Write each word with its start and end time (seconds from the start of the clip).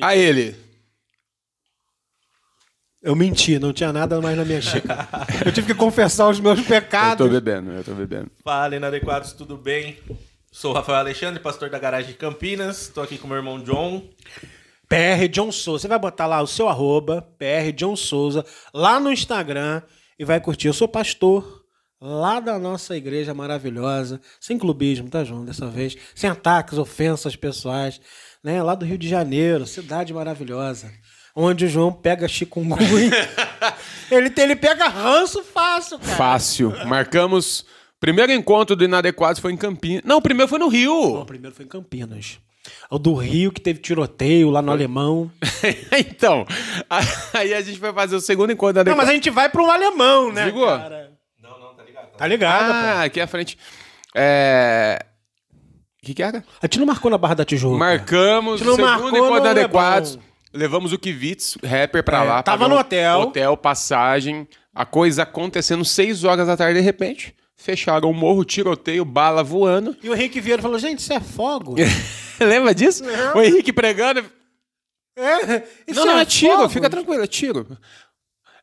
A 0.00 0.16
ele. 0.16 0.56
Eu 3.02 3.14
menti, 3.14 3.58
não 3.58 3.72
tinha 3.72 3.92
nada 3.92 4.20
mais 4.20 4.36
na 4.36 4.44
minha 4.44 4.62
xícara. 4.62 5.06
eu 5.44 5.52
tive 5.52 5.66
que 5.68 5.74
confessar 5.74 6.28
os 6.28 6.40
meus 6.40 6.58
Eu 6.58 6.64
pecados. 6.64 7.26
tô 7.26 7.30
bebendo, 7.30 7.70
eu 7.72 7.84
tô 7.84 7.92
bebendo. 7.94 8.30
Fala, 8.42 8.76
inadequados, 8.76 9.32
tudo 9.32 9.56
bem? 9.58 9.98
Sou 10.50 10.70
o 10.70 10.74
Rafael 10.74 10.98
Alexandre, 11.00 11.38
pastor 11.40 11.68
da 11.68 11.78
garagem 11.78 12.12
de 12.12 12.16
Campinas. 12.16 12.82
Estou 12.82 13.04
aqui 13.04 13.18
com 13.18 13.28
meu 13.28 13.36
irmão 13.36 13.62
John. 13.62 14.08
PR 14.88 15.28
John 15.30 15.52
Souza. 15.52 15.82
Você 15.82 15.88
vai 15.88 15.98
botar 15.98 16.26
lá 16.26 16.40
o 16.40 16.46
seu 16.46 16.68
arroba, 16.68 17.22
PR 17.38 17.72
John 17.74 17.94
Souza, 17.94 18.44
lá 18.72 18.98
no 18.98 19.12
Instagram 19.12 19.82
e 20.18 20.24
vai 20.24 20.40
curtir. 20.40 20.68
Eu 20.68 20.72
sou 20.72 20.88
pastor 20.88 21.62
lá 22.00 22.40
da 22.40 22.58
nossa 22.58 22.96
igreja 22.96 23.34
maravilhosa, 23.34 24.20
sem 24.40 24.58
clubismo, 24.58 25.10
tá, 25.10 25.24
João? 25.24 25.44
Dessa 25.44 25.66
vez, 25.66 25.96
sem 26.14 26.28
ataques, 26.30 26.78
ofensas 26.78 27.34
pessoais, 27.36 28.00
né? 28.44 28.62
Lá 28.62 28.74
do 28.74 28.84
Rio 28.84 28.98
de 28.98 29.08
Janeiro, 29.08 29.66
cidade 29.66 30.12
maravilhosa. 30.12 30.92
Onde 31.34 31.64
o 31.64 31.68
João 31.68 31.90
pega 31.90 32.28
chikungunya. 32.28 33.10
ele, 34.10 34.32
ele 34.36 34.54
pega 34.54 34.86
ranço 34.86 35.42
fácil, 35.42 35.98
cara. 35.98 36.16
Fácil. 36.16 36.86
Marcamos. 36.86 37.64
Primeiro 37.98 38.30
encontro 38.30 38.76
do 38.76 38.84
Inadequados 38.84 39.40
foi 39.40 39.52
em 39.52 39.56
Campinas. 39.56 40.02
Não, 40.04 40.18
o 40.18 40.22
primeiro 40.22 40.48
foi 40.48 40.58
no 40.58 40.66
Não, 40.66 40.68
o 40.68 40.72
Rio. 40.72 41.24
primeiro 41.24 41.56
foi 41.56 41.64
em 41.64 41.68
Campinas. 41.68 42.38
O 42.90 42.98
do 42.98 43.14
Rio, 43.14 43.50
que 43.50 43.60
teve 43.60 43.80
tiroteio 43.80 44.50
lá 44.50 44.62
no 44.62 44.70
Alemão. 44.70 45.30
então, 45.98 46.46
aí 47.32 47.52
a 47.52 47.60
gente 47.60 47.78
foi 47.78 47.92
fazer 47.92 48.14
o 48.14 48.20
segundo 48.20 48.52
encontro 48.52 48.84
da 48.84 48.90
Não, 48.90 48.96
mas 48.96 49.08
a 49.08 49.12
gente 49.12 49.30
vai 49.30 49.48
pro 49.48 49.68
alemão, 49.70 50.32
né? 50.32 50.44
Desligou? 50.44 50.66
cara? 50.66 51.12
Não, 51.42 51.58
não, 51.58 51.74
tá 51.74 51.82
ligado? 51.82 52.16
Tá 52.16 52.26
ligado, 52.26 52.66
pô. 52.66 52.72
Ah, 52.72 53.02
aqui 53.04 53.20
à 53.20 53.26
frente. 53.26 53.58
É. 54.14 55.04
O 56.04 56.06
que, 56.06 56.12
que 56.14 56.22
era? 56.22 56.44
A 56.60 56.66
gente 56.66 56.78
não 56.78 56.86
marcou 56.86 57.10
na 57.10 57.16
Barra 57.16 57.36
da 57.36 57.44
Tijuca. 57.46 57.78
Marcamos 57.78 58.60
A 58.60 58.64
gente 58.64 58.66
o 58.66 58.76
não 58.76 58.76
segundo 58.76 59.10
marcou 59.12 59.34
no 59.36 59.40
da 59.40 59.50
Adequados. 59.52 60.18
Levamos 60.52 60.92
o 60.92 60.98
Kivitz, 60.98 61.56
rapper, 61.64 62.04
pra 62.04 62.22
É, 62.22 62.28
lá. 62.28 62.42
tava 62.42 62.68
no 62.68 62.76
hotel. 62.78 63.20
Hotel, 63.20 63.56
passagem. 63.56 64.46
A 64.74 64.84
coisa 64.84 65.22
acontecendo 65.22 65.82
6 65.82 66.22
horas 66.24 66.46
da 66.46 66.56
tarde, 66.58 66.78
de 66.78 66.84
repente. 66.84 67.34
Fecharam 67.56 68.10
o 68.10 68.14
morro, 68.14 68.44
tiroteio, 68.44 69.02
bala 69.02 69.42
voando. 69.42 69.96
E 70.02 70.10
o 70.10 70.14
Henrique 70.14 70.42
Vieira 70.42 70.60
falou, 70.60 70.78
gente, 70.78 70.98
isso 70.98 71.12
é 71.12 71.20
fogo. 71.20 71.74
Lembra 72.38 72.74
disso? 72.74 73.02
O 73.34 73.40
Henrique 73.40 73.72
pregando. 73.72 74.22
é, 75.16 75.62
isso 75.88 76.00
não, 76.00 76.12
não, 76.12 76.18
é 76.18 76.24
tiro, 76.26 76.54
fogo. 76.56 76.68
fica 76.68 76.90
tranquilo, 76.90 77.22
é 77.24 77.26
tiro. 77.26 77.66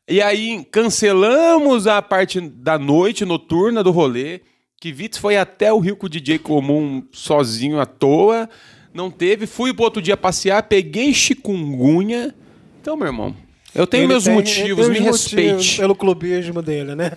E 0.08 0.22
aí 0.22 0.64
cancelamos 0.66 1.88
a 1.88 2.02
parte 2.02 2.40
da 2.40 2.78
noite 2.78 3.26
noturna 3.26 3.84
do 3.84 3.90
rolê. 3.92 4.42
Que 4.82 4.92
Vitz 4.92 5.18
foi 5.20 5.38
até 5.38 5.72
o 5.72 5.78
Rio 5.78 5.96
com 5.96 6.08
o 6.08 6.10
DJ 6.10 6.40
comum 6.40 7.04
sozinho 7.12 7.80
à 7.80 7.86
toa. 7.86 8.50
Não 8.92 9.12
teve. 9.12 9.46
Fui 9.46 9.72
pro 9.74 9.84
outro 9.84 10.02
dia 10.02 10.18
passear, 10.18 10.64
peguei 10.64 11.14
chikungunya. 11.14 12.34
Então, 12.82 12.98
meu 12.98 13.06
irmão, 13.06 13.36
eu 13.76 13.86
tenho 13.86 14.02
Ele 14.02 14.08
meus 14.08 14.24
tem- 14.24 14.34
motivos, 14.34 14.88
me 14.90 14.94
os 14.96 15.00
motivos 15.00 15.24
respeite. 15.24 15.78
Pelo 15.78 15.96
clubismo 15.96 16.64
dele, 16.64 16.96
né? 16.96 17.12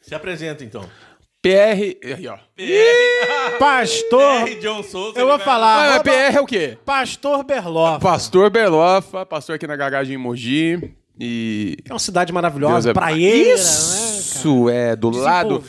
Se 0.00 0.14
apresenta 0.14 0.62
então. 0.62 0.88
PR. 1.42 1.96
Aí, 2.16 2.28
ó. 2.28 2.38
Pastor... 3.58 4.46
R. 4.48 4.54
John 4.60 4.82
Souza. 4.84 5.18
Eu 5.18 5.26
vou 5.26 5.34
ele 5.34 5.38
vai- 5.38 5.44
falar. 5.44 5.66
Ah, 5.74 5.84
arroba 5.94 6.04
PR 6.04 6.36
é 6.36 6.40
o 6.40 6.46
quê? 6.46 6.78
Pastor 6.84 7.42
Berloff. 7.44 8.00
Pastor 8.00 8.48
Berlofa, 8.50 9.26
pastor 9.26 9.56
aqui 9.56 9.66
na 9.66 9.76
garagem 9.76 10.14
em 10.14 10.18
Mogi. 10.18 10.94
E. 11.20 11.76
É 11.84 11.92
uma 11.92 11.98
cidade 11.98 12.32
maravilhosa, 12.32 12.90
é- 12.90 12.94
praieira, 12.94 13.56
né, 13.56 13.62
Isso, 13.62 14.68
é, 14.68 14.94
do 14.94 15.10
lado, 15.10 15.64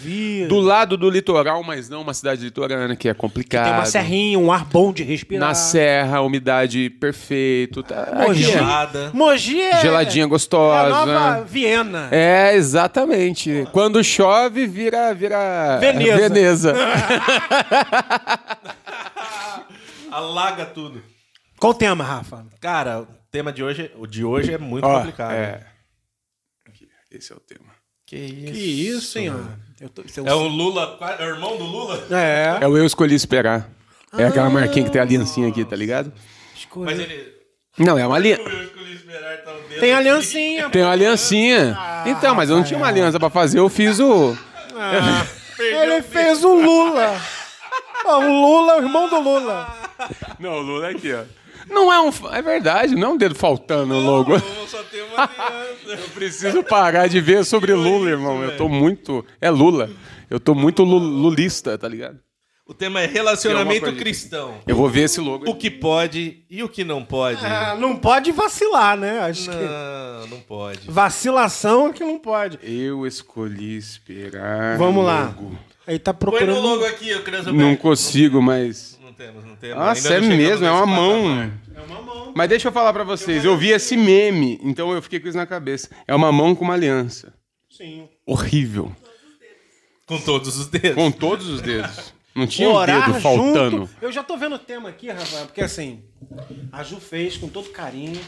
do 0.48 0.60
lado 0.60 0.96
do 0.96 1.10
litoral, 1.10 1.64
mas 1.64 1.90
não 1.90 2.02
uma 2.02 2.14
cidade 2.14 2.44
litorânea, 2.44 2.96
que 2.96 3.10
é 3.10 3.14
complicado. 3.16 3.66
Tem 3.66 3.74
uma 3.74 3.86
serrinha, 3.86 4.38
um 4.38 4.52
ar 4.52 4.64
bom 4.66 4.94
de 4.94 5.02
respirar. 5.04 5.48
Na 5.48 5.56
serra, 5.56 6.22
umidade 6.22 6.90
perfeito. 6.92 7.82
Tá, 7.82 8.10
Mogi. 8.16 8.44
é 8.44 8.52
Gelada. 8.52 9.12
Mogi 9.14 9.60
é... 9.60 9.82
geladinha 9.82 10.24
É 10.24 10.26
a 10.26 10.30
gostosa. 10.30 10.90
nova 11.06 11.42
Viena. 11.44 12.10
É, 12.12 12.54
exatamente. 12.56 13.68
Quando 13.72 14.04
chove, 14.04 14.68
vira, 14.68 15.14
vira 15.16 15.78
Veneza. 15.80 16.30
Veneza. 16.30 16.76
Alaga 20.12 20.66
tudo. 20.66 21.02
Qual 21.60 21.72
o 21.72 21.76
tema, 21.76 22.04
Rafa? 22.04 22.46
Cara, 22.60 23.06
tema 23.32 23.52
de 23.54 23.64
hoje, 23.64 23.92
o 23.98 24.06
de 24.08 24.24
hoje 24.24 24.54
é 24.54 24.58
muito 24.58 24.86
Ó, 24.86 24.98
complicado. 24.98 25.32
é. 25.34 25.66
Aqui, 26.68 26.88
Esse 27.12 27.32
é 27.32 27.36
o 27.36 27.40
tema. 27.40 27.70
Que 28.06 28.16
isso? 28.18 29.14
Que 29.14 29.26
isso. 29.26 29.50
Eu 29.80 29.90
tô- 29.90 30.02
isso 30.02 30.20
É 30.28 30.34
o 30.34 30.48
Lula, 30.48 30.98
é 31.20 31.26
o 31.26 31.30
irmão 31.30 31.58
do 31.58 31.64
Lula? 31.64 32.08
É. 32.12 32.58
É 32.62 32.68
o 32.68 32.76
eu 32.78 32.86
escolhi 32.86 33.14
esperar. 33.16 33.70
É 34.18 34.26
aquela 34.26 34.50
marquinha 34.50 34.84
que 34.86 34.92
tem 34.92 35.00
a 35.00 35.04
aliancinha 35.04 35.48
aqui, 35.48 35.64
tá 35.64 35.76
ligado? 35.76 36.12
Escolhi. 36.56 36.86
Mas 36.86 37.00
ele. 37.00 37.34
Não, 37.78 37.98
é 37.98 38.06
uma 38.08 38.16
aliança. 38.16 38.42
Eu 38.42 38.64
escolhi 38.64 38.94
esperar, 38.96 39.38
tá 39.44 39.54
Tem 39.80 39.94
aliancinha. 39.94 40.70
Tem 40.72 40.82
uma 40.82 40.92
aliancinha. 40.92 41.78
então, 42.08 42.34
mas 42.34 42.50
eu 42.50 42.56
não 42.58 42.64
tinha 42.64 42.78
uma 42.78 42.88
aliança 42.88 43.20
pra 43.20 43.30
fazer, 43.30 43.60
eu 43.60 43.70
fiz 43.70 44.00
o. 44.00 44.36
Ele 45.60 46.02
fez 46.02 46.44
o 46.44 46.54
Lula. 46.56 47.22
O 48.06 48.20
Lula, 48.22 48.78
o 48.78 48.82
irmão 48.84 49.10
do 49.10 49.20
Lula. 49.20 49.76
Não, 50.40 50.54
o 50.54 50.62
Lula 50.62 50.88
é 50.88 50.92
aqui, 50.92 51.14
ó. 51.14 51.24
Não 51.70 51.92
é 51.92 52.02
um. 52.02 52.12
É 52.34 52.42
verdade, 52.42 52.96
não 52.96 53.10
é 53.10 53.12
um 53.14 53.18
dedo 53.18 53.36
faltando 53.36 53.94
no 53.94 54.00
logo. 54.00 54.34
Eu 54.34 54.68
só 54.68 54.82
tenho 54.84 55.06
uma 55.08 55.24
aliança. 55.24 55.70
Eu 56.04 56.10
preciso 56.14 56.64
parar 56.64 57.08
de 57.08 57.20
ver 57.22 57.44
sobre 57.46 57.74
Lula, 57.74 58.10
irmão. 58.10 58.44
Eu 58.44 58.56
tô 58.58 58.68
muito. 58.70 59.26
É 59.42 59.50
Lula. 59.50 59.90
Eu 60.30 60.40
tô 60.40 60.54
muito 60.54 60.84
lu- 60.84 60.98
lulista, 61.00 61.78
tá 61.78 61.88
ligado? 61.88 62.20
O 62.68 62.74
tema 62.76 63.02
é 63.02 63.08
relacionamento 63.08 63.92
cristão. 63.96 64.60
Eu 64.68 64.76
vou 64.76 64.88
ver 64.88 65.02
esse 65.06 65.20
logo. 65.20 65.50
O 65.50 65.56
que 65.56 65.72
pode 65.72 66.44
e 66.48 66.62
o 66.62 66.70
que 66.70 66.84
não 66.84 67.04
pode. 67.04 67.44
Ah, 67.44 67.76
não 67.80 67.96
pode 67.96 68.32
vacilar, 68.32 68.96
né? 68.96 69.22
Acho 69.22 69.50
que 69.50 69.56
Não, 69.58 70.28
não 70.28 70.40
pode. 70.42 70.82
vacilação 70.88 71.88
é 71.88 71.94
que 71.94 72.04
não 72.04 72.20
pode. 72.20 72.60
Eu 72.62 73.08
escolhi 73.08 73.76
esperar. 73.76 74.78
Vamos 74.78 75.04
lá. 75.04 75.34
logo. 75.36 75.58
Aí 75.88 75.98
tá 75.98 76.14
Põe 76.14 76.30
no 76.30 76.38
procurando. 76.38 76.62
logo 76.62 76.86
aqui, 76.86 77.10
eu. 77.10 77.24
Não 77.52 77.76
consigo, 77.76 78.40
mas. 78.40 78.99
Não 79.20 79.26
temos, 79.26 79.44
não 79.44 79.56
temos. 79.58 79.78
Nossa, 79.78 80.14
Ainda 80.14 80.26
é 80.26 80.30
mesmo, 80.38 80.66
é 80.66 80.72
uma 80.72 80.86
mão. 80.86 81.52
É 81.76 81.82
uma 81.82 82.02
mão. 82.02 82.34
Mas 82.34 82.48
deixa 82.48 82.70
eu 82.70 82.72
falar 82.72 82.94
pra 82.94 83.04
vocês. 83.04 83.44
Eu 83.44 83.58
vi 83.58 83.70
esse 83.70 83.98
meme, 83.98 84.58
então 84.64 84.94
eu 84.94 85.02
fiquei 85.02 85.20
com 85.20 85.28
isso 85.28 85.38
na 85.38 85.46
cabeça. 85.46 85.90
É 86.08 86.16
uma 86.16 86.32
mão 86.32 86.56
com 86.56 86.64
uma 86.64 86.74
aliança. 86.74 87.34
Sim. 87.70 88.08
Horrível. 88.26 88.96
Com 90.06 90.18
todos 90.22 90.58
os 90.58 90.68
dedos. 90.68 90.96
Com 90.96 91.12
todos 91.12 91.50
os 91.50 91.62
dedos. 91.62 92.14
Não 92.34 92.48
tinha 92.48 92.70
um 92.70 92.86
dedo 92.86 93.14
faltando. 93.16 93.78
junto. 93.80 93.90
Eu 94.02 94.10
já 94.10 94.24
tô 94.24 94.38
vendo 94.38 94.56
o 94.56 94.60
tema 94.60 94.88
aqui, 94.88 95.10
Rafael, 95.10 95.48
porque 95.48 95.62
assim, 95.62 96.02
a 96.72 96.82
Ju 96.82 97.02
fez 97.02 97.36
com 97.36 97.50
todo 97.50 97.70
carinho. 97.72 98.22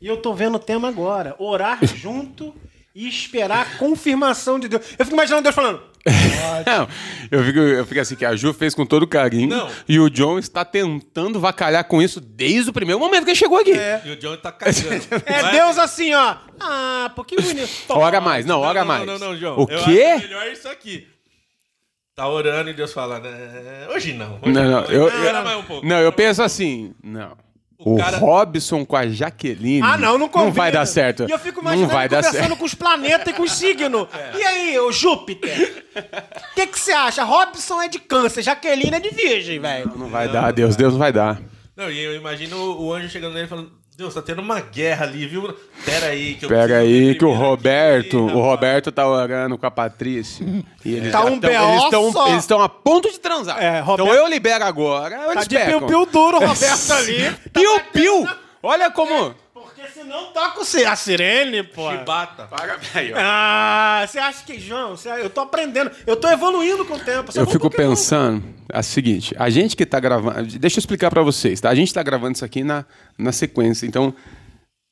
E 0.00 0.06
eu 0.06 0.16
tô 0.16 0.32
vendo 0.32 0.54
o 0.54 0.58
tema 0.58 0.88
agora. 0.88 1.36
Orar 1.38 1.84
junto 1.84 2.54
e 2.94 3.08
esperar 3.08 3.60
a 3.62 3.78
confirmação 3.78 4.58
de 4.58 4.68
Deus. 4.68 4.82
Eu 4.98 5.04
fico 5.04 5.14
imaginando 5.16 5.42
Deus 5.42 5.54
falando. 5.54 5.82
Não, 6.66 6.88
eu 7.30 7.44
fico, 7.44 7.58
eu 7.58 7.86
fico 7.86 8.00
assim, 8.00 8.16
que 8.16 8.24
a 8.24 8.34
Ju 8.34 8.54
fez 8.54 8.74
com 8.74 8.86
todo 8.86 9.06
carinho. 9.06 9.48
Não. 9.48 9.70
E 9.86 10.00
o 10.00 10.08
John 10.08 10.38
está 10.38 10.64
tentando 10.64 11.38
vacalhar 11.38 11.84
com 11.84 12.00
isso 12.00 12.20
desde 12.20 12.70
o 12.70 12.72
primeiro 12.72 12.98
momento 12.98 13.24
que 13.24 13.30
ele 13.30 13.38
chegou 13.38 13.58
aqui. 13.58 13.74
E 14.04 14.10
o 14.12 14.16
John 14.16 14.36
tá 14.38 14.50
cagando. 14.50 14.78
É 15.26 15.42
Vai- 15.42 15.52
Deus 15.52 15.76
assim, 15.78 16.14
ó. 16.14 16.36
Ah, 16.58 17.12
pô, 17.14 17.22
que 17.22 17.36
bonito. 17.36 17.68
Ora 17.90 18.18
mais, 18.20 18.46
não, 18.46 18.60
Não, 18.60 18.66
ora 18.68 18.80
não, 18.80 18.86
mais. 18.86 19.06
Não, 19.06 19.18
não, 19.18 19.28
não, 19.28 19.36
João. 19.36 19.58
O 19.58 19.70
Eu 19.70 19.84
quê? 19.84 20.02
acho 20.02 20.22
melhor 20.26 20.46
isso 20.48 20.68
aqui. 20.68 21.06
Tá 22.14 22.26
orando 22.28 22.70
e 22.70 22.74
Deus 22.74 22.92
fala, 22.92 23.18
"Né, 23.20 23.86
hoje 23.94 24.12
não. 24.12 24.38
Hoje 24.42 24.52
Não, 24.52 24.64
não, 24.70 24.84
eu, 24.86 25.06
Espera 25.08 25.38
eu- 25.38 25.44
mais 25.44 25.58
um 25.58 25.62
pouco. 25.62 25.86
não, 25.86 25.96
eu 26.00 26.12
penso 26.12 26.42
assim, 26.42 26.94
não. 27.02 27.36
O 27.82 27.94
O, 27.94 27.98
cara- 27.98 28.18
Robson 28.18 28.84
com 28.84 28.94
a 28.96 29.08
Jaqueline. 29.08 29.80
Ah, 29.82 29.96
não, 29.96 30.18
não 30.18 30.28
combina. 30.28 30.48
Não 30.50 30.54
vai 30.54 30.70
dar 30.70 30.84
certo. 30.86 31.26
E 31.28 31.30
eu 31.32 31.38
fico 31.38 31.62
não 31.62 31.72
imaginando 31.72 31.92
vai 31.94 32.04
ele 32.04 32.08
dar 32.10 32.16
conversando 32.22 32.42
certo. 32.48 32.58
com 32.58 32.64
os 32.66 32.74
planetas 32.74 33.28
e 33.28 33.36
com 33.36 33.42
os 33.42 33.52
signos. 33.52 34.06
E 34.38 34.42
aí, 34.42 34.78
o 34.78 34.92
Júpiter? 34.92 35.84
O 36.52 36.54
que 36.66 36.78
você 36.78 36.92
acha? 36.92 37.24
Robson 37.24 37.80
é 37.82 37.88
de 37.88 37.98
câncer, 37.98 38.42
Jaqueline 38.42 38.96
é 38.96 39.00
de 39.00 39.10
virgem, 39.10 39.58
velho. 39.58 39.92
Não 39.96 40.08
vai 40.08 40.28
dar, 40.28 40.52
Deus, 40.52 40.76
Deus 40.76 40.92
não 40.92 40.98
vai 41.00 41.12
dar. 41.12 41.40
Não, 41.76 41.90
e 41.90 41.98
eu 41.98 42.14
imagino 42.14 42.78
o 42.78 42.92
anjo 42.92 43.08
chegando 43.08 43.32
nele 43.34 43.48
falando, 43.48 43.72
Deus, 44.00 44.14
tá 44.14 44.22
tendo 44.22 44.40
uma 44.42 44.60
guerra 44.60 45.04
ali, 45.06 45.26
viu? 45.26 45.54
Pera 45.84 46.06
aí, 46.06 46.34
que 46.34 46.44
eu 46.44 46.48
Pega 46.48 46.78
preciso 46.78 46.98
aí 47.08 47.14
que 47.14 47.24
o 47.24 47.32
Roberto, 47.32 48.06
aqui, 48.06 48.16
o 48.16 48.26
rapaz." 48.26 48.44
Roberto 48.50 48.92
tá 48.92 49.06
orando 49.06 49.56
com 49.58 49.66
a 49.66 49.70
Patrícia. 49.70 50.44
E 50.84 50.94
eles 50.96 51.12
Tá 51.12 51.24
um 51.24 51.38
tão- 51.38 51.50
eles 51.50 51.84
estão 51.84 52.12
só. 52.12 52.26
eles 52.28 52.38
estão 52.40 52.60
a 52.62 52.68
ponto 52.68 53.10
de 53.10 53.18
transar. 53.20 53.62
É, 53.62 53.80
Roberto- 53.80 54.08
Então 54.10 54.14
eu 54.24 54.28
libero 54.28 54.64
agora, 54.64 55.16
Tá 55.18 55.32
eles 55.32 55.48
de 55.48 55.56
pecam. 55.56 55.78
piu-piu 55.80 56.06
duro 56.06 56.38
o 56.38 56.46
Roberto 56.46 56.92
ali. 56.92 57.30
Tá 57.52 57.60
Piu, 57.60 57.72
batendo 57.76 57.92
piu. 57.92 58.24
na- 58.24 58.36
Olha 58.62 58.90
como... 58.90 59.34
Porque 59.80 59.98
senão 59.98 60.32
toca 60.32 60.60
a 60.60 60.96
sirene, 60.96 61.62
pô. 61.62 61.90
Chibata. 61.90 62.44
Paga, 62.44 62.74
ó. 62.76 63.14
Ah, 63.16 64.04
você 64.06 64.18
acha 64.18 64.44
que, 64.44 64.58
João, 64.60 64.96
você- 64.96 65.08
eu 65.08 65.30
tô 65.30 65.40
aprendendo, 65.40 65.90
eu 66.06 66.16
tô 66.16 66.28
evoluindo 66.28 66.84
com 66.84 66.94
o 66.94 66.98
tempo. 66.98 67.30
Eu 67.34 67.46
fico 67.46 67.70
pensando 67.70 68.42
é 68.72 68.78
o 68.78 68.82
seguinte, 68.82 69.34
a 69.38 69.48
gente 69.50 69.74
que 69.76 69.84
tá 69.86 69.98
gravando, 69.98 70.42
deixa 70.58 70.78
eu 70.78 70.80
explicar 70.80 71.10
pra 71.10 71.22
vocês, 71.22 71.60
tá? 71.60 71.70
A 71.70 71.74
gente 71.74 71.92
tá 71.92 72.02
gravando 72.02 72.34
isso 72.36 72.44
aqui 72.44 72.62
na, 72.62 72.84
na 73.18 73.32
sequência, 73.32 73.86
então 73.86 74.14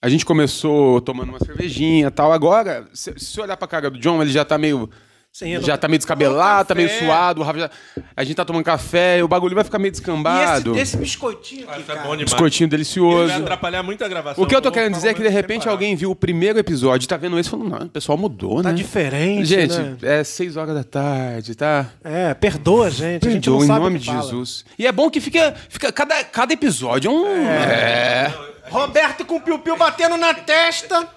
a 0.03 0.09
gente 0.09 0.25
começou 0.25 1.01
tomando 1.01 1.29
uma 1.29 1.39
cervejinha 1.39 2.09
e 2.09 2.11
tal, 2.11 2.33
agora, 2.33 2.89
se, 2.93 3.13
se 3.19 3.41
olhar 3.41 3.57
pra 3.57 3.69
cara 3.69 3.91
do 3.91 3.99
John, 3.99 4.21
ele 4.23 4.33
já 4.33 4.45
tá 4.45 4.57
meio 4.59 4.91
Sim, 5.39 5.51
eu 5.51 5.61
tô- 5.61 5.67
já 5.69 5.77
tá 5.77 5.87
meio 5.87 5.99
descabelado, 5.99 6.67
tá 6.69 6.75
meio 6.75 6.89
suado, 6.99 7.41
o 7.41 7.45
Rafa 7.45 7.59
já- 7.61 7.71
a 8.17 8.25
gente 8.25 8.35
tá 8.35 8.45
tomando 8.45 8.65
café, 8.65 9.23
o 9.23 9.29
bagulho 9.29 9.55
vai 9.55 9.63
ficar 9.63 9.79
meio 9.79 9.91
E 9.91 9.93
descambado. 9.93 10.73
esse, 10.73 10.81
esse 10.81 10.97
biscoitinho 10.97 11.71
aqui, 11.71 11.85
cara. 11.85 12.01
bom 12.01 12.11
demais. 12.17 12.25
Biscoitinho 12.25 12.65
Ele 12.67 12.71
delicioso. 12.73 13.29
vai 13.29 13.41
atrapalhar 13.43 13.83
muito 13.85 14.03
a 14.05 14.09
gravação. 14.09 14.43
O 14.43 14.47
que 14.49 14.57
eu 14.57 14.61
tô 14.61 14.73
querendo 14.73 14.95
dizer 14.95 15.11
é 15.11 15.15
que 15.15 15.23
de 15.23 15.29
repente 15.29 15.69
alguém 15.69 15.95
viu 15.95 16.11
o 16.11 16.17
primeiro 16.17 16.59
episódio, 16.59 17.07
tá 17.07 17.17
vendo 17.17 17.39
esse 17.39 17.49
e 17.49 17.51
falou, 17.51 17.69
não, 17.69 17.79
o 17.87 17.89
pessoal 17.89 18.19
mudou, 18.19 18.63
Tá 18.65 18.71
né? 18.71 18.75
diferente, 18.75 19.47
Gente, 19.47 19.79
né? 19.79 19.97
é 20.03 20.25
seis 20.25 20.57
horas 20.57 20.75
da 20.75 20.83
tarde, 20.83 21.55
tá? 21.55 21.87
É, 22.03 22.35
perdoa 22.35 22.89
a 22.89 22.91
gente. 22.91 23.29
a 23.29 23.31
gente 23.31 23.49
não 23.49 23.59
Perdoa, 23.59 23.65
em 23.65 23.67
sabe 23.69 23.81
o 23.81 23.83
nome 23.85 23.99
de 24.01 24.07
fala. 24.07 24.23
Jesus. 24.23 24.65
E 24.77 24.87
é 24.89 24.91
bom 24.91 25.09
que 25.09 25.21
fica, 25.21 25.55
fica 25.69 25.93
cada, 25.93 26.25
cada 26.25 26.53
episódio 26.53 27.11
é 27.11 27.15
um... 27.15 27.27
É. 27.29 28.35
Roberto 28.71 29.25
com 29.25 29.37
o 29.37 29.41
piu-piu 29.41 29.77
batendo 29.77 30.17
na 30.17 30.35
testa. 30.35 31.09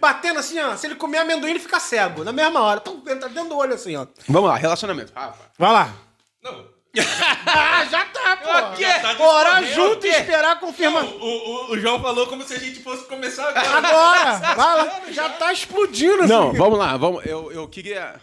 Batendo 0.00 0.38
assim, 0.40 0.58
ó. 0.60 0.76
Se 0.76 0.86
ele 0.86 0.94
comer 0.94 1.18
amendoim, 1.18 1.50
ele 1.50 1.58
fica 1.58 1.78
cego. 1.80 2.24
Na 2.24 2.32
mesma 2.32 2.60
hora. 2.60 2.80
Pum, 2.80 3.02
Entra 3.08 3.28
dentro 3.28 3.48
do 3.50 3.56
olho 3.56 3.74
assim, 3.74 3.96
ó. 3.96 4.06
Vamos 4.28 4.48
lá, 4.50 4.56
relacionamento. 4.56 5.12
Rafa. 5.14 5.44
Vai 5.58 5.72
lá. 5.72 5.92
Não, 6.42 6.64
Ah, 7.46 7.84
já 7.90 8.04
tá, 8.06 8.36
pô. 8.70 8.76
quê? 8.76 8.84
tá 9.00 9.22
Orar 9.24 9.64
junto 9.64 10.06
e 10.06 10.10
esperar 10.10 10.52
a 10.52 10.56
confirmação. 10.56 11.16
o, 11.18 11.24
o, 11.24 11.72
o 11.72 11.78
João 11.78 12.00
falou 12.00 12.26
como 12.26 12.42
se 12.44 12.54
a 12.54 12.58
gente 12.58 12.82
fosse 12.82 13.04
começar 13.04 13.48
agora. 13.48 13.68
Agora, 13.88 14.38
vai 14.54 14.76
lá. 14.86 15.00
Já 15.10 15.28
tá 15.30 15.52
explodindo 15.52 16.22
assim. 16.22 16.32
Não, 16.32 16.52
vamos 16.52 16.78
lá, 16.78 16.96
vamos. 16.96 17.24
Eu, 17.26 17.52
eu 17.52 17.68
queria. 17.68 18.14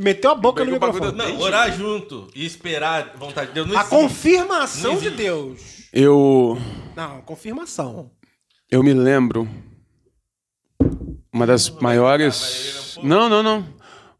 Meteu 0.00 0.32
a 0.32 0.34
boca 0.34 0.64
no 0.64 0.72
microfone. 0.72 1.12
Não, 1.16 1.38
orar 1.40 1.70
junto 1.72 2.28
e 2.34 2.44
esperar 2.44 3.12
a 3.14 3.16
vontade 3.18 3.48
de 3.48 3.54
Deus 3.54 3.66
não 3.68 3.76
A 3.76 3.80
existe. 3.80 3.96
confirmação 3.96 4.92
Não 4.94 5.00
de. 5.00 5.10
Deus. 5.10 5.60
Eu. 5.92 6.58
Não, 6.96 7.20
confirmação. 7.22 8.10
Eu 8.70 8.82
me 8.82 8.92
lembro. 8.92 9.48
Uma 11.34 11.46
das 11.46 11.68
maiores. 11.68 12.96
Não, 13.02 13.28
não, 13.28 13.42
não. 13.42 13.66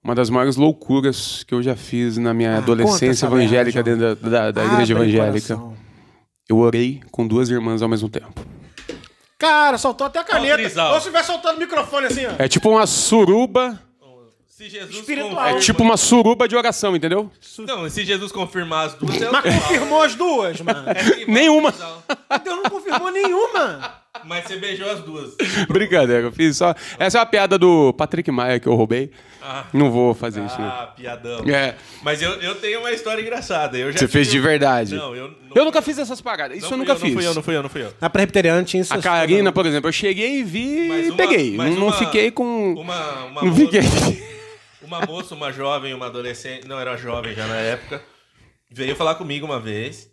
Uma 0.02 0.14
das 0.16 0.28
maiores 0.28 0.56
loucuras 0.56 1.44
que 1.46 1.54
eu 1.54 1.62
já 1.62 1.76
fiz 1.76 2.18
na 2.18 2.34
minha 2.34 2.56
Ah, 2.56 2.58
adolescência 2.58 3.24
evangélica 3.26 3.82
dentro 3.82 4.16
da, 4.16 4.28
da, 4.28 4.50
da 4.50 4.64
igreja 4.64 4.94
Abre 4.94 5.06
o 5.06 5.08
evangélica. 5.14 5.54
coração. 5.54 5.74
Eu 6.48 6.58
orei 6.58 7.00
com 7.10 7.26
duas 7.26 7.48
irmãs 7.48 7.80
ao 7.80 7.88
mesmo 7.88 8.08
tempo. 8.08 8.44
Cara, 9.38 9.78
soltou 9.78 10.06
até 10.06 10.18
a 10.18 10.24
caneta. 10.24 10.62
Ou 10.88 10.92
se 10.94 10.98
estiver 10.98 11.22
soltando 11.22 11.56
o 11.56 11.60
microfone 11.60 12.06
assim, 12.06 12.26
ó. 12.26 12.32
É 12.38 12.48
tipo 12.48 12.68
uma 12.68 12.86
suruba. 12.86 13.78
Se 14.56 14.68
Jesus 14.68 14.94
Espiritual. 15.00 15.30
confirma- 15.34 15.50
É 15.50 15.60
tipo 15.60 15.82
uma 15.82 15.96
suruba 15.96 16.46
de 16.46 16.54
oração, 16.54 16.94
entendeu? 16.94 17.28
Não, 17.66 17.90
se 17.90 18.04
Jesus 18.04 18.30
confirmar 18.30 18.86
as 18.86 18.94
duas, 18.94 19.20
é 19.20 19.28
Mas 19.28 19.42
confirmou 19.42 20.00
as 20.02 20.14
duas, 20.14 20.60
mano. 20.60 20.84
Nenhuma. 21.26 21.72
Deus 22.44 22.56
não 22.62 22.70
confirmou 22.70 23.10
nenhuma. 23.10 23.94
Mas 24.24 24.44
você 24.46 24.56
beijou 24.56 24.88
as 24.88 25.00
duas. 25.00 25.34
Brincadeira, 25.68 26.22
eu 26.28 26.30
fiz 26.32 26.56
só. 26.56 26.72
Essa 27.00 27.18
é 27.18 27.20
uma 27.20 27.26
piada 27.26 27.58
do 27.58 27.92
Patrick 27.94 28.30
Maia 28.30 28.60
que 28.60 28.68
eu 28.68 28.74
roubei. 28.76 29.10
Ah. 29.42 29.64
Não 29.72 29.90
vou 29.90 30.14
fazer 30.14 30.44
isso. 30.46 30.54
Ah, 30.56 30.92
piadão. 30.96 31.42
É. 31.52 31.74
Mas 32.00 32.22
eu, 32.22 32.30
eu 32.34 32.54
tenho 32.54 32.78
uma 32.78 32.92
história 32.92 33.20
engraçada. 33.20 33.76
Eu 33.76 33.90
já 33.90 33.98
Você 33.98 34.06
fez 34.06 34.28
de 34.30 34.38
verdade. 34.38 34.94
Não, 34.94 35.16
eu... 35.16 35.30
Não, 35.30 35.56
Eu 35.56 35.64
nunca 35.64 35.82
fiz 35.82 35.98
essas 35.98 36.20
paradas. 36.20 36.56
Isso 36.58 36.66
não 36.66 36.74
eu 36.74 36.78
nunca 36.78 36.94
fiz. 36.94 37.12
Não 37.12 37.20
fui 37.20 37.26
eu, 37.26 37.34
não 37.34 37.42
fui 37.42 37.56
eu, 37.56 37.62
não 37.64 37.68
fui 37.68 37.82
eu. 37.82 37.92
Na 38.00 38.08
presbiteriana 38.08 38.62
tinha 38.62 38.80
isso. 38.82 38.94
A 38.94 38.98
Karina, 39.02 39.50
por 39.50 39.66
exemplo, 39.66 39.88
eu 39.88 39.92
cheguei 39.92 40.38
e 40.38 40.44
vi 40.44 40.86
Mas 40.88 41.06
e 41.06 41.10
uma- 41.10 41.16
peguei. 41.16 41.56
mas 41.56 41.70
Não, 41.72 41.80
não 41.80 41.86
uma- 41.88 41.96
fiquei 41.98 42.30
com. 42.30 42.74
Uma, 42.74 43.24
uma, 43.24 43.42
Não 43.42 43.52
fiquei. 43.54 43.80
Uma 44.84 45.00
moça, 45.00 45.34
uma 45.34 45.52
jovem, 45.52 45.94
uma 45.94 46.06
adolescente, 46.06 46.66
não 46.66 46.78
era 46.78 46.96
jovem 46.96 47.34
já 47.34 47.46
na 47.46 47.56
época, 47.56 48.02
veio 48.70 48.94
falar 48.96 49.14
comigo 49.16 49.44
uma 49.46 49.58
vez. 49.60 50.10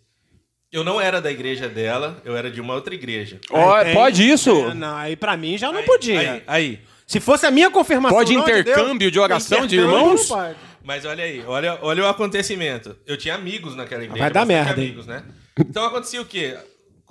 Eu 0.72 0.84
não 0.86 1.02
era 1.02 1.20
da 1.22 1.30
igreja 1.30 1.68
dela, 1.68 2.22
eu 2.24 2.36
era 2.36 2.50
de 2.50 2.62
uma 2.62 2.74
outra 2.74 2.94
igreja. 2.96 3.40
Ó, 3.50 3.84
Tem- 3.84 3.94
pode 3.94 4.30
isso? 4.30 4.50
É, 4.70 4.74
Não, 4.74 4.96
aí 4.96 5.16
pra 5.18 5.36
mim 5.36 5.58
já 5.58 5.70
não 5.72 5.80
Aí, 5.80 5.86
podia. 5.86 6.20
Aí, 6.20 6.44
aí. 6.48 6.80
Se 7.06 7.20
fosse 7.20 7.46
a 7.46 7.52
minha 7.52 7.70
confirmação. 7.70 8.18
Pode 8.18 8.34
intercâmbio 8.34 9.12
de 9.12 9.20
oração 9.20 9.68
de 9.68 9.76
intercâmbio 9.76 10.00
irmãos? 10.00 10.30
não 10.30 10.38
pode. 10.38 10.56
Mas 10.84 11.04
olha 11.06 11.24
aí, 11.26 11.44
olha, 11.46 11.78
olha 11.82 12.04
o 12.04 12.08
acontecimento. 12.08 12.96
Eu 13.06 13.18
tinha 13.18 13.36
amigos 13.36 13.76
naquela 13.76 14.04
igreja. 14.04 14.24
Vai 14.24 14.32
dar 14.32 14.46
merda, 14.46 14.80
hein? 14.82 14.88
amigos, 14.88 15.06
né? 15.06 15.24
Então 15.60 15.84
acontecia 15.86 16.22
o 16.22 16.26
quê? 16.26 16.58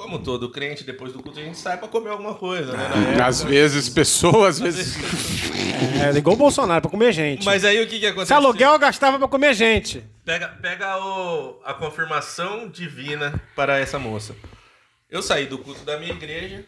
Como 0.00 0.19
todo 0.19 0.49
crente, 0.49 0.82
depois 0.82 1.12
do 1.12 1.23
culto 1.23 1.38
a 1.38 1.43
gente 1.43 1.58
sai 1.58 1.76
pra 1.76 1.87
comer 1.87 2.08
alguma 2.08 2.35
coisa, 2.35 2.73
né? 2.75 2.85
Época. 3.11 3.26
Às 3.26 3.43
vezes, 3.43 3.87
pessoas, 3.91 4.56
às 4.56 4.61
vezes. 4.61 4.97
É, 6.02 6.17
igual 6.17 6.35
o 6.35 6.38
Bolsonaro, 6.38 6.81
pra 6.81 6.91
comer 6.91 7.12
gente. 7.12 7.44
Mas 7.44 7.67
aí 7.67 7.76
o 7.82 7.87
que 7.87 7.97
que 7.97 8.00
Se 8.00 8.06
aconteceu? 8.06 8.37
aluguel 8.38 8.73
eu 8.73 8.79
gastava 8.79 9.19
pra 9.19 9.29
comer 9.29 9.52
gente. 9.52 10.02
Pega, 10.25 10.49
pega 10.49 10.97
o, 11.05 11.61
a 11.67 11.75
confirmação 11.75 12.67
divina 12.70 13.38
para 13.55 13.79
essa 13.79 13.99
moça. 13.99 14.35
Eu 15.11 15.20
saí 15.20 15.44
do 15.44 15.58
culto 15.58 15.85
da 15.85 15.99
minha 15.99 16.12
igreja, 16.12 16.64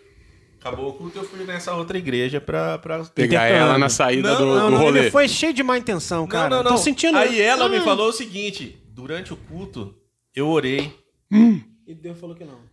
acabou 0.61 0.91
o 0.91 0.93
culto, 0.93 1.19
eu 1.21 1.25
fui 1.25 1.43
nessa 1.47 1.73
outra 1.75 1.97
igreja 1.97 2.39
pra... 2.39 2.77
pra... 2.77 3.03
Pegar 3.15 3.47
ela 3.47 3.79
na 3.79 3.89
saída 3.89 4.33
Não, 4.33 4.39
do, 4.39 4.47
Não, 4.47 4.65
do 4.67 4.71
não, 4.73 4.79
rolê. 4.79 5.01
ele 5.01 5.11
foi 5.11 5.27
cheio 5.27 5.55
de 5.55 5.63
má 5.63 5.79
intenção, 5.79 6.27
cara. 6.27 6.51
não, 6.51 6.57
não, 6.59 6.65
não. 6.65 6.71
Tô 6.73 6.77
sentindo. 6.77 7.17
Aí 7.17 7.41
ela 7.41 7.67
me 7.67 7.79
Hum. 7.79 7.85
falou 7.85 8.09
o 8.11 8.13
seguinte, 8.13 8.79
durante 8.91 9.33
o 9.33 9.37
culto, 9.37 9.95
eu 10.37 10.49
orei 10.49 10.93
E 11.87 11.95
Deus 11.95 12.19
falou 12.21 12.37
que 12.37 12.45
não. 12.45 12.71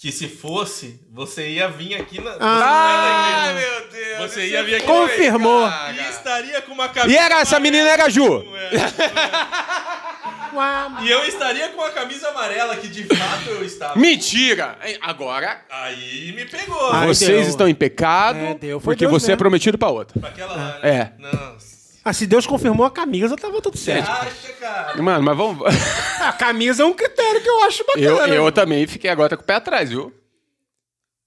Que 0.00 0.12
se 0.12 0.28
fosse, 0.28 1.00
você 1.12 1.48
ia 1.48 1.66
vir 1.68 1.96
aqui 1.96 2.20
na... 2.22 2.36
Ah, 2.40 3.46
é 3.48 3.50
igreja. 3.50 3.68
meu 3.68 3.88
Deus. 3.90 4.30
Você 4.32 4.46
ia 4.46 4.62
vir 4.62 4.76
aqui... 4.76 4.86
Confirmou. 4.86 5.68
E 5.68 6.10
estaria 6.10 6.62
com 6.62 6.72
uma 6.72 6.88
camisa 6.88 7.12
E 7.12 7.16
era 7.18 7.40
essa 7.40 7.56
amarela. 7.56 7.60
menina 7.60 7.90
era 7.90 8.08
Ju. 8.08 8.44
É, 8.54 8.76
é. 8.76 10.56
Ué, 10.56 11.02
E 11.02 11.10
eu 11.10 11.24
estaria 11.24 11.68
com 11.70 11.82
a 11.82 11.90
camisa 11.90 12.28
amarela, 12.28 12.76
que 12.76 12.86
de 12.88 13.04
fato 13.04 13.48
eu 13.50 13.64
estava. 13.64 13.98
Mentira! 13.98 14.78
Agora, 15.02 15.62
Aí 15.68 16.32
me 16.32 16.44
pegou. 16.46 16.92
Ai, 16.92 17.08
vocês 17.08 17.28
deu. 17.30 17.40
estão 17.50 17.68
em 17.68 17.74
pecado 17.74 18.38
É, 18.38 18.54
deu. 18.54 18.78
Foi 18.80 18.94
porque 18.94 19.04
Deus 19.06 19.20
você 19.20 19.26
é 19.26 19.34
mesmo. 19.34 19.38
prometido 19.40 19.76
pra 19.76 19.88
outra. 19.88 20.18
Pra 20.20 20.30
aquela 20.30 20.54
lá, 20.54 20.78
né? 20.80 20.88
É. 20.90 21.12
Nossa. 21.20 21.67
Ah, 22.08 22.12
se 22.14 22.26
Deus 22.26 22.46
confirmou 22.46 22.86
a 22.86 22.90
camisa, 22.90 23.36
tava 23.36 23.60
tudo 23.60 23.76
Você 23.76 23.92
certo. 23.92 24.08
acha, 24.10 24.52
cara? 24.58 25.02
Mano, 25.02 25.22
mas 25.22 25.36
vamos. 25.36 25.58
A 26.24 26.32
camisa 26.32 26.82
é 26.82 26.86
um 26.86 26.94
critério 26.94 27.42
que 27.42 27.48
eu 27.48 27.64
acho 27.64 27.84
bacana. 27.84 28.06
Eu, 28.06 28.16
eu 28.34 28.44
né? 28.46 28.50
também 28.50 28.86
fiquei 28.86 29.10
agora 29.10 29.36
com 29.36 29.42
o 29.42 29.46
pé 29.46 29.56
atrás, 29.56 29.90
viu? 29.90 30.10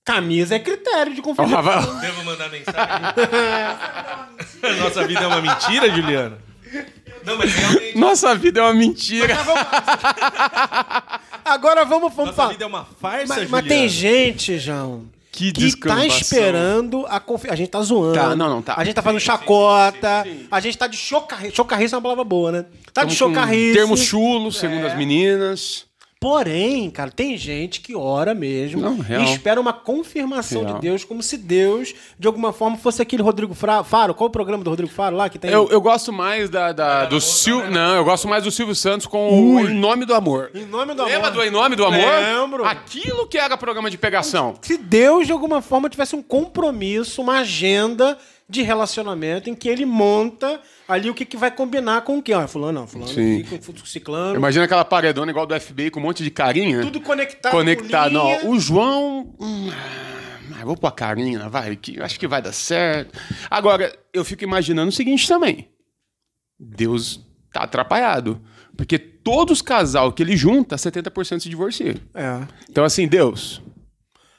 Camisa 0.04 0.56
é 0.56 0.60
critério 0.60 1.14
de 1.14 1.22
confirmação. 1.22 1.62
Rafael. 1.62 2.00
Devo 2.00 2.24
mandar 2.26 2.50
mensagem? 2.50 2.78
Nossa 4.82 5.06
vida 5.06 5.20
é 5.20 5.28
uma 5.28 5.40
mentira, 5.42 5.88
Juliana? 5.92 6.40
Não, 7.24 7.38
mas 7.38 7.54
realmente. 7.54 7.98
Nossa 8.00 8.34
vida 8.34 8.60
é 8.62 8.64
uma 8.64 8.74
mentira. 8.74 9.38
Agora 11.46 11.86
vamos, 11.86 12.12
vamos 12.12 12.32
Nossa 12.32 12.34
falar. 12.34 12.50
vida 12.54 12.64
é 12.64 12.68
uma 12.68 12.86
farsa, 13.00 13.26
Mas, 13.28 13.44
Juliana. 13.44 13.50
mas 13.52 13.68
tem 13.68 13.88
gente, 13.88 14.58
João, 14.58 15.06
Que 15.32 15.52
que 15.54 15.78
tá 15.78 16.06
esperando 16.06 17.06
a 17.08 17.20
confi... 17.20 17.50
A 17.50 17.56
gente 17.56 17.70
tá 17.70 17.82
zoando. 17.82 18.14
Tá, 18.14 18.36
não, 18.36 18.50
não, 18.50 18.62
tá. 18.62 18.76
A 18.78 18.84
gente 18.84 18.96
tá 18.96 19.02
fazendo 19.02 19.22
chacota. 19.22 20.26
A 20.50 20.60
gente 20.60 20.78
tá 20.78 20.88
de 20.88 20.98
chocarrice. 20.98 21.56
Chocarrice 21.56 21.94
é 21.94 21.98
uma 21.98 22.02
palavra 22.02 22.24
boa, 22.24 22.52
né? 22.52 22.66
Tá 22.94 23.06
de 23.06 23.16
Tamo 23.16 23.32
com 23.32 23.36
chocarrice. 23.40 23.74
Termos 23.74 24.02
chulos, 24.02 24.58
segundo 24.58 24.86
as 24.86 24.98
meninas. 24.98 25.86
Porém, 26.22 26.88
cara, 26.92 27.10
tem 27.10 27.36
gente 27.36 27.82
que 27.82 27.96
ora 27.96 28.36
mesmo 28.36 28.80
Não, 28.80 29.00
e 29.20 29.34
espera 29.34 29.60
uma 29.60 29.74
confirmação 29.74 30.62
Real. 30.62 30.76
de 30.76 30.82
Deus, 30.82 31.04
como 31.04 31.24
se 31.24 31.36
Deus, 31.36 31.96
de 32.20 32.28
alguma 32.28 32.54
forma, 32.54 32.78
fosse 32.78 33.02
aquele 33.02 33.24
Rodrigo 33.24 33.56
Fra- 33.56 33.84
Faro. 33.84 34.14
Qual 34.14 34.28
o 34.28 34.32
programa 34.32 34.64
do 34.64 34.70
Rodrigo 34.70 34.94
Faro 34.94 35.16
lá 35.18 35.28
que 35.30 35.40
tem? 35.40 35.50
Eu, 35.50 35.68
eu 35.72 35.82
gosto 35.82 36.14
mais 36.14 36.48
da, 36.48 36.72
da- 36.74 37.06
do 37.06 37.20
Silvio. 37.20 37.72
Não, 37.72 37.96
eu 37.96 38.04
gosto 38.06 38.28
mais 38.28 38.44
do 38.44 38.52
Silvio 38.52 38.76
Santos 38.76 39.08
com 39.08 39.56
o 39.56 39.62
Em 39.68 39.74
Nome 39.74 40.06
do 40.06 40.14
Amor. 40.14 40.52
Em 40.54 40.64
nome 40.64 40.94
do 40.94 41.02
amor. 41.02 41.12
Lembra 41.12 41.32
do 41.32 41.42
Em 41.44 41.50
Nome 41.50 41.76
do 41.76 41.84
Amor? 41.84 42.00
Lembro. 42.00 42.66
Aquilo 42.66 43.26
que 43.26 43.40
era 43.40 43.58
programa 43.58 43.90
de 43.90 43.98
pegação. 43.98 44.54
Se 44.62 44.78
Deus, 44.78 45.26
de 45.26 45.34
alguma 45.34 45.60
forma, 45.60 45.90
tivesse 45.90 46.16
um 46.16 46.22
compromisso, 46.22 47.20
uma 47.24 47.40
agenda 47.40 48.16
de 48.52 48.62
relacionamento 48.62 49.50
em 49.50 49.56
que 49.56 49.70
ele 49.70 49.86
monta 49.86 50.60
ali 50.86 51.10
o 51.10 51.14
que, 51.14 51.26
que 51.26 51.38
vai 51.38 51.50
combinar 51.50 52.02
com 52.02 52.18
o 52.18 52.22
quê? 52.22 52.34
Ó, 52.34 52.46
fulano 52.48 52.82
não, 52.82 52.88
fulano 52.88 53.12
Sim. 53.12 53.42
aqui, 53.42 53.58
com 53.58 53.86
ciclano. 53.86 54.36
Imagina 54.36 54.66
aquela 54.66 54.84
paredona 54.84 55.32
igual 55.32 55.48
do 55.48 55.58
FBI 55.58 55.90
com 55.90 56.02
um 56.02 56.04
monte 56.04 56.22
de 56.22 56.30
carinha. 56.30 56.82
Tudo 56.82 57.00
conectado. 57.00 57.52
conectado. 57.52 58.12
Não, 58.12 58.50
o 58.50 58.60
João. 58.60 59.34
hum, 59.40 59.70
ah, 60.60 60.66
vou 60.66 60.76
pôr 60.76 60.88
a 60.88 60.92
Karina, 60.92 61.48
vai, 61.48 61.78
que 61.78 62.00
acho 62.02 62.20
que 62.20 62.28
vai 62.28 62.42
dar 62.42 62.52
certo. 62.52 63.18
Agora, 63.50 63.98
eu 64.14 64.26
fico 64.26 64.44
imaginando 64.44 64.90
o 64.90 64.92
seguinte 64.92 65.26
também. 65.26 65.70
Deus 66.60 67.26
tá 67.54 67.62
atrapalhado. 67.62 68.42
Porque 68.76 69.00
todos 69.00 69.60
os 69.60 69.62
casal 69.62 70.12
que 70.12 70.22
ele 70.22 70.36
junta, 70.36 70.76
70% 70.76 71.40
se 71.40 71.50
divorciam. 71.50 71.96
É. 72.14 72.42
Então, 72.70 72.84
assim, 72.84 73.08
Deus, 73.08 73.62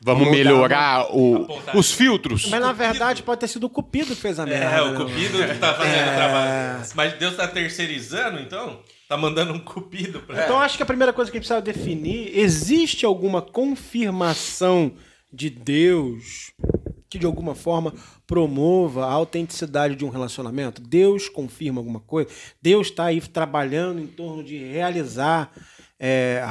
vamos 0.05 0.25
Vamos 0.25 0.37
melhorar 0.39 1.07
o- 1.15 1.47
os 1.75 1.93
filtros. 1.93 2.49
Mas 2.49 2.61
na 2.61 2.73
verdade 2.73 3.23
pode 3.23 3.41
ter 3.41 3.49
sido 3.49 3.65
o 3.65 3.71
Cupido 3.71 4.15
que 4.15 4.21
fez 4.21 4.39
a 4.39 4.45
merda. 4.47 4.65
É, 4.77 4.83
o 4.83 4.91
né? 4.93 4.97
cupido 4.99 5.39
que 5.47 5.55
tá 5.59 5.75
fazendo 5.75 5.95
É. 5.95 6.13
o 6.13 6.15
trabalho. 6.17 6.83
Mas 6.95 7.13
Deus 7.19 7.37
tá 7.37 7.47
terceirizando, 7.49 8.41
então? 8.41 8.81
Tá 9.09 9.17
mandando 9.17 9.53
um 9.53 9.59
cupido 9.59 10.21
pra. 10.23 10.45
Então 10.45 10.59
acho 10.61 10.77
que 10.77 10.83
a 10.83 10.87
primeira 10.87 11.13
coisa 11.13 11.31
que 11.31 11.37
a 11.37 11.41
gente 11.41 11.47
precisa 11.49 11.63
definir, 11.63 12.37
existe 12.39 13.05
alguma 13.05 13.43
confirmação 13.43 14.93
de 15.33 15.49
Deus 15.51 16.53
que 17.09 17.19
de 17.19 17.27
alguma 17.27 17.55
forma 17.55 17.93
promova 18.27 19.05
a 19.05 19.13
autenticidade 19.13 19.95
de 19.97 20.05
um 20.05 20.09
relacionamento? 20.09 20.81
Deus 20.81 21.29
confirma 21.29 21.79
alguma 21.79 22.01
coisa? 22.01 22.31
Deus 22.61 22.87
está 22.89 23.05
aí 23.05 23.21
trabalhando 23.21 24.01
em 24.01 24.07
torno 24.07 24.43
de 24.43 24.57
realizar 24.57 25.53
é, 26.05 26.43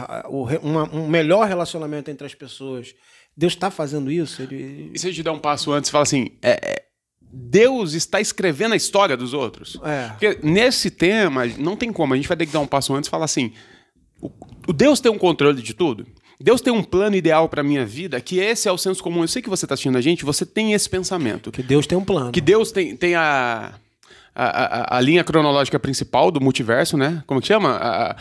uma- 0.62 0.90
um 0.96 1.08
melhor 1.10 1.46
relacionamento 1.46 2.10
entre 2.10 2.26
as 2.26 2.34
pessoas. 2.34 2.94
Deus 3.36 3.54
está 3.54 3.72
fazendo 3.72 4.12
isso? 4.12 4.42
Ele... 4.42 4.92
E 4.94 5.00
se 5.00 5.08
a 5.08 5.10
gente 5.10 5.24
dar 5.24 5.32
um 5.32 5.40
passo 5.40 5.72
antes 5.72 5.90
e 5.90 5.92
fala 5.92 6.04
assim, 6.04 6.32
é, 6.42 6.52
é, 6.52 6.84
Deus 7.32 7.94
está 7.94 8.20
escrevendo 8.20 8.74
a 8.74 8.76
história 8.76 9.16
dos 9.16 9.34
outros. 9.34 9.80
É. 9.84 10.10
Porque 10.10 10.40
nesse 10.44 10.92
tema, 10.92 11.46
não 11.58 11.76
tem 11.76 11.92
como. 11.92 12.14
A 12.14 12.18
gente 12.18 12.28
vai 12.28 12.38
ter 12.38 12.46
que 12.46 12.52
dar 12.52 12.60
um 12.60 12.68
passo 12.68 12.94
antes 12.94 13.08
e 13.08 13.12
falar 13.12 13.26
assim: 13.26 13.54
o, 14.22 14.30
o 14.68 14.74
Deus 14.74 15.00
tem 15.00 15.12
um 15.12 15.18
controle 15.18 15.62
de 15.62 15.74
tudo. 15.74 16.06
Deus 16.44 16.60
tem 16.60 16.74
um 16.74 16.84
plano 16.84 17.16
ideal 17.16 17.48
para 17.48 17.62
minha 17.64 17.86
vida, 17.86 18.20
que 18.20 18.40
esse 18.40 18.68
é 18.68 18.72
o 18.72 18.78
senso 18.78 19.02
comum. 19.04 19.22
Eu 19.22 19.28
sei 19.28 19.42
que 19.42 19.50
você 19.50 19.64
está 19.66 19.76
assistindo 19.76 19.98
a 19.98 20.02
gente, 20.02 20.26
você 20.26 20.46
tem 20.46 20.74
esse 20.74 20.90
pensamento. 20.90 21.52
Que 21.52 21.62
Deus 21.62 21.86
tem 21.86 21.98
um 21.98 22.04
plano. 22.04 22.32
Que 22.32 22.42
Deus 22.42 22.72
tem, 22.72 22.98
tem 22.98 23.14
a, 23.14 23.76
a, 24.34 24.46
a, 24.46 24.98
a 24.98 25.02
linha 25.02 25.24
cronológica 25.24 25.80
principal 25.80 26.32
do 26.32 26.42
multiverso, 26.42 26.98
né? 26.98 27.24
Como 27.28 27.40
que 27.40 27.48
chama? 27.48 27.78
A- 27.78 28.18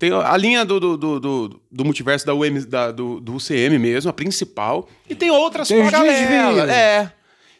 tem 0.00 0.10
a 0.12 0.36
linha 0.36 0.64
do, 0.64 0.80
do, 0.80 0.96
do, 0.96 1.20
do, 1.20 1.60
do 1.70 1.84
multiverso 1.84 2.26
da 2.26 2.34
UM, 2.34 2.64
da- 2.66 2.90
do, 2.90 3.20
do 3.20 3.34
UCM 3.36 3.78
mesmo, 3.78 4.10
a 4.10 4.12
principal. 4.12 4.88
E 5.08 5.14
tem 5.14 5.30
outras 5.30 5.68
Tem 5.68 5.84
paralelas. 5.84 6.68
É. 6.70 7.12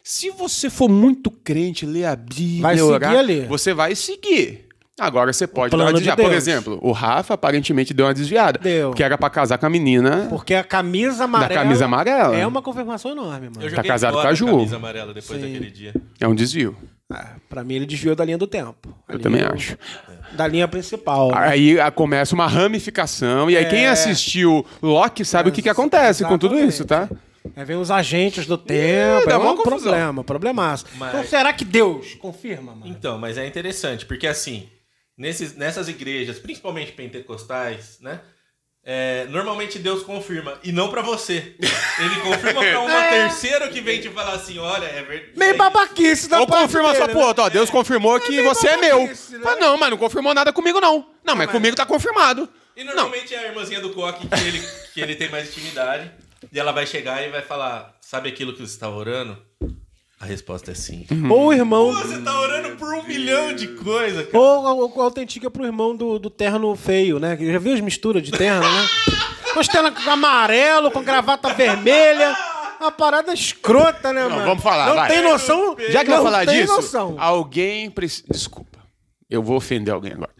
Se 0.03 0.31
você 0.31 0.67
for 0.69 0.89
muito 0.89 1.29
crente, 1.29 1.85
ler 1.85 2.05
a 2.05 2.15
Bíblia, 2.15 2.61
Vai 2.63 2.81
orar, 2.81 3.15
ali. 3.15 3.41
você 3.41 3.73
vai 3.73 3.93
seguir. 3.95 4.65
Agora 4.99 5.31
você 5.31 5.45
pode 5.47 5.71
dar 5.75 5.83
uma 5.83 5.87
de 5.93 5.99
desviada. 5.99 6.21
Por 6.21 6.29
Deus. 6.31 6.47
exemplo, 6.47 6.79
o 6.81 6.91
Rafa 6.91 7.33
aparentemente 7.35 7.93
deu 7.93 8.05
uma 8.07 8.13
desviada. 8.13 8.59
Deu. 8.59 8.91
Que 8.91 9.03
era 9.03 9.17
pra 9.17 9.29
casar 9.29 9.57
com 9.59 9.65
a 9.65 9.69
menina. 9.69 10.27
Porque 10.29 10.53
a 10.53 10.63
camisa 10.63 11.23
amarela. 11.25 11.61
camisa 11.61 11.85
amarela. 11.85 12.35
É 12.35 12.45
uma 12.45 12.61
confirmação 12.61 13.11
enorme, 13.11 13.49
mano. 13.49 13.61
Eu 13.67 13.73
Tá 13.73 13.83
casado 13.83 14.13
com 14.13 14.19
a 14.19 14.27
a 14.29 14.33
Ju. 14.33 14.45
camisa 14.47 14.75
amarela 14.75 15.13
depois 15.13 15.39
Sim. 15.39 15.47
daquele 15.47 15.71
dia. 15.71 15.93
É 16.19 16.27
um 16.27 16.35
desvio. 16.35 16.75
Ah, 17.11 17.35
pra 17.49 17.63
mim, 17.63 17.75
ele 17.75 17.85
desviou 17.85 18.15
da 18.15 18.23
linha 18.25 18.37
do 18.37 18.47
tempo. 18.47 18.95
Eu 19.07 19.17
linha 19.17 19.19
também 19.23 19.41
do- 19.47 19.53
acho. 19.53 19.77
Da 20.33 20.47
linha 20.47 20.67
principal. 20.67 21.31
Aí 21.35 21.79
ah, 21.79 21.91
começa 21.91 22.33
uma 22.33 22.47
ramificação, 22.47 23.49
e 23.49 23.57
aí 23.57 23.65
quem 23.65 23.85
É. 23.85 23.89
assistiu 23.89 24.65
Loki 24.81 25.25
sabe 25.25 25.49
o 25.49 25.51
que, 25.51 25.61
que 25.61 25.69
acontece 25.69 26.23
com 26.25 26.37
tudo 26.37 26.57
isso, 26.59 26.85
tá? 26.85 27.09
Aí 27.55 27.65
vem 27.65 27.75
os 27.75 27.91
agentes 27.91 28.45
do 28.45 28.57
tempo. 28.57 29.25
dá 29.27 29.33
É, 29.33 29.37
uma 29.37 29.51
um 29.51 29.55
confusão. 29.57 29.79
problema, 29.81 30.23
problemaço. 30.23 30.85
Mas- 30.95 31.09
Então 31.09 31.23
será 31.25 31.51
que 31.51 31.65
Deus 31.65 32.13
confirma, 32.15 32.73
mano? 32.73 32.87
Então, 32.87 33.17
mas 33.17 33.37
é 33.37 33.45
interessante, 33.45 34.05
porque 34.05 34.25
assim, 34.27 34.69
nesses, 35.17 35.55
nessas 35.57 35.89
igrejas, 35.89 36.39
principalmente 36.39 36.91
pentecostais, 36.93 37.97
né? 38.01 38.21
É, 38.83 39.25
normalmente 39.29 39.77
Deus 39.77 40.01
confirma, 40.03 40.57
e 40.63 40.71
não 40.71 40.89
pra 40.89 41.01
você. 41.01 41.55
Ele 41.99 42.15
confirma 42.21 42.61
pra 42.61 42.79
uma 42.81 43.01
terceira 43.03 43.67
que 43.67 43.79
vem 43.79 44.01
te 44.01 44.09
falar 44.09 44.33
assim: 44.33 44.57
olha, 44.57 44.85
é 44.85 45.03
verdade. 45.03 45.37
Meio 45.37 45.55
babaquice 45.55 46.27
da 46.27 46.39
Ou 46.39 46.47
confirma 46.47 46.89
só 46.95 47.01
dele, 47.01 47.11
pro 47.11 47.19
né? 47.19 47.25
outro, 47.27 47.43
ó, 47.43 47.49
Deus 47.49 47.69
confirmou 47.69 48.19
que 48.19 48.31
meio 48.31 48.43
você 48.43 48.69
é 48.69 48.77
meu. 48.77 49.05
né? 49.05 49.15
Mas 49.43 49.59
não, 49.59 49.77
mas 49.77 49.89
não 49.91 49.97
confirmou 49.97 50.33
nada 50.33 50.51
comigo 50.51 50.79
não. 50.81 51.07
Não, 51.23 51.35
mas 51.35 51.51
comigo 51.51 51.75
tá 51.75 51.85
confirmado. 51.85 52.49
E 52.75 52.83
normalmente 52.83 53.35
é 53.35 53.39
a 53.39 53.47
irmãzinha 53.47 53.79
do 53.81 53.91
coque 53.91 54.27
que 54.27 54.47
ele, 54.47 54.67
que 54.93 55.01
ele 55.01 55.15
tem 55.15 55.29
mais 55.29 55.49
intimidade. 55.49 56.09
E 56.51 56.59
ela 56.59 56.71
vai 56.71 56.87
chegar 56.87 57.21
e 57.21 57.29
vai 57.29 57.41
falar: 57.43 57.95
Sabe 58.01 58.29
aquilo 58.29 58.53
que 58.53 58.59
você 58.59 58.73
está 58.73 58.89
orando? 58.89 59.37
A 60.21 60.25
resposta 60.25 60.69
é 60.71 60.75
sim. 60.75 61.05
Ou 61.29 61.47
o 61.47 61.53
irmão. 61.53 61.87
Pô, 61.93 61.99
você 61.99 62.19
tá 62.21 62.39
orando 62.39 62.75
por 62.77 62.93
um 62.93 63.03
milhão 63.03 63.53
de 63.55 63.69
coisas, 63.69 64.27
cara. 64.27 64.37
Ou 64.37 64.95
o 64.95 65.01
autentica 65.01 65.49
pro 65.49 65.65
irmão 65.65 65.95
do, 65.95 66.19
do 66.19 66.29
terno 66.29 66.75
feio, 66.75 67.17
né? 67.19 67.35
Que 67.35 67.51
Já 67.51 67.57
viu 67.57 67.73
as 67.73 67.81
misturas 67.81 68.21
de 68.21 68.31
terno, 68.31 68.61
né? 68.61 68.87
Os 69.57 69.67
ternos 69.67 70.07
amarelo 70.07 70.91
com 70.91 71.03
gravata 71.03 71.53
vermelha. 71.53 72.37
Uma 72.79 72.91
parada 72.91 73.33
escrota, 73.33 74.13
né, 74.13 74.23
mano? 74.27 74.45
vamos 74.45 74.63
falar, 74.63 74.87
Não 74.87 74.95
vai. 74.95 75.09
tem 75.09 75.21
noção. 75.21 75.75
Já 75.89 76.03
que 76.03 76.09
não 76.09 76.23
vai 76.23 76.31
falar 76.31 76.45
tem 76.45 76.61
disso, 76.61 76.75
noção. 76.75 77.15
alguém 77.19 77.89
precisa. 77.91 78.25
Desculpa. 78.31 78.79
Eu 79.29 79.41
vou 79.43 79.55
ofender 79.57 79.93
alguém 79.93 80.13
agora. 80.13 80.31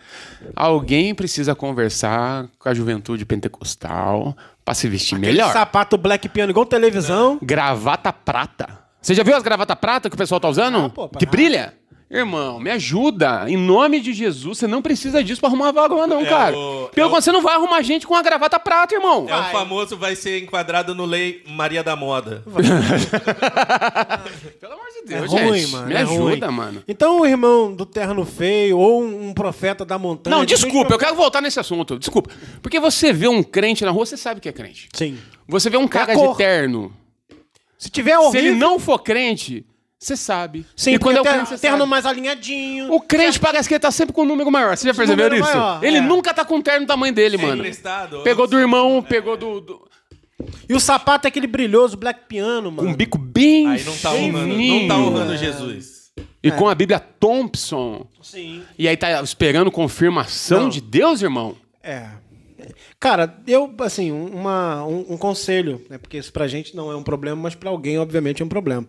Alguém 0.56 1.14
precisa 1.16 1.54
conversar 1.56 2.48
com 2.60 2.68
a 2.70 2.74
juventude 2.74 3.26
pentecostal 3.26 4.36
pra 4.66 4.74
se 4.74 4.88
vestir 4.88 5.16
Aquele 5.18 5.32
melhor. 5.34 5.52
sapato 5.54 5.98
black 5.98 6.28
piano 6.30 6.52
igual 6.52 6.66
televisão. 6.66 7.38
Gravata 7.42 8.12
prata. 8.14 8.81
Você 9.02 9.14
já 9.16 9.24
viu 9.24 9.36
as 9.36 9.44
gravatas 9.44 9.78
prata 9.80 10.10
que 10.10 10.16
o 10.16 10.18
pessoal 10.18 10.40
tá 10.40 10.48
usando? 10.50 10.78
Ah, 10.86 10.90
pô, 10.90 11.10
que 11.10 11.26
brilha? 11.26 11.74
Irmão, 12.14 12.60
me 12.60 12.70
ajuda. 12.70 13.46
Em 13.48 13.56
nome 13.56 14.02
de 14.02 14.12
Jesus, 14.12 14.58
você 14.58 14.68
não 14.68 14.82
precisa 14.82 15.24
disso 15.24 15.40
pra 15.40 15.48
arrumar 15.50 15.72
vaga, 15.72 15.96
não, 16.08 16.20
É 16.20 16.26
cara. 16.26 16.58
o- 16.58 16.90
Pelo 16.94 17.08
é 17.08 17.10
o- 17.10 17.16
que 17.16 17.22
você 17.22 17.32
não 17.32 17.42
vai 17.42 17.56
arrumar 17.56 17.82
gente 17.84 18.06
com 18.06 18.14
a 18.14 18.22
gravata 18.22 18.60
prata, 18.60 18.94
irmão. 18.94 19.26
É 19.30 19.36
o 19.40 19.44
famoso 19.46 19.96
vai 19.96 20.14
ser 20.14 20.44
enquadrado 20.44 20.94
no 20.94 21.06
lei 21.06 21.42
Maria 21.48 21.82
da 21.82 21.96
Moda. 21.96 22.44
Pelo 24.60 24.74
amor 24.74 24.86
de 25.06 25.14
É 25.14 25.18
Deus, 25.20 25.32
ruim, 25.32 25.60
gente. 25.60 25.72
mano. 25.72 25.88
Me 25.88 25.94
é 25.94 25.98
ajuda, 26.00 26.48
ruim. 26.48 26.56
mano. 26.56 26.84
Então 26.88 27.20
o 27.22 27.26
irmão 27.26 27.74
do 27.74 27.86
terno 27.86 28.26
feio 28.26 28.78
ou 28.78 29.04
um, 29.04 29.34
profeta 29.34 29.86
da 29.86 29.98
montanha. 29.98 30.36
Não, 30.36 30.46
desculpa, 30.46 30.94
eu 30.94 31.00
quero 31.00 31.16
voltar 31.16 31.42
nesse 31.42 31.60
assunto. 31.60 31.98
Desculpa. 31.98 32.30
Porque 32.62 32.80
você 32.80 33.14
vê 33.14 33.28
um 33.28 33.42
crente 33.42 33.84
na 33.86 33.92
rua, 33.92 34.06
você 34.06 34.18
sabe 34.18 34.42
que 34.42 34.50
é 34.50 34.52
crente. 34.52 34.90
Sim. 34.94 35.18
Você 35.48 35.70
vê 35.70 35.78
um 35.78 35.88
cara 35.88 36.14
de 36.16 36.36
terno. 36.36 36.92
Se 37.82 37.90
tiver 37.90 38.12
Se 38.12 38.18
horrível. 38.18 38.52
ele 38.52 38.56
não 38.60 38.78
for 38.78 39.00
crente, 39.00 39.66
você 39.98 40.16
sabe. 40.16 40.68
Sim, 40.76 40.94
e 40.94 41.00
quando 41.00 41.18
é 41.18 41.22
o 41.22 41.24
crente, 41.24 41.58
terno 41.58 41.78
sabe. 41.80 41.90
mais 41.90 42.06
alinhadinho. 42.06 42.94
O 42.94 43.02
crente 43.02 43.40
parece 43.40 43.68
que 43.68 43.74
ele 43.74 43.80
tá 43.80 43.90
sempre 43.90 44.14
com 44.14 44.22
um 44.22 44.26
número 44.26 44.52
maior. 44.52 44.78
Você 44.78 44.88
já 44.88 44.94
percebeu 44.94 45.26
número 45.30 45.44
isso? 45.44 45.58
maior, 45.58 45.84
ele 45.84 45.98
é. 45.98 46.02
nunca 46.02 46.32
tá 46.32 46.46
com 46.46 46.58
um 46.58 46.62
terno 46.62 46.86
do 46.86 46.88
tamanho 46.88 47.12
dele, 47.14 47.38
mano. 47.38 47.58
emprestado, 47.58 48.22
Pegou 48.22 48.46
do 48.46 48.60
irmão, 48.60 49.02
pegou 49.02 49.36
do, 49.36 49.60
do- 49.60 49.90
E 50.70 50.74
o 50.76 50.80
sapato 50.80 51.26
é 51.26 51.30
aquele 51.30 51.48
brilhoso 51.48 51.98
black 51.98 52.28
piano, 52.28 52.70
Com 52.70 52.76
mano. 52.78 52.90
um 52.90 52.94
bico 52.94 53.18
bem 53.18 53.68
Aí 53.68 53.84
não 53.84 53.98
tá 53.98 54.12
honrando, 54.14 54.56
não 54.58 54.88
tá 54.88 54.98
honrando 54.98 55.38
Jesus. 55.38 56.12
E 56.44 56.52
com 56.52 56.68
a 56.70 56.76
Bíblia 56.76 57.00
Thompson. 57.00 58.06
Sim. 58.22 58.62
E 58.78 58.88
aí 58.88 58.96
tá 58.98 59.22
esperando 59.24 59.72
confirmação 59.72 60.64
Não. 60.64 60.70
de 60.70 60.82
Deus, 60.82 61.22
irmão. 61.24 61.56
É. 61.82 62.08
Cara, 63.00 63.42
eu, 63.48 63.74
assim, 63.82 64.12
um- 64.12 64.28
uma, 64.28 64.86
um, 64.86 65.14
um 65.14 65.18
conselho, 65.18 65.84
né? 65.90 65.98
Porque 65.98 66.18
isso 66.18 66.32
pra 66.32 66.48
gente 66.48 66.76
não 66.76 66.92
é 66.92 66.96
um 66.96 67.04
problema, 67.04 67.36
mas 67.42 67.56
pra 67.56 67.70
alguém, 67.70 67.98
obviamente, 67.98 68.42
é 68.42 68.46
um 68.46 68.50
problema. 68.50 68.88